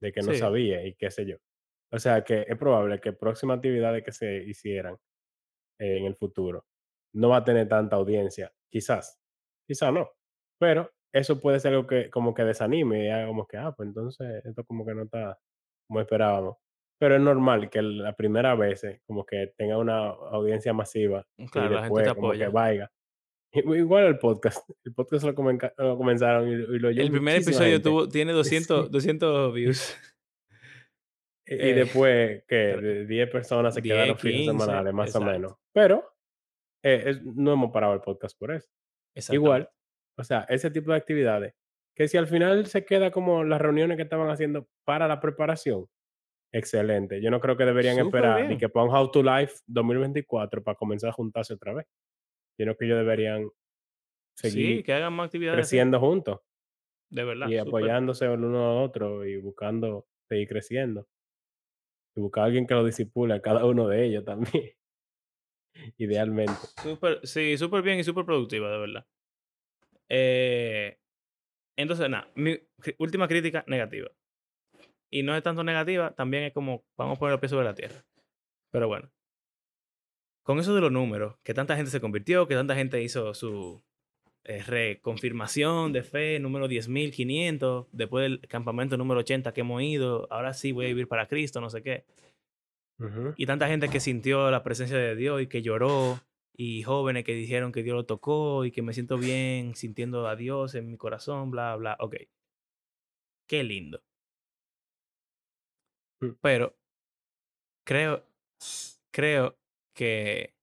de 0.00 0.12
que 0.12 0.20
no 0.22 0.32
Sí, 0.32 0.38
sabía 0.38 0.84
y 0.86 0.94
qué 0.94 1.10
sé 1.10 1.26
yo. 1.26 1.36
O 1.92 1.98
sea 1.98 2.22
que 2.24 2.44
es 2.48 2.56
probable 2.58 3.00
que 3.00 3.12
próximas 3.12 3.56
actividades 3.56 4.04
que 4.04 4.12
se 4.12 4.44
hicieran 4.44 4.96
eh, 5.78 5.98
en 5.98 6.04
el 6.06 6.16
futuro 6.16 6.64
no 7.14 7.30
va 7.30 7.38
a 7.38 7.44
tener 7.44 7.66
tanta 7.68 7.96
audiencia. 7.96 8.52
Quizás, 8.70 9.18
quizás 9.66 9.90
no. 9.92 10.10
Pero 10.60 10.90
eso 11.14 11.40
puede 11.40 11.60
ser 11.60 11.72
algo 11.72 11.86
que 11.86 12.10
como 12.10 12.34
que 12.34 12.44
desanime 12.44 13.08
y 13.08 13.26
como 13.26 13.46
que, 13.46 13.56
ah, 13.56 13.72
pues 13.74 13.88
entonces 13.88 14.44
esto 14.44 14.64
como 14.64 14.84
que 14.84 14.94
no 14.94 15.04
está 15.04 15.38
como 15.88 16.00
esperábamos. 16.00 16.56
Pero 16.98 17.14
es 17.16 17.20
normal 17.22 17.70
que 17.70 17.80
la 17.82 18.14
primera 18.14 18.54
vez 18.54 18.84
eh, 18.84 19.00
como 19.06 19.24
que 19.24 19.52
tenga 19.56 19.78
una 19.78 20.08
audiencia 20.08 20.72
masiva 20.74 21.26
y 21.38 21.46
claro, 21.46 21.74
la 21.76 21.84
gente 21.84 22.02
te 22.02 22.14
como 22.14 22.32
que 22.32 22.44
apoya. 22.44 22.50
vaya. 22.50 22.92
I- 23.54 23.78
Igual 23.78 24.04
el 24.06 24.18
podcast. 24.18 24.68
El 24.84 24.92
podcast 24.92 25.24
lo, 25.24 25.32
lo 25.32 25.96
comenzaron 25.96 26.48
y, 26.48 26.52
y 26.52 26.78
lo 26.78 26.88
El 26.90 27.10
primer 27.10 27.36
episodio 27.40 27.80
tuvo, 27.80 28.08
tiene 28.08 28.32
200, 28.32 28.86
Sí. 28.86 28.92
200 28.92 29.54
views. 29.54 29.96
Y 31.46 31.54
y 31.54 31.58
Eh, 31.70 31.74
después, 31.74 32.42
que 32.46 32.72
pero 32.74 32.80
de 32.82 33.06
10 33.06 33.30
personas 33.30 33.74
se 33.74 33.80
10, 33.80 33.94
quedaron 33.94 34.18
fijos 34.18 34.36
15, 34.40 34.64
semanales, 34.64 34.94
más 34.94 35.16
o 35.16 35.20
menos. 35.20 35.54
Pero, 35.72 36.04
eh, 36.82 37.02
es 37.06 37.22
no 37.24 37.52
hemos 37.52 37.70
parado 37.70 37.94
el 37.94 38.00
podcast 38.00 38.38
por 38.38 38.52
eso. 38.52 38.68
Igual, 39.30 39.68
o 40.18 40.24
sea, 40.24 40.46
ese 40.48 40.70
tipo 40.70 40.90
de 40.90 40.98
actividades, 40.98 41.54
que 41.94 42.08
si 42.08 42.16
al 42.16 42.26
final 42.26 42.66
se 42.66 42.84
queda 42.84 43.10
como 43.10 43.44
las 43.44 43.60
reuniones 43.60 43.96
que 43.96 44.02
estaban 44.02 44.28
haciendo 44.28 44.68
para 44.84 45.08
la 45.08 45.20
preparación, 45.20 45.86
excelente. 46.52 47.22
Yo 47.22 47.30
no 47.30 47.40
creo 47.40 47.56
que 47.56 47.64
deberían 47.64 47.98
esperar 47.98 48.48
ni 48.48 48.58
que 48.58 48.68
pongan 48.68 48.96
How 48.96 49.10
to 49.10 49.22
Life 49.22 49.54
2024 49.66 50.62
para 50.62 50.76
comenzar 50.76 51.10
a 51.10 51.12
juntarse 51.12 51.54
otra 51.54 51.72
vez. 51.74 51.86
Yo 52.58 52.64
creo 52.64 52.76
que 52.76 52.84
ellos 52.86 52.98
deberían 52.98 53.50
Sí, 54.38 54.50
seguir 54.50 54.84
que 54.84 54.92
hagan 54.92 55.14
más 55.14 55.26
actividades 55.26 55.60
así, 55.60 55.76
creciendo 55.76 55.98
juntos 55.98 56.40
de 57.10 57.24
verdad, 57.24 57.48
y 57.48 57.56
apoyándose 57.56 58.26
el 58.26 58.44
uno 58.44 58.70
al 58.70 58.84
otro 58.84 59.24
y 59.24 59.36
buscando 59.38 60.06
seguir 60.28 60.48
creciendo. 60.48 61.06
Y 62.16 62.20
buscar 62.20 62.44
a 62.44 62.46
alguien 62.46 62.66
que 62.66 62.74
lo 62.74 62.84
disipule 62.84 63.34
a 63.34 63.42
cada 63.42 63.64
uno 63.64 63.86
de 63.88 64.06
ellos 64.06 64.24
también, 64.24 64.72
idealmente. 65.98 66.54
Súper, 66.82 67.20
sí, 67.24 67.56
súper 67.58 67.82
bien 67.82 67.98
y 67.98 68.04
súper 68.04 68.24
productiva, 68.24 68.70
de 68.70 68.78
verdad. 68.78 69.06
Eh, 70.08 70.98
entonces, 71.76 72.08
nada, 72.08 72.30
mi 72.34 72.58
última 72.98 73.28
crítica 73.28 73.64
negativa. 73.66 74.10
Y 75.10 75.22
no 75.22 75.36
es 75.36 75.42
tanto 75.42 75.62
negativa, 75.62 76.14
también 76.14 76.44
es 76.44 76.52
como, 76.52 76.84
vamos 76.96 77.16
a 77.16 77.18
poner 77.20 77.32
los 77.32 77.40
pies 77.40 77.50
sobre 77.50 77.66
la 77.66 77.74
tierra. 77.74 78.04
Pero 78.72 78.88
bueno, 78.88 79.10
con 80.42 80.58
eso 80.58 80.74
de 80.74 80.80
los 80.80 80.92
números, 80.92 81.36
que 81.42 81.54
tanta 81.54 81.76
gente 81.76 81.90
se 81.90 82.00
convirtió, 82.00 82.48
que 82.48 82.54
tanta 82.54 82.74
gente 82.74 83.02
hizo 83.02 83.34
su 83.34 83.84
eh, 84.48 84.62
reconfirmación 84.62 85.92
de 85.92 86.04
fe, 86.04 86.38
número 86.38 86.68
10.500, 86.68 87.86
después 87.90 88.22
del 88.22 88.40
campamento 88.48 88.96
número 88.96 89.20
80 89.20 89.52
que 89.52 89.62
hemos 89.62 89.82
ido, 89.82 90.28
ahora 90.30 90.54
sí 90.54 90.70
voy 90.70 90.84
a 90.84 90.88
vivir 90.88 91.08
para 91.08 91.26
Cristo, 91.26 91.60
no 91.60 91.68
sé 91.68 91.82
qué. 91.82 92.04
Ujú. 93.00 93.34
Y 93.36 93.46
tanta 93.46 93.66
gente 93.66 93.88
que 93.88 93.98
sintió 93.98 94.50
la 94.50 94.62
presencia 94.62 94.96
de 94.96 95.16
Dios 95.16 95.42
y 95.42 95.48
que 95.48 95.62
lloró, 95.62 96.20
y 96.56 96.82
jóvenes 96.84 97.24
que 97.24 97.34
dijeron 97.34 97.72
que 97.72 97.82
Dios 97.82 97.96
lo 97.96 98.06
tocó 98.06 98.64
y 98.64 98.70
que 98.70 98.82
me 98.82 98.94
siento 98.94 99.18
bien 99.18 99.74
sintiendo 99.74 100.26
a 100.28 100.36
Dios 100.36 100.74
en 100.74 100.90
mi 100.90 100.96
corazón, 100.96 101.50
bla, 101.50 101.76
bla. 101.76 101.96
Ok, 101.98 102.16
qué 103.48 103.62
lindo. 103.64 104.02
Mm, 106.20 106.30
Pero 106.40 106.74
creo, 107.84 108.24
creo 109.10 109.58
que 109.94 110.55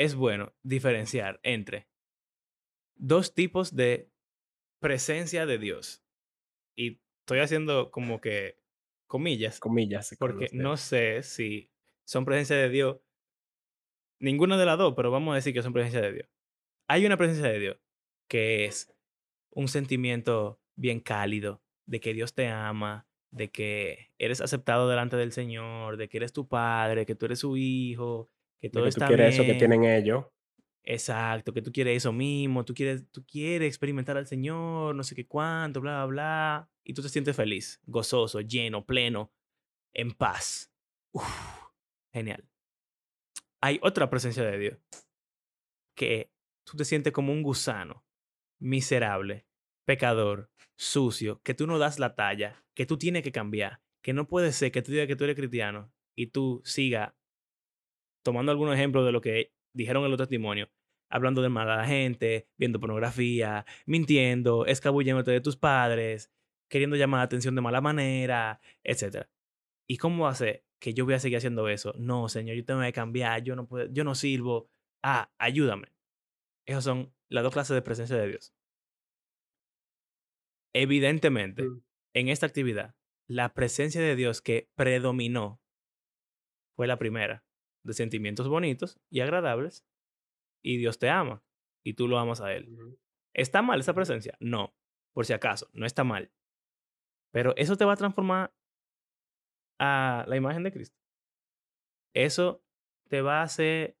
es 0.00 0.14
bueno 0.14 0.54
diferenciar 0.62 1.40
entre 1.42 1.86
dos 2.96 3.34
tipos 3.34 3.76
de 3.76 4.10
presencia 4.80 5.44
de 5.44 5.58
Dios. 5.58 6.02
Y 6.74 7.02
estoy 7.20 7.40
haciendo 7.40 7.90
como 7.90 8.18
que 8.18 8.56
comillas, 9.06 9.60
comillas 9.60 10.16
porque 10.18 10.48
no 10.54 10.78
sé 10.78 11.22
si 11.22 11.70
son 12.04 12.24
presencia 12.24 12.56
de 12.56 12.70
Dios, 12.70 12.96
ninguna 14.20 14.56
de 14.56 14.64
las 14.64 14.78
dos, 14.78 14.94
pero 14.96 15.10
vamos 15.10 15.32
a 15.32 15.34
decir 15.34 15.52
que 15.52 15.62
son 15.62 15.74
presencia 15.74 16.00
de 16.00 16.12
Dios. 16.14 16.28
Hay 16.88 17.04
una 17.04 17.18
presencia 17.18 17.50
de 17.50 17.58
Dios 17.58 17.76
que 18.26 18.64
es 18.64 18.90
un 19.50 19.68
sentimiento 19.68 20.62
bien 20.76 21.00
cálido, 21.00 21.62
de 21.84 22.00
que 22.00 22.14
Dios 22.14 22.32
te 22.32 22.48
ama, 22.48 23.06
de 23.32 23.50
que 23.50 24.12
eres 24.16 24.40
aceptado 24.40 24.88
delante 24.88 25.16
del 25.16 25.32
Señor, 25.32 25.98
de 25.98 26.08
que 26.08 26.16
eres 26.16 26.32
tu 26.32 26.48
padre, 26.48 27.04
que 27.04 27.14
tú 27.14 27.26
eres 27.26 27.40
su 27.40 27.58
hijo, 27.58 28.30
que 28.60 28.70
todo 28.70 28.84
que 28.84 28.92
tú 28.92 29.00
está 29.00 29.06
quieres 29.08 29.34
eso 29.34 29.44
que 29.44 29.54
bien. 29.54 29.58
tienen 29.58 29.84
ellos. 29.84 30.26
Exacto, 30.82 31.52
que 31.52 31.62
tú 31.62 31.72
quieres 31.72 31.98
eso 31.98 32.12
mismo, 32.12 32.64
tú 32.64 32.74
quieres, 32.74 33.10
tú 33.10 33.24
quieres 33.26 33.68
experimentar 33.68 34.16
al 34.16 34.26
Señor, 34.26 34.94
no 34.94 35.02
sé 35.02 35.14
qué 35.14 35.26
cuánto, 35.26 35.80
bla, 35.80 36.06
bla, 36.06 36.06
bla, 36.06 36.70
y 36.84 36.94
tú 36.94 37.02
te 37.02 37.08
sientes 37.08 37.36
feliz, 37.36 37.80
gozoso, 37.84 38.40
lleno, 38.40 38.84
pleno, 38.86 39.32
en 39.92 40.12
paz. 40.12 40.72
Uf, 41.12 41.24
genial. 42.12 42.48
Hay 43.60 43.78
otra 43.82 44.08
presencia 44.08 44.42
de 44.42 44.58
Dios 44.58 44.78
que 45.94 46.30
tú 46.64 46.78
te 46.78 46.84
sientes 46.86 47.12
como 47.12 47.32
un 47.32 47.42
gusano, 47.42 48.04
miserable, 48.58 49.46
pecador, 49.84 50.50
sucio, 50.76 51.42
que 51.42 51.52
tú 51.52 51.66
no 51.66 51.78
das 51.78 51.98
la 51.98 52.14
talla, 52.14 52.64
que 52.74 52.86
tú 52.86 52.96
tienes 52.96 53.22
que 53.22 53.32
cambiar, 53.32 53.82
que 54.02 54.14
no 54.14 54.26
puede 54.26 54.52
ser 54.52 54.72
que 54.72 54.80
tú 54.80 54.92
digas 54.92 55.06
que 55.06 55.16
tú 55.16 55.24
eres 55.24 55.36
cristiano 55.36 55.92
y 56.14 56.28
tú 56.28 56.62
sigas 56.64 57.12
tomando 58.22 58.52
algunos 58.52 58.74
ejemplos 58.74 59.04
de 59.04 59.12
lo 59.12 59.20
que 59.20 59.52
dijeron 59.74 60.04
en 60.04 60.10
los 60.10 60.18
testimonios, 60.18 60.68
hablando 61.10 61.42
de 61.42 61.48
mal 61.48 61.70
a 61.70 61.76
la 61.76 61.86
gente, 61.86 62.48
viendo 62.56 62.80
pornografía, 62.80 63.66
mintiendo, 63.86 64.66
escabulléndote 64.66 65.30
de 65.30 65.40
tus 65.40 65.56
padres, 65.56 66.30
queriendo 66.68 66.96
llamar 66.96 67.18
la 67.18 67.24
atención 67.24 67.54
de 67.54 67.60
mala 67.60 67.80
manera, 67.80 68.60
etc. 68.84 69.26
¿Y 69.88 69.96
cómo 69.96 70.32
ser 70.34 70.64
que 70.80 70.94
yo 70.94 71.04
voy 71.04 71.14
a 71.14 71.18
seguir 71.18 71.38
haciendo 71.38 71.68
eso? 71.68 71.92
No, 71.98 72.28
Señor, 72.28 72.56
yo 72.56 72.64
tengo 72.64 72.80
que 72.82 72.92
cambiar, 72.92 73.42
yo 73.42 73.56
no 73.56 73.66
puedo, 73.66 73.92
yo 73.92 74.04
no 74.04 74.14
sirvo. 74.14 74.70
Ah, 75.02 75.30
ayúdame. 75.38 75.88
Esas 76.66 76.84
son 76.84 77.12
las 77.28 77.42
dos 77.42 77.52
clases 77.52 77.74
de 77.74 77.82
presencia 77.82 78.16
de 78.16 78.28
Dios. 78.28 78.54
Evidentemente, 80.72 81.64
Mm, 81.64 81.82
en 82.14 82.28
esta 82.28 82.46
actividad, 82.46 82.94
la 83.28 83.54
presencia 83.54 84.00
de 84.00 84.16
Dios 84.16 84.40
que 84.40 84.68
predominó 84.76 85.60
fue 86.76 86.86
la 86.86 86.98
primera, 86.98 87.44
de 87.82 87.94
sentimientos 87.94 88.48
bonitos 88.48 89.00
y 89.10 89.20
agradables, 89.20 89.86
y 90.62 90.76
Dios 90.76 90.98
te 90.98 91.08
ama, 91.08 91.42
y 91.84 91.94
tú 91.94 92.08
lo 92.08 92.18
amas 92.18 92.40
a 92.40 92.52
Él. 92.52 92.98
¿Está 93.34 93.62
mal 93.62 93.80
esa 93.80 93.94
presencia? 93.94 94.36
No, 94.40 94.74
por 95.12 95.26
si 95.26 95.32
acaso, 95.32 95.68
no 95.72 95.86
está 95.86 96.04
mal. 96.04 96.30
Pero 97.32 97.54
eso 97.56 97.76
te 97.76 97.84
va 97.84 97.92
a 97.92 97.96
transformar 97.96 98.52
a 99.78 100.24
la 100.26 100.36
imagen 100.36 100.62
de 100.62 100.72
Cristo. 100.72 100.96
Eso 102.14 102.62
te 103.08 103.22
va 103.22 103.40
a 103.40 103.44
hacer 103.44 103.96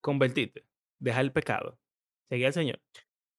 convertirte, 0.00 0.64
dejar 1.00 1.24
el 1.24 1.32
pecado, 1.32 1.78
seguir 2.28 2.46
al 2.46 2.52
Señor. 2.52 2.80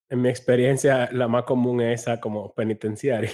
En 0.09 0.21
mi 0.21 0.29
experiencia, 0.29 1.09
la 1.11 1.27
más 1.27 1.43
común 1.43 1.81
es 1.81 2.01
esa 2.01 2.19
como 2.19 2.53
penitenciaria. 2.53 3.31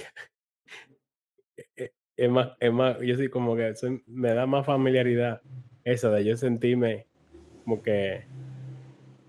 Es 2.16 2.30
más 2.30 2.56
es 2.60 2.72
más, 2.72 2.98
yo 3.00 3.14
soy 3.16 3.28
como 3.28 3.54
que 3.56 3.74
soy 3.74 4.02
me 4.06 4.32
da 4.32 4.46
más 4.46 4.64
familiaridad 4.64 5.42
eso 5.84 6.10
de 6.10 6.24
yo 6.24 6.36
sentirme 6.36 7.06
como 7.64 7.82
que 7.82 8.24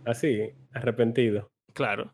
así, 0.06 0.52
arrepentido, 0.72 1.52
Claro. 1.74 2.14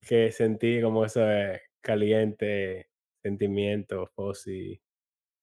que 0.00 0.32
sentir 0.32 0.82
como 0.82 1.04
ese 1.04 1.60
caliente 1.80 2.88
sentimiento, 3.22 4.06
fuzzy 4.14 4.80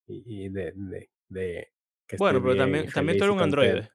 y 0.07 0.45
y 0.45 0.49
de 0.49 0.71
de 0.75 1.09
de 1.29 1.71
que 2.07 2.17
Bueno, 2.17 2.41
pero 2.41 2.55
también, 2.57 2.87
también 2.91 3.17
tú 3.17 3.23
eres 3.25 3.35
un 3.35 3.41
androide. 3.41 3.89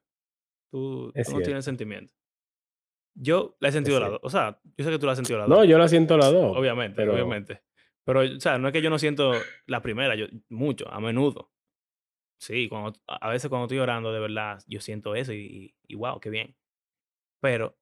Tú, 0.71 1.11
Es 1.15 1.27
tú 1.27 1.37
no 1.37 1.41
tienes 1.41 1.63
sentimiento. 1.65 2.13
Yo 3.15 3.55
la 3.59 3.67
he 3.67 3.69
es 3.69 3.73
sentido 3.75 3.99
dos. 3.99 4.09
cierto. 4.09 4.27
O 4.27 4.29
sea, 4.29 4.59
yo 4.77 4.83
sé 4.85 4.91
que 4.91 4.99
tú 4.99 5.05
la 5.05 5.11
has 5.13 5.17
sentido 5.17 5.39
las 5.39 5.47
dos. 5.49 5.57
No, 5.57 5.63
yo 5.65 5.77
la 5.77 5.87
siento 5.87 6.17
las 6.17 6.31
2, 6.31 6.57
Obviamente, 6.57 6.95
pero 6.95 7.13
obviamente. 7.13 7.61
Pero, 8.07 8.21
o 8.21 8.39
sea, 8.39 8.57
no 8.57 8.69
es 8.69 8.73
que 8.73 8.81
yo 8.81 8.89
no 8.89 8.99
siento 8.99 9.33
la 9.65 9.81
primera, 9.81 10.15
yo 10.15 10.27
mucho, 10.49 10.89
a 10.89 11.01
menudo. 11.01 11.51
Sí, 12.39 12.69
cuando, 12.69 12.93
a 13.07 13.29
veces 13.29 13.49
cuando 13.49 13.65
estoy 13.65 13.77
llorando, 13.79 14.13
de 14.13 14.19
verdad, 14.21 14.59
yo 14.67 14.81
siento 14.81 15.15
eso 15.15 15.33
y, 15.33 15.39
y, 15.39 15.75
y 15.87 15.95
wow, 15.95 16.19
qué 16.21 16.29
bien. 16.29 16.57
Pero 17.41 17.77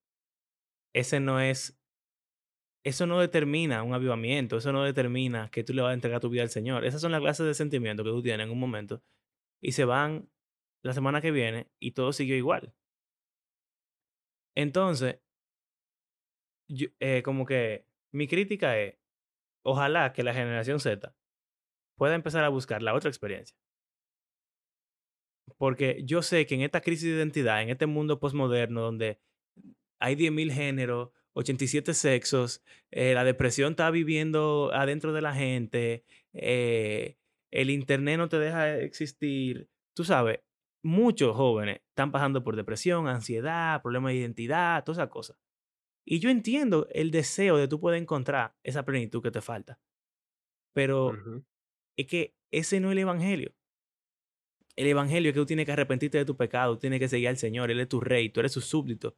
ese 0.93 1.19
no 1.19 1.39
es, 1.39 1.79
eso 2.83 3.07
no 3.07 3.19
determina 3.19 3.83
un 3.83 3.93
avivamiento, 3.93 4.57
eso 4.57 4.71
no 4.71 4.83
determina 4.83 5.49
que 5.51 5.63
tú 5.63 5.73
le 5.73 5.81
vas 5.81 5.91
a 5.91 5.93
entregar 5.93 6.21
tu 6.21 6.29
vida 6.29 6.43
al 6.43 6.49
Señor. 6.49 6.85
Esas 6.85 7.01
son 7.01 7.11
las 7.11 7.21
clases 7.21 7.45
de 7.45 7.53
sentimientos 7.53 8.03
que 8.05 8.11
tú 8.11 8.21
tienes 8.23 8.45
en 8.45 8.51
un 8.51 8.59
momento 8.59 9.03
y 9.61 9.73
se 9.73 9.85
van 9.85 10.29
la 10.83 10.93
semana 10.93 11.21
que 11.21 11.31
viene 11.31 11.69
y 11.79 11.91
todo 11.91 12.13
siguió 12.13 12.35
igual. 12.37 12.73
Entonces, 14.55 15.19
yo- 16.67 16.87
eh, 16.99 17.21
como 17.23 17.45
que 17.45 17.87
mi 18.11 18.27
crítica 18.27 18.77
es, 18.79 18.95
ojalá 19.65 20.13
que 20.13 20.23
la 20.23 20.33
generación 20.33 20.79
Z 20.79 21.13
pueda 21.97 22.15
empezar 22.15 22.43
a 22.43 22.49
buscar 22.49 22.81
la 22.81 22.93
otra 22.93 23.09
experiencia. 23.09 23.57
Porque 25.57 26.01
yo 26.03 26.21
sé 26.21 26.45
que 26.45 26.55
en 26.55 26.61
esta 26.61 26.81
crisis 26.81 27.09
de 27.09 27.17
identidad, 27.17 27.61
en 27.61 27.69
este 27.69 27.85
mundo 27.85 28.19
postmoderno 28.19 28.81
donde 28.81 29.19
hay 29.99 30.15
10.000 30.15 30.51
géneros, 30.51 31.09
87 31.33 31.93
sexos, 31.93 32.63
eh, 32.91 33.13
la 33.13 33.23
depresión 33.23 33.71
está 33.71 33.89
viviendo 33.91 34.71
adentro 34.73 35.13
de 35.13 35.21
la 35.21 35.33
gente, 35.33 36.05
eh, 36.33 37.17
el 37.51 37.69
internet 37.69 38.17
no 38.17 38.29
te 38.29 38.39
deja 38.39 38.77
existir, 38.77 39.69
tú 39.95 40.03
sabes, 40.03 40.39
muchos 40.83 41.35
jóvenes 41.35 41.81
están 41.89 42.11
pasando 42.11 42.43
por 42.43 42.55
depresión, 42.55 43.07
ansiedad, 43.07 43.81
problemas 43.81 44.11
de 44.11 44.19
identidad, 44.19 44.83
todas 44.83 44.99
esas 44.99 45.09
cosas. 45.09 45.37
Y 46.05 46.19
yo 46.19 46.29
entiendo 46.29 46.87
el 46.91 47.11
deseo 47.11 47.57
de 47.57 47.67
tú 47.67 47.79
poder 47.79 48.01
encontrar 48.01 48.55
esa 48.63 48.85
plenitud 48.85 49.21
que 49.23 49.31
te 49.31 49.41
falta, 49.41 49.79
pero 50.73 51.07
ujú, 51.09 51.43
es 51.97 52.07
que 52.07 52.35
ese 52.51 52.79
no 52.79 52.89
es 52.89 52.93
el 52.93 52.99
evangelio. 52.99 53.55
El 54.75 54.87
evangelio 54.87 55.29
es 55.29 55.33
que 55.33 55.39
tú 55.39 55.45
tienes 55.45 55.65
que 55.65 55.71
arrepentirte 55.71 56.17
de 56.17 56.25
tu 56.25 56.35
pecado, 56.35 56.73
tú 56.73 56.79
tienes 56.81 56.99
que 56.99 57.07
seguir 57.07 57.29
al 57.29 57.37
Señor, 57.37 57.71
Él 57.71 57.79
es 57.79 57.87
tu 57.87 58.01
rey, 58.01 58.29
tú 58.29 58.41
eres 58.41 58.51
su 58.51 58.59
súbdito, 58.61 59.15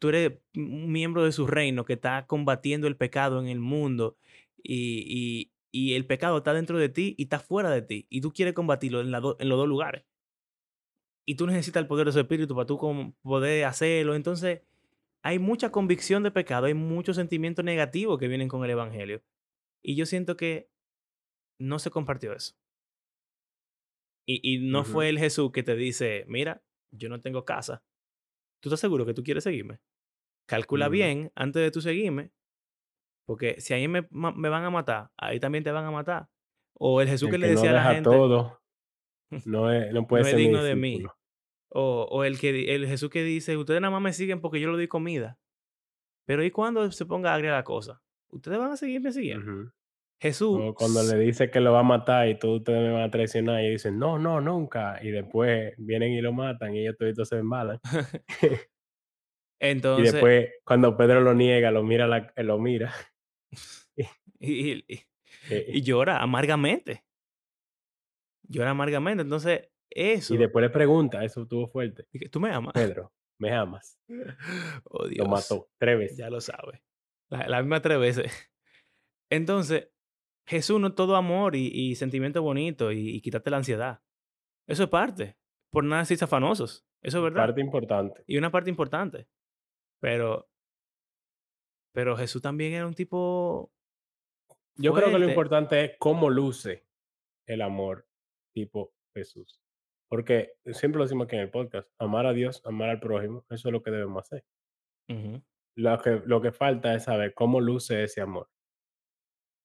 tú 0.00 0.10
eres 0.10 0.40
un 0.56 0.92
miembro 0.92 1.24
de 1.24 1.32
su 1.32 1.46
reino 1.46 1.84
que 1.84 1.94
está 1.94 2.26
combatiendo 2.26 2.86
el 2.88 2.96
pecado 2.96 3.40
en 3.40 3.48
el 3.48 3.60
mundo 3.60 4.18
y, 4.62 5.52
y 5.72 5.94
el 5.94 6.06
pecado 6.06 6.38
está 6.38 6.54
dentro 6.54 6.78
de 6.78 6.88
ti 6.90 7.14
y 7.18 7.24
está 7.24 7.40
fuera 7.40 7.70
de 7.70 7.82
ti. 7.82 8.06
Y 8.10 8.20
tú 8.22 8.32
quieres 8.32 8.54
combatirlo 8.54 9.00
en, 9.00 9.10
la 9.10 9.20
do- 9.20 9.36
en 9.40 9.48
los 9.48 9.58
dos 9.58 9.68
lugares. 9.68 10.04
Y 11.26 11.34
tú 11.34 11.46
necesitas 11.46 11.82
el 11.82 11.86
poder 11.88 12.06
de 12.06 12.12
su 12.12 12.20
espíritu 12.20 12.54
para 12.54 12.66
tú 12.66 12.78
poder 13.22 13.64
hacerlo. 13.64 14.14
Entonces, 14.14 14.62
hay 15.24 15.38
mucha 15.38 15.70
convicción 15.70 16.22
de 16.22 16.30
pecado, 16.30 16.66
hay 16.66 16.74
muchos 16.74 17.16
sentimientos 17.16 17.64
negativos 17.64 18.18
que 18.18 18.28
vienen 18.28 18.48
con 18.48 18.64
el 18.64 18.70
Evangelio. 18.70 19.22
Y 19.84 19.96
yo 19.96 20.06
siento 20.06 20.36
que 20.36 20.70
no 21.60 21.78
se 21.78 21.90
compartió 21.90 22.32
eso. 22.32 22.54
Y, 24.26 24.40
y 24.42 24.68
no 24.68 24.84
fue 24.84 25.08
el 25.08 25.18
Jesús 25.18 25.50
que 25.52 25.62
te 25.62 25.74
dice, 25.74 26.24
mira, 26.28 26.62
yo 26.92 27.08
no 27.08 27.20
tengo 27.20 27.44
casa. 27.44 27.82
¿Tú 28.62 28.68
estás 28.68 28.80
seguro 28.80 29.06
que 29.06 29.14
tú 29.14 29.22
quieres 29.22 29.44
seguirme? 29.44 29.80
Calcula 30.46 30.88
bien 30.88 31.30
antes 31.34 31.62
de 31.62 31.70
tú 31.70 31.80
seguirme, 31.80 32.32
porque 33.26 33.60
si 33.60 33.74
ahí 33.74 33.86
me, 33.88 34.08
me 34.10 34.48
van 34.48 34.64
a 34.64 34.70
matar, 34.70 35.10
ahí 35.18 35.38
también 35.38 35.62
te 35.62 35.70
van 35.70 35.84
a 35.84 35.90
matar. 35.90 36.28
O 36.78 37.00
el 37.02 37.08
Jesús 37.08 37.30
que 37.30 37.38
le 37.38 37.48
no 37.48 37.52
decía 37.52 37.70
a 37.70 37.74
la 37.74 37.94
gente, 37.94 38.08
todo 38.08 38.62
no 39.44 39.70
es 39.70 39.92
no 39.92 40.06
puede 40.06 40.22
no 40.22 40.26
es 40.26 40.30
ser 40.30 40.38
mi 40.38 40.42
digno 40.44 40.62
de 40.62 40.74
mí. 40.74 41.04
O, 41.70 42.06
o 42.10 42.24
el, 42.24 42.38
que, 42.38 42.74
el 42.74 42.86
Jesús 42.86 43.10
que 43.10 43.22
dice, 43.22 43.56
ustedes 43.56 43.80
nada 43.80 43.92
más 43.92 44.02
me 44.02 44.12
siguen 44.12 44.40
porque 44.40 44.60
yo 44.60 44.70
le 44.70 44.76
doy 44.76 44.88
comida. 44.88 45.38
Pero 46.26 46.44
¿y 46.44 46.50
cuando 46.50 46.90
se 46.92 47.06
ponga 47.06 47.34
agria 47.34 47.52
la 47.52 47.64
cosa? 47.64 48.02
Ustedes 48.30 48.58
van 48.58 48.72
a 48.72 48.76
seguirme 48.78 49.12
siguiendo. 49.12 49.48
Jesús, 50.20 50.62
O 50.62 50.74
cuando 50.74 51.02
le 51.02 51.16
dice 51.18 51.50
que 51.50 51.60
lo 51.60 51.72
va 51.72 51.80
a 51.80 51.82
matar 51.82 52.28
y 52.28 52.38
todos 52.38 52.58
ustedes 52.58 52.80
me 52.82 52.92
van 52.92 53.02
a 53.02 53.10
traicionar, 53.10 53.62
y 53.64 53.70
dicen: 53.70 53.98
"No, 53.98 54.18
no, 54.18 54.40
nunca", 54.42 54.98
y 55.02 55.10
después 55.10 55.74
vienen 55.78 56.12
y 56.12 56.20
lo 56.20 56.32
matan, 56.34 56.74
y 56.74 56.80
ellos 56.80 56.96
toditos 56.98 57.28
se 57.28 57.36
embalan. 57.38 57.80
Y 59.94 60.02
entonces, 60.02 60.02
después, 60.02 60.48
cuando 60.64 60.96
Pedro 60.96 61.20
lo 61.20 61.34
niega, 61.34 61.70
lo 61.70 61.82
mira 61.82 62.06
la 62.06 62.32
lo 62.36 62.58
mira, 62.58 62.92
y, 63.96 64.04
y- 64.40 64.84
y- 64.88 65.00
eh, 65.48 65.78
y 65.78 65.82
llora 65.82 66.22
amargamente. 66.22 67.04
Llora 68.42 68.70
amargamente. 68.70 69.22
Entonces, 69.22 69.68
y 69.90 70.36
después 70.36 70.62
le 70.62 70.70
pregunta, 70.70 71.24
eso 71.24 71.42
estuvo 71.42 71.68
fuerte: 71.68 72.06
¿tú 72.30 72.40
me 72.40 72.50
amas? 72.52 72.72
"Pedro, 72.74 73.12
¿me 73.38 73.52
amas?". 73.52 73.98
Oh, 74.84 75.04
Lo 75.04 75.08
Dios, 75.08 75.28
mató 75.28 75.68
3 75.78 76.16
ya 76.16 76.24
veces. 76.26 76.30
lo 76.30 76.40
sabes. 76.40 76.80
La, 77.30 77.46
la 77.48 77.60
misma 77.62 77.80
tres 77.82 77.98
veces. 77.98 78.32
Entonces, 79.30 79.90
Jesús 80.46 80.80
no 80.80 80.88
es 80.88 80.94
todo 80.94 81.16
amor 81.16 81.54
y, 81.56 81.66
y 81.68 81.94
sentimiento 81.96 82.42
bonito 82.42 82.90
y, 82.92 83.10
y 83.16 83.20
quitarte 83.20 83.50
la 83.50 83.58
ansiedad. 83.58 84.02
Eso 84.66 84.84
es 84.84 84.88
parte. 84.88 85.36
Por 85.70 85.84
nada 85.84 86.04
ser 86.06 86.22
afanosos. 86.22 86.86
Eso 87.02 87.18
es 87.18 87.24
verdad. 87.24 87.46
Parte 87.46 87.60
importante. 87.60 88.24
Y 88.26 88.38
una 88.38 88.50
parte 88.50 88.70
importante. 88.70 89.28
Pero, 90.00 90.48
pero 91.92 92.16
Jesús 92.16 92.40
también 92.40 92.72
era 92.72 92.86
un 92.86 92.94
tipo 92.94 93.72
Yo 94.76 94.94
creo 94.94 95.10
que 95.10 95.18
lo 95.18 95.28
importante 95.28 95.84
es 95.84 95.92
cómo 95.98 96.30
luce 96.30 96.86
el 97.46 97.60
amor 97.62 98.06
tipo 98.54 98.94
Jesús. 99.14 99.60
Porque 100.08 100.52
siempre 100.72 100.98
lo 100.98 101.04
decimos 101.04 101.26
aquí 101.26 101.36
en 101.36 101.42
el 101.42 101.50
podcast, 101.50 101.90
amar 101.98 102.26
a 102.26 102.32
Dios, 102.32 102.62
amar 102.64 102.90
al 102.90 103.00
prójimo, 103.00 103.44
eso 103.50 103.68
es 103.68 103.72
lo 103.72 103.82
que 103.82 103.90
debemos 103.90 104.24
hacer. 104.24 104.44
Lo 105.76 105.98
que, 106.00 106.22
lo 106.24 106.40
que 106.40 106.52
falta 106.52 106.94
es 106.94 107.04
saber 107.04 107.34
cómo 107.34 107.60
luce 107.60 108.04
ese 108.04 108.20
amor. 108.20 108.48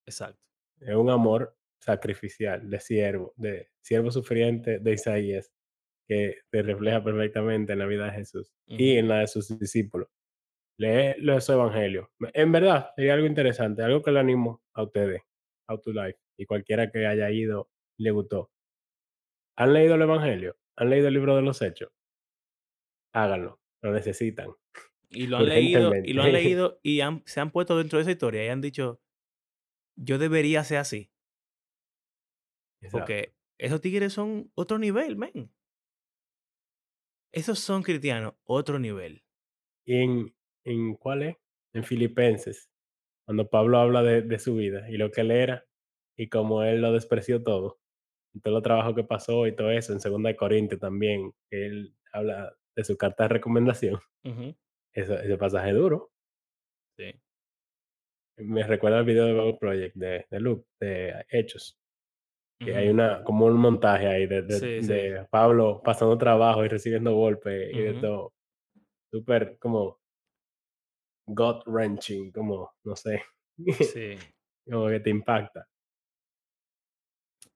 Exacto. 0.06 0.42
Es 0.80 0.96
un 0.96 1.10
amor 1.10 1.56
sacrificial, 1.80 2.70
de 2.70 2.80
siervo, 2.80 3.34
de 3.36 3.70
siervo 3.82 4.12
sufriente 4.12 4.80
de 4.80 4.94
Isaías, 4.94 5.52
que 6.08 6.38
se 6.52 6.62
refleja 6.62 7.04
perfectamente 7.04 7.74
en 7.74 7.80
la 7.80 7.86
vida 7.86 8.06
de 8.06 8.12
Jesús 8.12 8.54
y 8.68 8.98
en 8.98 9.08
la 9.08 9.20
de 9.20 9.28
sus 9.28 9.58
discípulos. 9.58 10.10
Lee 10.78 11.14
los 11.20 11.48
evangelios. 11.50 12.08
En 12.34 12.52
verdad, 12.52 12.92
hay 12.98 13.10
algo 13.10 13.28
interesante, 13.28 13.84
algo 13.84 14.02
que 14.02 14.12
le 14.12 14.20
animo 14.20 14.64
a 14.74 14.84
ustedes, 14.84 15.22
a 15.68 15.78
tu 15.78 15.94
life, 15.94 16.20
y 16.38 16.46
cualquiera 16.46 16.90
que 16.90 17.06
haya 17.06 17.30
ido 17.32 17.70
le 17.98 18.12
gustó. 18.12 18.53
¿Han 19.56 19.74
leído 19.74 19.96
el 19.96 20.04
evangelio? 20.04 20.58
¿Han 20.76 20.92
leído 20.92 21.08
el 21.08 21.16
libro 21.16 21.36
de 21.36 21.42
los 21.42 21.64
hechos? 21.64 21.90
Háganlo, 23.12 23.60
lo 23.82 23.92
necesitan 23.92 24.50
Y 25.10 25.28
lo 25.28 25.38
han 25.38 25.48
leído, 25.50 26.00
y 26.02 26.14
lo 26.14 26.24
han 26.24 26.32
leído 26.32 26.80
y 26.84 27.02
han- 27.02 27.24
se 27.26 27.40
han 27.40 27.52
puesto 27.52 27.78
dentro 27.78 27.98
de 27.98 28.04
esa 28.04 28.12
historia 28.12 28.46
y 28.46 28.50
han 28.50 28.62
dicho, 28.62 29.02
yo 29.96 30.18
debería 30.20 30.64
ser 30.64 30.80
así. 30.80 31.12
Exacto. 32.82 33.24
Porque 33.24 33.36
esos 33.58 33.82
tigres 33.82 34.14
son 34.14 34.52
otro 34.56 34.78
nivel, 34.80 35.18
men. 35.18 35.52
Esos 37.34 37.60
son 37.60 37.84
cristianos, 37.84 38.36
otro 38.46 38.80
nivel. 38.80 39.26
¿Y 39.86 39.96
en, 39.98 40.36
en 40.66 40.96
cuál 40.96 41.24
es? 41.24 41.38
En 41.74 41.84
Filipenses, 41.84 42.70
cuando 43.26 43.50
Pablo 43.50 43.80
habla 43.80 44.04
de, 44.04 44.22
de 44.24 44.40
su 44.40 44.56
vida 44.56 44.90
y 44.90 44.98
lo 44.98 45.12
que 45.12 45.22
él 45.22 45.32
era 45.32 45.66
y 46.18 46.30
cómo 46.30 46.64
él 46.64 46.82
lo 46.82 46.94
despreció 46.94 47.44
todo, 47.44 47.82
todo 48.42 48.58
el 48.58 48.64
trabajo 48.64 48.96
que 48.96 49.04
pasó 49.04 49.46
y 49.48 49.56
todo 49.56 49.70
eso, 49.72 49.94
en 49.94 50.00
Segunda 50.00 50.30
de 50.30 50.36
Corintios 50.36 50.80
también, 50.80 51.32
él 51.52 51.96
habla 52.12 52.56
de 52.76 52.84
su 52.84 52.98
carta 52.98 53.24
de 53.24 53.30
recomendación. 53.30 54.00
Eso- 54.94 55.20
ese 55.20 55.38
pasaje 55.38 55.72
duro. 55.72 56.12
Sí. 56.98 57.12
Me 58.38 58.64
recuerda 58.66 59.00
el 59.00 59.06
video 59.06 59.26
de 59.26 59.34
Bible 59.34 59.58
Project 59.60 59.96
de, 59.96 60.26
de 60.30 60.40
Luke, 60.40 60.68
de 60.80 61.26
Hechos, 61.30 61.78
que 62.60 62.76
hay 62.76 62.88
una, 62.90 63.24
como 63.24 63.46
un 63.46 63.58
montaje 63.58 64.08
ahí 64.08 64.26
de, 64.26 64.42
de, 64.44 64.54
Sí, 64.60 64.82
sí. 64.82 64.88
de 64.88 65.26
Pablo 65.30 65.82
pasando 65.84 66.18
trabajo 66.18 66.64
y 66.66 66.68
recibiendo 66.70 67.14
golpes 67.14 67.72
y 67.74 67.80
de 67.80 67.94
todo. 67.96 68.34
Súper 69.12 69.58
como 69.60 70.00
gut 71.28 71.64
wrenching, 71.68 72.32
como, 72.32 72.72
no 72.84 72.96
sé, 72.96 73.22
Sí. 73.94 74.16
como 74.66 74.88
que 74.90 75.00
te 75.00 75.10
impacta. 75.10 75.68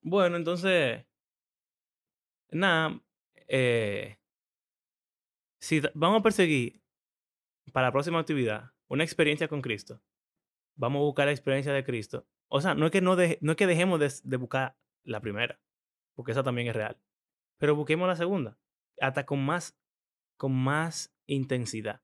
Bueno, 0.02 0.38
entonces, 0.38 1.06
nada, 2.50 3.02
eh, 3.48 4.18
si 5.60 5.82
vamos 5.94 6.20
a 6.20 6.24
perseguir 6.24 6.82
para 7.74 7.88
la 7.88 7.92
próxima 7.92 8.20
actividad 8.20 8.72
una 8.88 9.04
experiencia 9.04 9.48
con 9.48 9.62
Cristo, 9.62 10.02
vamos 10.76 11.00
a 11.00 11.04
buscar 11.04 11.26
la 11.26 11.32
experiencia 11.34 11.74
de 11.74 11.84
Cristo. 11.84 12.28
O 12.50 12.62
sea, 12.62 12.76
no 12.76 12.86
es 12.86 12.92
que, 12.92 13.02
no, 13.02 13.18
no 13.42 13.56
que 13.56 13.68
dejemos 13.68 14.00
de, 14.00 14.12
de 14.24 14.38
buscar 14.38 14.78
la 15.04 15.20
primera, 15.20 15.60
porque 16.16 16.32
esa 16.32 16.44
también 16.44 16.68
es 16.68 16.76
real, 16.76 16.98
pero 17.58 17.76
busquemos 17.76 18.08
la 18.08 18.16
segunda, 18.16 18.58
hasta 19.02 19.26
con 19.26 19.44
más, 19.44 19.78
con 20.38 20.54
más 20.54 21.14
intensidad, 21.26 22.02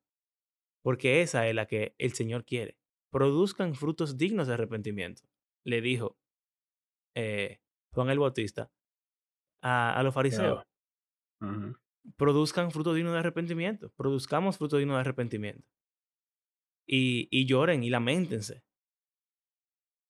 porque 0.81 1.21
esa 1.21 1.47
es 1.47 1.55
la 1.55 1.67
que 1.67 1.95
el 1.97 2.13
Señor 2.13 2.43
quiere. 2.45 2.77
Produzcan 3.11 3.75
frutos 3.75 4.17
dignos 4.17 4.47
de 4.47 4.55
arrepentimiento, 4.55 5.23
le 5.63 5.81
dijo 5.81 6.17
eh, 7.15 7.62
Juan 7.93 8.09
el 8.09 8.19
Bautista 8.19 8.71
a, 9.61 9.97
a 9.97 10.03
los 10.03 10.13
fariseos. 10.13 10.63
Produzcan 12.17 12.71
frutos 12.71 12.95
dignos 12.95 13.13
de 13.13 13.19
arrepentimiento, 13.19 13.91
produzcamos 13.95 14.57
frutos 14.57 14.79
dignos 14.79 14.97
de 14.97 15.01
arrepentimiento. 15.01 15.67
Y, 16.85 17.29
y 17.31 17.45
lloren 17.45 17.83
y 17.83 17.89
lamentense. 17.89 18.63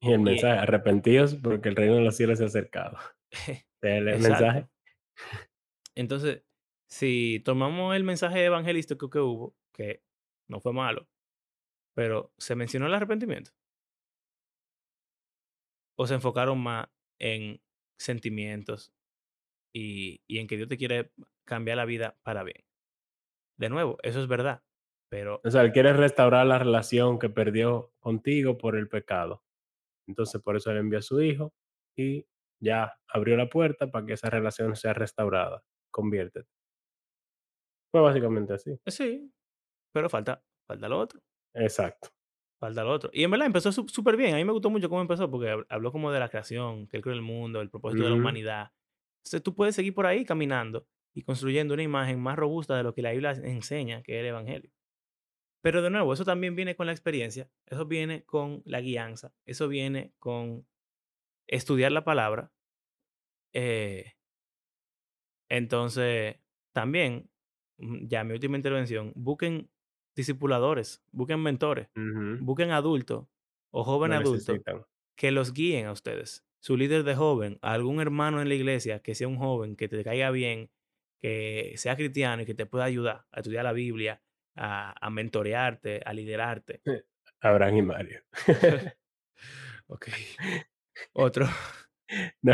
Y 0.02 0.12
el 0.12 0.20
mensaje, 0.20 0.60
arrepentidos 0.60 1.36
porque 1.36 1.70
el 1.70 1.76
reino 1.76 1.96
de 1.96 2.02
los 2.02 2.18
cielos 2.18 2.40
se 2.40 2.44
ha 2.44 2.48
acercado. 2.48 2.98
El 3.82 4.06
mensaje. 4.06 4.68
Entonces, 5.94 6.44
si 6.88 7.42
tomamos 7.44 7.96
el 7.96 8.06
mensaje 8.06 8.46
evangelístico 8.46 9.10
que 9.10 9.20
hubo, 9.20 9.56
que 9.74 10.04
no 10.48 10.62
fue 10.62 10.72
malo, 10.72 11.10
pero 11.94 12.34
se 12.38 12.56
mencionó 12.56 12.88
el 12.88 12.94
arrepentimiento, 12.94 13.52
o 15.98 16.08
se 16.08 16.14
enfocaron 16.14 16.60
más 16.60 16.88
en 17.20 17.62
sentimientos 18.00 18.94
y, 19.74 20.22
y 20.28 20.40
en 20.40 20.48
que 20.48 20.58
Dios 20.58 20.70
te 20.70 20.78
quiere 20.78 21.12
cambiar 21.46 21.78
la 21.78 21.86
vida 21.86 22.18
para 22.24 22.44
bien. 22.44 22.64
De 23.58 23.70
nuevo, 23.70 23.98
eso 24.04 24.22
es 24.22 24.28
verdad, 24.28 24.64
pero 25.10 25.42
O 25.44 25.52
sea, 25.52 25.62
él 25.62 25.72
quiere 25.72 25.94
restaurar 25.94 26.46
la 26.48 26.60
relación 26.60 27.20
que 27.20 27.30
perdió 27.30 27.94
contigo 28.00 28.58
por 28.58 28.76
el 28.76 28.90
pecado. 28.90 29.44
Entonces, 30.08 30.42
por 30.42 30.58
eso 30.58 30.72
él 30.72 30.78
envió 30.78 31.00
a 31.00 31.04
su 31.04 31.22
hijo 31.22 31.54
y 31.98 32.26
ya 32.62 32.94
abrió 33.08 33.38
la 33.38 33.50
puerta 33.50 33.92
para 33.92 34.06
que 34.06 34.14
esa 34.14 34.30
relación 34.30 34.76
sea 34.76 34.94
restaurada. 34.94 35.64
Conviértete. 35.92 36.50
Fue 37.92 38.02
básicamente 38.02 38.54
así. 38.54 38.78
sí, 38.88 39.32
pero 39.94 40.10
falta, 40.10 40.44
falta 40.68 40.90
lo 40.90 41.00
otro. 41.00 41.22
Exacto. 41.54 42.10
Falta 42.64 42.82
lo 42.84 42.92
otro. 42.92 43.10
Y 43.12 43.26
en 43.26 43.32
verdad 43.32 43.48
empezó 43.48 43.74
súper 43.74 44.16
bien. 44.16 44.34
A 44.34 44.38
mí 44.38 44.46
me 44.46 44.54
gustó 44.54 44.70
mucho 44.70 44.88
cómo 44.88 45.02
empezó 45.02 45.30
porque 45.30 45.48
hab- 45.52 45.66
habló 45.68 45.92
como 45.92 46.12
de 46.14 46.20
la 46.22 46.30
creación, 46.30 46.88
que 46.88 46.96
él 46.96 47.04
creó 47.04 47.14
el 47.14 47.22
mundo, 47.22 47.60
el 47.60 47.70
propósito 47.70 48.04
de 48.06 48.10
la 48.12 48.16
humanidad. 48.16 48.72
Entonces 49.18 49.44
tú 49.44 49.54
puedes 49.54 49.76
seguir 49.76 49.94
por 49.94 50.06
ahí 50.06 50.24
caminando 50.24 50.88
y 51.14 51.24
construyendo 51.24 51.74
una 51.74 51.84
imagen 51.84 52.22
más 52.22 52.38
robusta 52.38 52.78
de 52.78 52.84
lo 52.84 52.94
que 52.94 53.02
la 53.02 53.12
Biblia 53.12 53.32
enseña, 53.32 54.02
que 54.02 54.14
es 54.16 54.22
el 54.22 54.28
Evangelio. 54.28 54.72
Pero 55.62 55.82
de 55.82 55.90
nuevo, 55.90 56.14
eso 56.14 56.24
también 56.24 56.56
viene 56.56 56.76
con 56.78 56.86
la 56.86 56.94
experiencia, 56.94 57.50
eso 57.66 57.86
viene 57.86 58.24
con 58.24 58.62
la 58.66 58.80
guianza, 58.80 59.34
eso 59.46 59.68
viene 59.68 60.14
con 60.20 60.66
estudiar 61.48 61.92
la 61.92 62.06
palabra. 62.06 62.52
eh, 63.54 64.14
entonces, 65.50 66.38
también, 66.72 67.30
mm, 67.78 68.08
ya 68.08 68.24
mi 68.24 68.34
última 68.34 68.58
intervención, 68.58 69.12
busquen 69.16 69.70
discipuladores, 70.16 71.04
busquen 71.12 71.42
mentores, 71.42 71.90
busquen 72.38 72.72
adultos 72.72 73.28
o 73.72 73.84
jóvenes 73.84 74.20
adultos 74.20 74.60
necesitan. 74.60 74.86
que 75.18 75.32
los 75.32 75.54
guíen 75.54 75.88
a 75.88 75.92
ustedes. 75.94 76.46
Su 76.62 76.78
líder 76.78 77.04
de 77.04 77.16
joven, 77.16 77.60
algún 77.62 78.02
hermano 78.02 78.42
en 78.42 78.50
la 78.50 78.56
iglesia 78.56 79.02
que 79.02 79.16
sea 79.16 79.28
un 79.28 79.38
joven, 79.38 79.76
que 79.76 79.90
te 79.90 80.04
caiga 80.04 80.32
bien, 80.32 80.72
que 81.22 81.74
sea 81.78 81.96
cristiano 81.98 82.44
y 82.44 82.46
que 82.46 82.56
te 82.56 82.66
pueda 82.66 82.86
ayudar 82.86 83.26
a 83.32 83.40
estudiar 83.40 83.64
la 83.66 83.74
Biblia, 83.74 84.24
a, 84.56 84.96
a 85.06 85.10
mentorearte, 85.10 86.02
a 86.06 86.14
liderarte. 86.14 86.84
Abraham 87.42 87.78
y 87.78 87.82
Mario. 87.82 88.22
ok. 89.88 90.08
Otro. 91.14 91.48
No. 92.44 92.54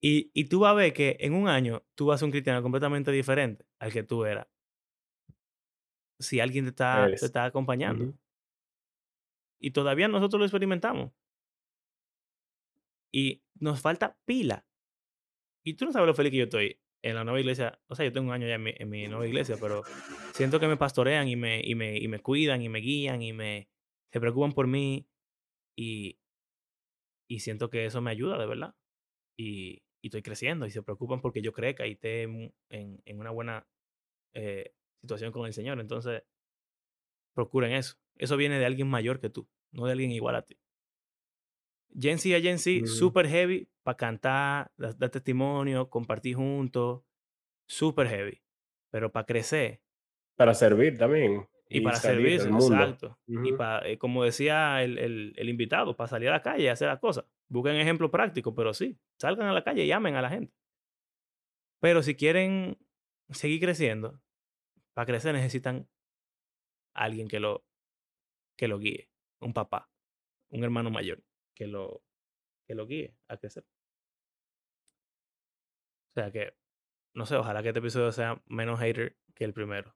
y, 0.00 0.30
y 0.34 0.44
tú 0.48 0.60
vas 0.60 0.70
a 0.72 0.74
ver 0.74 0.92
que 0.92 1.16
en 1.20 1.34
un 1.34 1.48
año 1.48 1.84
tú 1.94 2.06
vas 2.06 2.16
a 2.16 2.18
ser 2.18 2.26
un 2.26 2.30
cristiano 2.32 2.62
completamente 2.62 3.10
diferente 3.10 3.66
al 3.78 3.92
que 3.92 4.02
tú 4.02 4.24
eras. 4.24 4.46
Si 6.18 6.40
alguien 6.40 6.64
te 6.64 6.70
está, 6.70 7.02
te 7.04 7.08
Eres. 7.10 7.22
está 7.22 7.44
acompañando. 7.44 8.04
Y 9.60 9.70
todavía 9.72 10.08
nosotros 10.08 10.38
lo 10.40 10.44
experimentamos. 10.46 11.12
Y 13.12 13.42
nos 13.54 13.80
falta 13.80 14.18
pila. 14.24 14.66
Y 15.64 15.74
tú 15.74 15.84
no 15.86 15.92
sabes 15.92 16.06
lo 16.06 16.14
feliz 16.14 16.30
que 16.32 16.38
yo 16.38 16.44
estoy 16.44 16.80
en 17.02 17.14
la 17.14 17.24
nueva 17.24 17.40
iglesia. 17.40 17.80
O 17.88 17.94
sea, 17.94 18.04
yo 18.04 18.12
tengo 18.12 18.28
un 18.28 18.34
año 18.34 18.46
ya 18.46 18.54
en 18.54 18.62
mi, 18.62 18.72
en 18.76 18.88
mi 18.88 19.06
nueva 19.08 19.26
iglesia, 19.26 19.56
pero 19.60 19.82
siento 20.34 20.60
que 20.60 20.68
me 20.68 20.76
pastorean 20.76 21.28
y 21.28 21.36
me, 21.36 21.60
y, 21.64 21.74
me, 21.74 21.96
y 21.98 22.08
me 22.08 22.20
cuidan 22.20 22.62
y 22.62 22.68
me 22.68 22.80
guían 22.80 23.22
y 23.22 23.32
me 23.32 23.68
se 24.12 24.20
preocupan 24.20 24.52
por 24.52 24.66
mí. 24.66 25.08
Y, 25.76 26.18
y 27.28 27.40
siento 27.40 27.70
que 27.70 27.84
eso 27.86 28.00
me 28.00 28.10
ayuda 28.10 28.38
de 28.38 28.46
verdad. 28.46 28.74
Y, 29.38 29.82
y 30.02 30.08
estoy 30.08 30.22
creciendo 30.22 30.66
y 30.66 30.70
se 30.70 30.82
preocupan 30.82 31.20
porque 31.20 31.42
yo 31.42 31.52
crezca 31.52 31.86
y 31.86 31.92
esté 31.92 32.22
en, 32.22 32.54
en- 32.70 33.02
en 33.04 33.18
una 33.20 33.30
buena 33.30 33.66
eh, 34.34 34.74
situación 35.00 35.32
con 35.32 35.46
el 35.46 35.52
Señor. 35.52 35.80
Entonces, 35.80 36.22
procuren 37.34 37.72
eso. 37.72 37.96
Eso 38.16 38.36
viene 38.36 38.58
de 38.58 38.66
alguien 38.66 38.88
mayor 38.88 39.20
que 39.20 39.30
tú, 39.30 39.48
no 39.70 39.86
de 39.86 39.92
alguien 39.92 40.10
igual 40.10 40.34
a 40.36 40.42
ti. 40.42 40.58
Gen 41.98 42.18
Z 42.18 42.36
a 42.36 42.40
Gen 42.40 42.58
Z, 42.58 42.78
Ujú. 42.78 42.86
super 42.86 43.26
heavy 43.28 43.68
para 43.82 43.96
cantar, 43.96 44.70
da- 44.76 44.92
dar 44.92 45.10
testimonio, 45.10 45.88
compartir 45.88 46.34
juntos, 46.36 47.02
super 47.66 48.06
heavy. 48.08 48.42
Pero 48.90 49.10
para 49.12 49.26
crecer 49.26 49.80
Para 50.36 50.54
servir 50.54 50.98
también. 50.98 51.48
y, 51.68 51.80
para 51.80 51.96
servirse, 51.96 52.46
al 52.46 52.52
mundo. 52.52 52.74
exacto. 52.74 53.18
Y 53.26 53.36
Ujú. 53.50 53.56
para, 53.58 53.98
como 53.98 54.24
decía 54.24 54.82
el, 54.82 54.98
el- 54.98 55.32
el 55.36 55.48
invitado, 55.48 55.96
para 55.96 56.08
salir 56.08 56.28
a 56.28 56.32
la 56.32 56.42
calle 56.42 56.64
y 56.64 56.68
hacer 56.68 56.88
las 56.88 56.98
cosas. 56.98 57.24
Busquen 57.48 57.76
ejemplos 57.76 58.10
prácticos, 58.10 58.52
pero 58.56 58.72
sí, 58.74 58.98
salgan 59.18 59.48
a 59.48 59.52
la 59.52 59.64
calle 59.64 59.84
y 59.84 59.88
llamen 59.88 60.14
a 60.16 60.22
la 60.22 60.30
gente. 60.30 60.54
Pero 61.80 62.02
si 62.02 62.14
quieren 62.16 62.78
seguir 63.30 63.60
creciendo, 63.60 64.20
para 64.98 65.06
crecer 65.06 65.32
necesitan 65.32 65.88
alguien 66.92 67.28
que 67.28 67.38
lo, 67.38 67.64
que 68.56 68.66
lo 68.66 68.80
guíe, 68.80 69.08
un 69.38 69.54
papá, 69.54 69.92
un 70.48 70.64
hermano 70.64 70.90
mayor, 70.90 71.22
que 71.54 71.68
lo, 71.68 72.02
que 72.66 72.74
lo 72.74 72.84
guíe 72.84 73.14
a 73.28 73.36
crecer. 73.36 73.64
O 76.10 76.14
sea 76.14 76.32
que, 76.32 76.52
no 77.14 77.26
sé, 77.26 77.36
ojalá 77.36 77.62
que 77.62 77.68
este 77.68 77.78
episodio 77.78 78.10
sea 78.10 78.42
menos 78.46 78.80
hater 78.80 79.16
que 79.36 79.44
el 79.44 79.52
primero. 79.52 79.94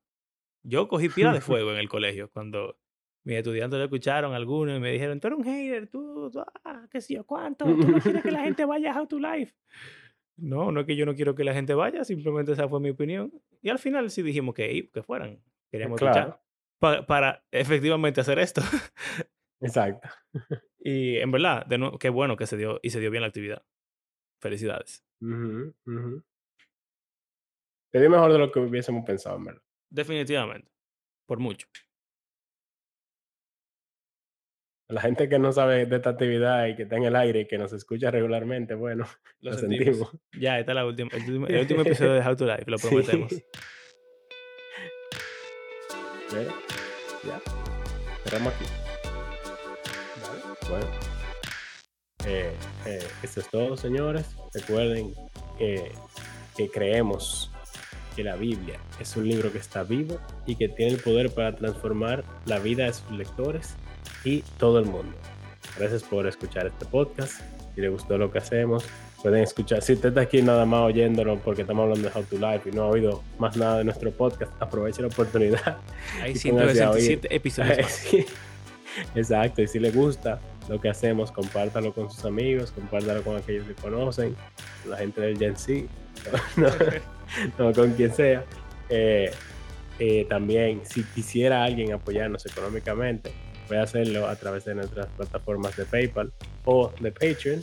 Yo 0.63 0.87
cogí 0.87 1.09
pila 1.09 1.33
de 1.33 1.41
fuego 1.41 1.73
en 1.73 1.79
el 1.79 1.89
colegio 1.89 2.31
cuando 2.31 2.79
mis 3.25 3.39
estudiantes 3.39 3.81
lo 3.81 3.87
escucharon 3.87 4.35
algunos 4.35 4.77
y 4.77 4.81
me 4.81 4.93
dijeron, 4.93 5.19
tú 5.19 5.27
eres 5.27 5.39
un 5.41 5.45
hater, 5.45 5.89
tú, 5.89 6.31
tú, 6.31 6.45
ah, 6.65 6.87
qué 6.93 7.01
sé 7.01 7.15
yo, 7.15 7.27
cuánto, 7.27 7.65
tú 7.65 7.89
no 7.89 7.99
quieres 7.99 8.23
que 8.23 8.31
la 8.31 8.43
gente 8.45 8.65
vaya 8.67 8.93
a 8.93 9.01
How 9.01 9.09
to 9.09 9.19
Life. 9.19 9.53
No, 10.37 10.73
no 10.73 10.81
es 10.81 10.87
que 10.87 10.97
yo 10.97 11.05
no 11.07 11.15
quiero 11.15 11.35
que 11.35 11.45
la 11.45 11.55
gente 11.55 11.75
vaya, 11.75 12.05
simplemente 12.05 12.53
esa 12.53 12.69
fue 12.69 12.81
mi 12.81 12.91
opinión. 12.91 13.33
Y 13.61 13.69
al 13.69 13.79
final 13.79 14.11
sí 14.11 14.23
dijimos 14.23 14.55
que, 14.55 14.91
que 14.93 15.03
fueran, 15.03 15.43
queríamos 15.71 15.99
Claro. 15.99 16.41
escuchar 16.81 17.07
para 17.07 17.45
efectivamente 17.53 18.21
hacer 18.21 18.39
esto. 18.41 18.61
Exacto. 19.61 20.09
y 20.81 21.19
en 21.19 21.31
verdad, 21.31 21.65
de 21.67 21.79
nuevo, 21.79 21.99
qué 21.99 22.09
bueno 22.11 22.37
que 22.37 22.47
se 22.47 22.57
dio 22.57 22.81
y 22.83 22.91
se 22.91 22.99
dio 22.99 23.11
bien 23.11 23.21
la 23.21 23.29
actividad. 23.29 23.65
Felicidades. 24.41 25.05
Te 27.91 28.01
dio 28.01 28.11
mejor 28.11 28.33
de 28.33 28.39
lo 28.39 28.51
que 28.51 28.59
hubiésemos 28.59 29.05
pensado, 29.05 29.37
en 29.37 29.45
verdad. 29.45 29.63
Definitivamente. 29.91 30.71
Por 31.27 31.39
mucho. 31.39 31.69
La 34.93 35.01
gente 35.01 35.27
que 35.29 35.39
no 35.39 35.53
sabe 35.53 35.87
de 35.87 35.97
esta 35.97 36.11
actividad 36.11 36.67
y 36.67 36.77
que 36.77 36.83
está 36.83 36.97
en 36.97 37.05
el 37.05 37.17
aire 37.17 37.41
y 37.41 37.47
que 37.47 37.57
nos 37.57 37.73
escucha 37.73 38.11
regularmente, 38.11 38.75
bueno, 38.75 39.07
Lo, 39.41 39.53
lo 39.53 39.59
sentimos. 39.59 39.85
sentimos. 39.97 40.17
Ya, 40.39 40.59
este 40.59 40.73
es 40.73 40.75
la 40.77 40.85
última, 40.87 41.09
el, 41.13 41.21
último, 41.23 41.47
el 41.47 41.61
último 41.61 41.81
episodio 41.87 42.13
de 42.13 42.21
How 42.21 42.37
to 42.37 42.45
Life, 42.47 42.65
lo 42.67 42.77
Sí. 42.79 42.89
prometemos. 42.89 43.33
Pero, 46.31 46.51
ya. 47.25 47.41
Cerramos 48.25 48.53
aquí. 48.55 48.65
Bueno. 50.69 50.87
Eh, 52.27 52.53
eh, 52.87 52.99
esto 53.23 53.41
es 53.41 53.49
todo, 53.51 53.77
señores. 53.77 54.37
Recuerden 54.55 55.15
que, 55.59 55.91
que 56.57 56.69
creemos 56.71 57.51
que 58.15 58.23
la 58.25 58.37
Biblia 58.37 58.79
es 59.01 59.17
un 59.17 59.27
libro 59.27 59.51
que 59.51 59.59
está 59.59 59.83
vivo 59.85 60.21
y 60.47 60.57
que 60.57 60.69
tiene 60.69 60.93
el 60.93 61.01
poder 61.01 61.31
para 61.35 61.57
transformar 61.57 62.25
la 62.45 62.59
vida 62.59 62.85
de 62.85 62.93
sus 62.93 63.11
lectores 63.13 63.75
y 64.25 64.43
todo 64.59 64.79
el 64.79 64.87
mundo. 64.87 65.17
Gracias 65.79 66.03
por 66.03 66.27
escuchar 66.27 66.67
este 66.67 66.85
podcast. 66.87 67.41
Si 67.75 67.81
les 67.81 67.91
gustó 67.91 68.19
lo 68.19 68.31
que 68.31 68.39
hacemos, 68.39 68.85
pueden 69.23 69.43
escuchar. 69.43 69.83
Si 69.83 69.95
usted 69.95 70.11
está 70.11 70.21
aquí 70.23 70.43
nada 70.43 70.67
más 70.67 70.83
oyéndolo 70.83 71.39
porque 71.39 71.63
estamos 71.63 71.85
hablando 71.85 72.09
de 72.09 72.15
How 72.15 72.25
to 72.25 72.37
Life 72.39 72.69
y 72.69 72.73
no 72.73 72.83
ha 72.83 72.87
oído 72.89 73.23
más 73.39 73.57
nada 73.57 73.79
de 73.79 73.85
nuestro 73.85 74.11
podcast, 74.11 74.53
aproveche 74.61 75.01
la 75.01 75.09
oportunidad 75.09 75.79
Hay 76.21 76.33
Y 76.33 76.51
póngase 76.51 76.83
a 76.83 76.91
oír. 76.91 77.03
167 77.03 77.35
episodios 77.35 77.79
más. 77.79 77.93
Sí, 78.11 78.27
Exacto, 79.15 79.63
y 79.63 79.69
si 79.69 79.79
le 79.79 79.91
gusta 79.91 80.39
lo 80.69 80.81
que 80.81 80.89
hacemos, 80.89 81.33
compártalo 81.33 81.93
con 81.93 82.11
sus 82.11 82.25
amigos, 82.25 82.73
compártalo 82.73 83.23
con 83.23 83.37
aquellos 83.37 83.67
que 83.67 83.75
conocen, 83.75 84.37
la 84.87 84.99
gente 84.99 85.21
del 85.21 85.39
Gen 85.39 85.57
Z, 85.57 85.87
no, 86.57 86.69
no, 87.59 87.73
con 87.73 87.93
quien 87.93 88.15
sea. 88.15 88.45
Eh, 88.89 89.31
eh, 89.99 90.27
también, 90.29 90.83
si 90.85 91.03
quisiera 91.05 91.65
alguien 91.65 91.93
apoyarnos 91.93 92.45
económicamente, 92.47 93.33
puede 93.73 93.85
hacerlo 93.85 94.29
a 94.29 94.37
través 94.37 94.67
de 94.67 94.75
nuestras 94.75 95.07
plataformas 95.17 95.75
de 95.79 95.87
PayPal 95.87 96.31
o 96.67 96.93
de 97.01 97.11
Patreon. 97.11 97.63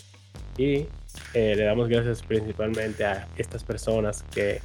Y 0.57 0.87
eh, 1.35 1.53
le 1.55 1.63
damos 1.63 1.87
gracias 1.87 2.23
principalmente 2.23 3.05
a 3.05 3.27
estas 3.37 3.63
personas 3.63 4.25
que 4.33 4.59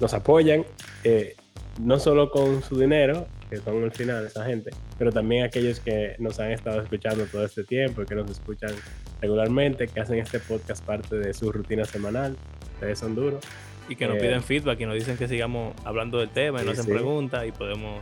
nos 0.00 0.12
apoyan, 0.12 0.64
eh, 1.04 1.36
no 1.80 2.00
solo 2.00 2.32
con 2.32 2.64
su 2.64 2.80
dinero, 2.80 3.28
que 3.48 3.58
son 3.58 3.84
al 3.84 3.92
final 3.92 4.26
esa 4.26 4.44
gente, 4.44 4.70
pero 4.98 5.12
también 5.12 5.44
aquellos 5.44 5.78
que 5.78 6.16
nos 6.18 6.40
han 6.40 6.50
estado 6.50 6.82
escuchando 6.82 7.24
todo 7.26 7.44
este 7.44 7.62
tiempo 7.62 8.04
que 8.04 8.16
nos 8.16 8.28
escuchan 8.28 8.72
regularmente, 9.20 9.86
que 9.86 10.00
hacen 10.00 10.18
este 10.18 10.40
podcast 10.40 10.84
parte 10.84 11.16
de 11.16 11.32
su 11.32 11.52
rutina 11.52 11.84
semanal. 11.84 12.36
Ustedes 12.74 12.98
son 12.98 13.14
duros. 13.14 13.44
Y 13.88 13.94
que 13.94 14.06
nos 14.08 14.16
Eh, 14.16 14.20
piden 14.20 14.42
feedback 14.42 14.80
y 14.80 14.86
nos 14.86 14.96
dicen 14.96 15.16
que 15.16 15.28
sigamos 15.28 15.74
hablando 15.84 16.18
del 16.18 16.28
tema 16.28 16.58
y 16.58 16.62
sí, 16.62 16.66
nos 16.66 16.78
hacen 16.78 16.86
sí. 16.86 16.92
preguntas 16.92 17.46
y 17.46 17.52
podemos 17.52 18.00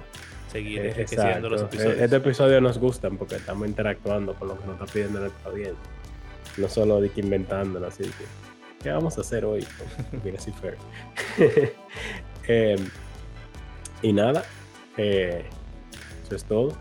seguir 0.57 0.87
enriqueciendo 0.87 1.51
los 1.51 1.63
episodios. 1.63 2.01
Este 2.01 2.17
episodio 2.17 2.61
nos 2.61 2.79
gustan 2.79 3.19
porque 3.19 3.37
estamos 3.37 3.69
interactuando 3.69 4.35
con 4.35 4.49
lo 4.49 4.59
que 4.59 4.67
nos 4.67 4.81
está 4.81 4.93
pidiendo 4.93 5.21
nuestra 5.21 5.51
audiencia. 5.51 5.91
No 6.57 6.69
solo 6.69 7.01
de 7.01 7.11
que 7.11 7.21
inventándolo, 7.21 7.87
así 7.87 8.05
que. 8.05 8.25
¿Qué 8.83 8.91
vamos 8.91 9.19
a 9.19 9.23
hacer 9.23 9.45
hoy 9.45 9.67
con 10.11 10.21
Legacy 10.25 10.53
Fair? 10.53 10.77
Eh, 12.49 12.77
y 14.03 14.13
nada, 14.13 14.45
eh, 14.97 15.45
eso 16.23 16.37
es 16.37 16.45
todo. 16.45 16.77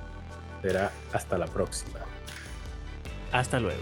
Será 0.62 0.92
hasta 1.12 1.40
la 1.40 1.48
próxima. 1.48 1.98
Hasta 3.32 3.60
luego. 3.60 3.82